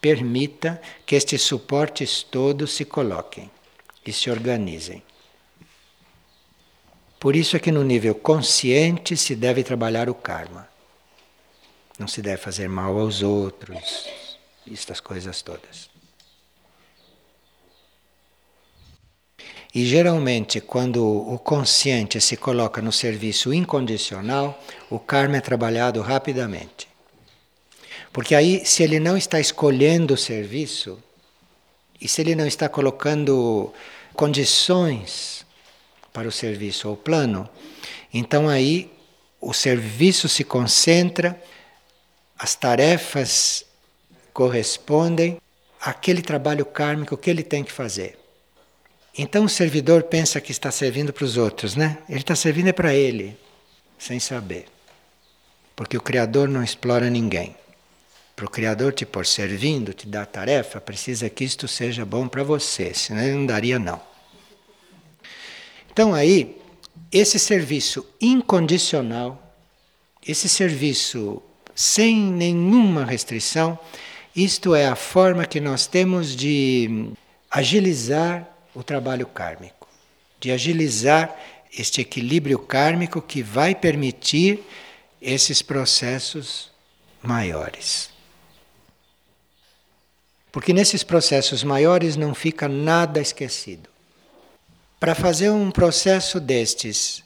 permita 0.00 0.82
que 1.06 1.14
estes 1.14 1.42
suportes 1.42 2.24
todos 2.24 2.72
se 2.72 2.84
coloquem 2.84 3.48
e 4.04 4.12
se 4.12 4.28
organizem. 4.28 5.00
Por 7.20 7.36
isso 7.36 7.56
é 7.56 7.60
que 7.60 7.70
no 7.70 7.84
nível 7.84 8.16
consciente 8.16 9.16
se 9.16 9.36
deve 9.36 9.62
trabalhar 9.62 10.10
o 10.10 10.14
karma. 10.14 10.68
Não 11.96 12.08
se 12.08 12.20
deve 12.20 12.38
fazer 12.38 12.68
mal 12.68 12.98
aos 12.98 13.22
outros, 13.22 14.08
estas 14.70 15.00
coisas 15.00 15.42
todas. 15.42 15.90
E 19.74 19.86
geralmente, 19.86 20.60
quando 20.60 21.02
o 21.02 21.38
consciente 21.38 22.20
se 22.20 22.36
coloca 22.36 22.82
no 22.82 22.92
serviço 22.92 23.54
incondicional, 23.54 24.62
o 24.90 24.98
karma 24.98 25.38
é 25.38 25.40
trabalhado 25.40 26.02
rapidamente. 26.02 26.86
Porque 28.12 28.34
aí, 28.34 28.66
se 28.66 28.82
ele 28.82 29.00
não 29.00 29.16
está 29.16 29.40
escolhendo 29.40 30.12
o 30.12 30.18
serviço, 30.18 31.02
e 31.98 32.06
se 32.06 32.20
ele 32.20 32.34
não 32.34 32.46
está 32.46 32.68
colocando 32.68 33.72
condições 34.12 35.46
para 36.12 36.28
o 36.28 36.32
serviço 36.32 36.90
ou 36.90 36.96
plano, 36.96 37.48
então 38.12 38.50
aí 38.50 38.92
o 39.40 39.54
serviço 39.54 40.28
se 40.28 40.44
concentra, 40.44 41.40
as 42.38 42.54
tarefas 42.54 43.64
correspondem 44.32 45.38
àquele 45.80 46.22
trabalho 46.22 46.64
kármico 46.64 47.16
que 47.16 47.30
ele 47.30 47.42
tem 47.42 47.62
que 47.62 47.72
fazer. 47.72 48.18
Então 49.16 49.44
o 49.44 49.48
servidor 49.48 50.04
pensa 50.04 50.40
que 50.40 50.52
está 50.52 50.70
servindo 50.70 51.12
para 51.12 51.24
os 51.24 51.36
outros, 51.36 51.76
né? 51.76 51.98
Ele 52.08 52.20
está 52.20 52.34
servindo 52.34 52.68
é 52.68 52.72
para 52.72 52.94
ele, 52.94 53.36
sem 53.98 54.18
saber. 54.18 54.66
Porque 55.76 55.96
o 55.96 56.00
Criador 56.00 56.48
não 56.48 56.62
explora 56.62 57.10
ninguém. 57.10 57.54
Para 58.34 58.46
o 58.46 58.50
Criador 58.50 58.92
te 58.94 59.04
pôr 59.04 59.26
servindo, 59.26 59.92
te 59.92 60.06
dar 60.06 60.24
tarefa, 60.24 60.80
precisa 60.80 61.28
que 61.28 61.44
isto 61.44 61.68
seja 61.68 62.04
bom 62.04 62.26
para 62.26 62.42
você, 62.42 62.94
senão 62.94 63.22
ele 63.22 63.34
não 63.34 63.46
daria 63.46 63.78
não. 63.78 64.00
Então 65.92 66.14
aí, 66.14 66.56
esse 67.12 67.38
serviço 67.38 68.06
incondicional, 68.18 69.54
esse 70.26 70.48
serviço 70.48 71.42
sem 71.74 72.16
nenhuma 72.16 73.04
restrição, 73.04 73.78
isto 74.34 74.74
é 74.74 74.86
a 74.86 74.96
forma 74.96 75.44
que 75.44 75.60
nós 75.60 75.86
temos 75.86 76.34
de 76.34 77.10
agilizar 77.50 78.48
o 78.74 78.82
trabalho 78.82 79.26
kármico, 79.26 79.86
de 80.40 80.50
agilizar 80.50 81.36
este 81.76 82.00
equilíbrio 82.00 82.58
kármico 82.58 83.20
que 83.20 83.42
vai 83.42 83.74
permitir 83.74 84.62
esses 85.20 85.62
processos 85.62 86.70
maiores. 87.22 88.10
Porque 90.50 90.72
nesses 90.72 91.02
processos 91.02 91.62
maiores 91.64 92.16
não 92.16 92.34
fica 92.34 92.68
nada 92.68 93.20
esquecido. 93.20 93.88
Para 95.00 95.14
fazer 95.14 95.50
um 95.50 95.70
processo 95.70 96.38
destes, 96.38 97.22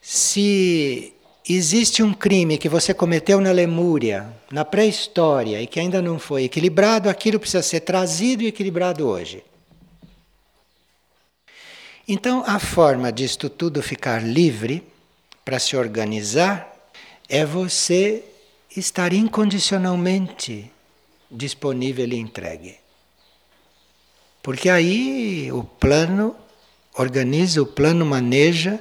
se 0.00 1.12
existe 1.54 2.02
um 2.02 2.12
crime 2.12 2.58
que 2.58 2.68
você 2.68 2.92
cometeu 2.94 3.40
na 3.40 3.50
Lemúria, 3.50 4.26
na 4.50 4.64
pré-história, 4.64 5.60
e 5.60 5.66
que 5.66 5.80
ainda 5.80 6.00
não 6.02 6.18
foi 6.18 6.44
equilibrado, 6.44 7.08
aquilo 7.08 7.40
precisa 7.40 7.62
ser 7.62 7.80
trazido 7.80 8.42
e 8.42 8.46
equilibrado 8.46 9.06
hoje. 9.06 9.42
Então, 12.06 12.42
a 12.46 12.58
forma 12.58 13.12
disto 13.12 13.48
tudo 13.48 13.82
ficar 13.82 14.22
livre 14.22 14.82
para 15.44 15.58
se 15.58 15.76
organizar 15.76 16.72
é 17.28 17.44
você 17.44 18.24
estar 18.76 19.12
incondicionalmente 19.12 20.70
disponível 21.30 22.06
e 22.06 22.16
entregue. 22.16 22.76
Porque 24.42 24.68
aí 24.68 25.50
o 25.52 25.62
plano 25.62 26.34
organiza, 26.94 27.62
o 27.62 27.66
plano 27.66 28.04
maneja 28.04 28.80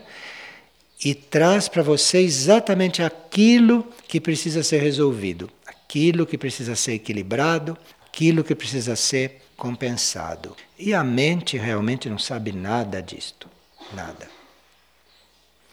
e 1.03 1.15
traz 1.15 1.67
para 1.69 1.81
você 1.81 2.19
exatamente 2.19 3.01
aquilo 3.01 3.87
que 4.07 4.19
precisa 4.19 4.63
ser 4.63 4.81
resolvido, 4.81 5.49
aquilo 5.65 6.25
que 6.25 6.37
precisa 6.37 6.75
ser 6.75 6.93
equilibrado, 6.93 7.77
aquilo 8.05 8.43
que 8.43 8.53
precisa 8.53 8.95
ser 8.95 9.41
compensado. 9.55 10.55
E 10.77 10.93
a 10.93 11.03
mente 11.03 11.57
realmente 11.57 12.09
não 12.09 12.19
sabe 12.19 12.51
nada 12.51 13.01
disto, 13.01 13.47
nada. 13.93 14.29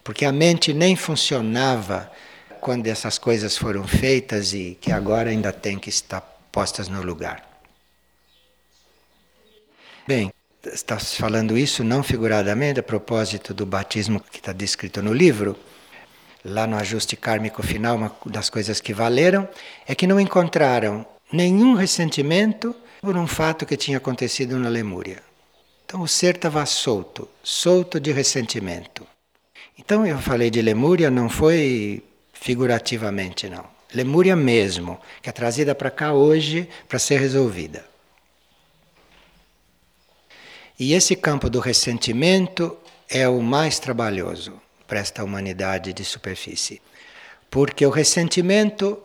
Porque 0.03 0.23
a 0.23 0.31
mente 0.31 0.73
nem 0.73 0.95
funcionava 0.95 2.09
quando 2.61 2.87
essas 2.87 3.17
coisas 3.17 3.57
foram 3.57 3.85
feitas 3.85 4.53
e 4.53 4.77
que 4.79 4.91
agora 4.91 5.29
ainda 5.29 5.51
tem 5.51 5.77
que 5.77 5.89
estar 5.89 6.21
postas 6.51 6.87
no 6.87 7.01
lugar. 7.01 7.45
Bem, 10.07 10.31
está 10.73 10.99
falando 10.99 11.57
isso 11.57 11.83
não 11.83 12.03
figuradamente 12.03 12.79
a 12.79 12.83
propósito 12.83 13.53
do 13.53 13.65
batismo 13.65 14.19
que 14.19 14.37
está 14.39 14.53
descrito 14.53 15.01
no 15.01 15.13
livro. 15.13 15.55
Lá 16.43 16.65
no 16.65 16.77
ajuste 16.77 17.15
kármico 17.15 17.61
final, 17.61 17.95
uma 17.95 18.15
das 18.25 18.49
coisas 18.49 18.79
que 18.79 18.93
valeram 18.93 19.47
é 19.85 19.93
que 19.93 20.07
não 20.07 20.19
encontraram 20.19 21.05
nenhum 21.31 21.73
ressentimento 21.73 22.75
por 23.01 23.17
um 23.17 23.27
fato 23.27 23.65
que 23.65 23.75
tinha 23.75 23.97
acontecido 23.97 24.57
na 24.57 24.69
Lemúria. 24.69 25.21
Então 25.85 26.01
o 26.01 26.07
ser 26.07 26.35
estava 26.35 26.65
solto, 26.65 27.27
solto 27.43 27.99
de 27.99 28.11
ressentimento. 28.11 29.05
Então 29.77 30.05
eu 30.05 30.17
falei 30.17 30.49
de 30.49 30.61
Lemúria, 30.61 31.09
não 31.09 31.29
foi 31.29 32.03
figurativamente, 32.33 33.49
não. 33.49 33.65
Lemúria 33.93 34.35
mesmo, 34.35 34.99
que 35.21 35.29
é 35.29 35.31
trazida 35.31 35.73
para 35.73 35.89
cá 35.89 36.13
hoje 36.13 36.67
para 36.89 36.99
ser 36.99 37.19
resolvida. 37.19 37.85
E 40.79 40.93
esse 40.93 41.15
campo 41.15 41.49
do 41.49 41.59
ressentimento 41.59 42.77
é 43.09 43.27
o 43.27 43.41
mais 43.41 43.79
trabalhoso 43.79 44.53
para 44.87 44.99
esta 44.99 45.23
humanidade 45.23 45.91
de 45.91 46.05
superfície. 46.05 46.79
Porque 47.49 47.83
o 47.83 47.89
ressentimento 47.89 48.99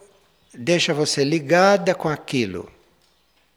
deixa 0.52 0.92
você 0.92 1.24
ligada 1.24 1.94
com 1.94 2.10
aquilo, 2.10 2.70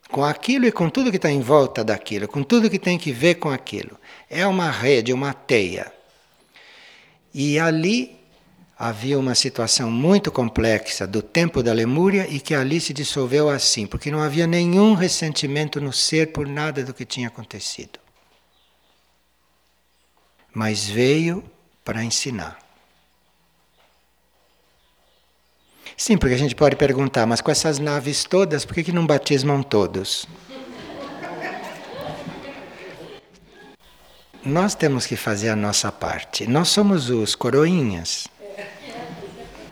com 0.10 0.24
aquilo 0.24 0.66
e 0.66 0.72
com 0.72 0.90
tudo 0.90 1.12
que 1.12 1.18
está 1.18 1.30
em 1.30 1.42
volta 1.42 1.84
daquilo, 1.84 2.26
com 2.26 2.42
tudo 2.42 2.70
que 2.70 2.80
tem 2.80 2.98
que 2.98 3.12
ver 3.12 3.36
com 3.36 3.50
aquilo. 3.50 4.00
É 4.30 4.48
uma 4.48 4.72
rede, 4.72 5.12
uma 5.12 5.34
teia. 5.34 5.92
E 7.34 7.60
ali 7.60 8.16
havia 8.80 9.20
uma 9.20 9.36
situação 9.36 9.92
muito 9.92 10.32
complexa 10.32 11.06
do 11.06 11.22
tempo 11.22 11.62
da 11.62 11.74
Lemúria 11.74 12.26
e 12.30 12.40
que 12.40 12.56
ali 12.56 12.80
se 12.80 12.94
dissolveu 12.94 13.50
assim, 13.50 13.86
porque 13.86 14.10
não 14.10 14.22
havia 14.22 14.48
nenhum 14.48 14.94
ressentimento 14.94 15.82
no 15.82 15.92
ser 15.92 16.32
por 16.32 16.48
nada 16.48 16.82
do 16.82 16.94
que 16.94 17.04
tinha 17.04 17.28
acontecido 17.28 18.05
mas 20.56 20.88
veio 20.88 21.44
para 21.84 22.02
ensinar. 22.02 22.58
Sim, 25.98 26.18
porque 26.18 26.34
a 26.34 26.38
gente 26.38 26.56
pode 26.56 26.78
perguntar, 26.78 27.26
mas 27.26 27.42
com 27.42 27.52
essas 27.52 27.78
naves 27.78 28.24
todas, 28.24 28.64
por 28.66 28.74
que, 28.74 28.86
que 28.86 28.92
não 28.92 29.06
batismam 29.06 29.62
todos? 29.62 30.26
Nós 34.44 34.76
temos 34.76 35.06
que 35.06 35.16
fazer 35.16 35.50
a 35.50 35.56
nossa 35.56 35.92
parte. 35.92 36.48
Nós 36.48 36.70
somos 36.70 37.10
os 37.10 37.36
coroinhas. 37.36 38.28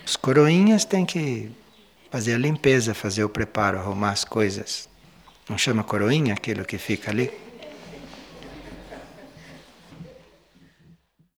Os 0.05 0.15
coroinhas 0.15 0.83
têm 0.83 1.05
que 1.05 1.49
fazer 2.11 2.33
a 2.33 2.37
limpeza, 2.37 2.93
fazer 2.93 3.23
o 3.23 3.29
preparo, 3.29 3.79
arrumar 3.79 4.11
as 4.11 4.25
coisas. 4.25 4.89
Não 5.47 5.57
chama 5.57 5.83
coroinha 5.83 6.33
aquilo 6.33 6.65
que 6.65 6.77
fica 6.77 7.11
ali? 7.11 7.42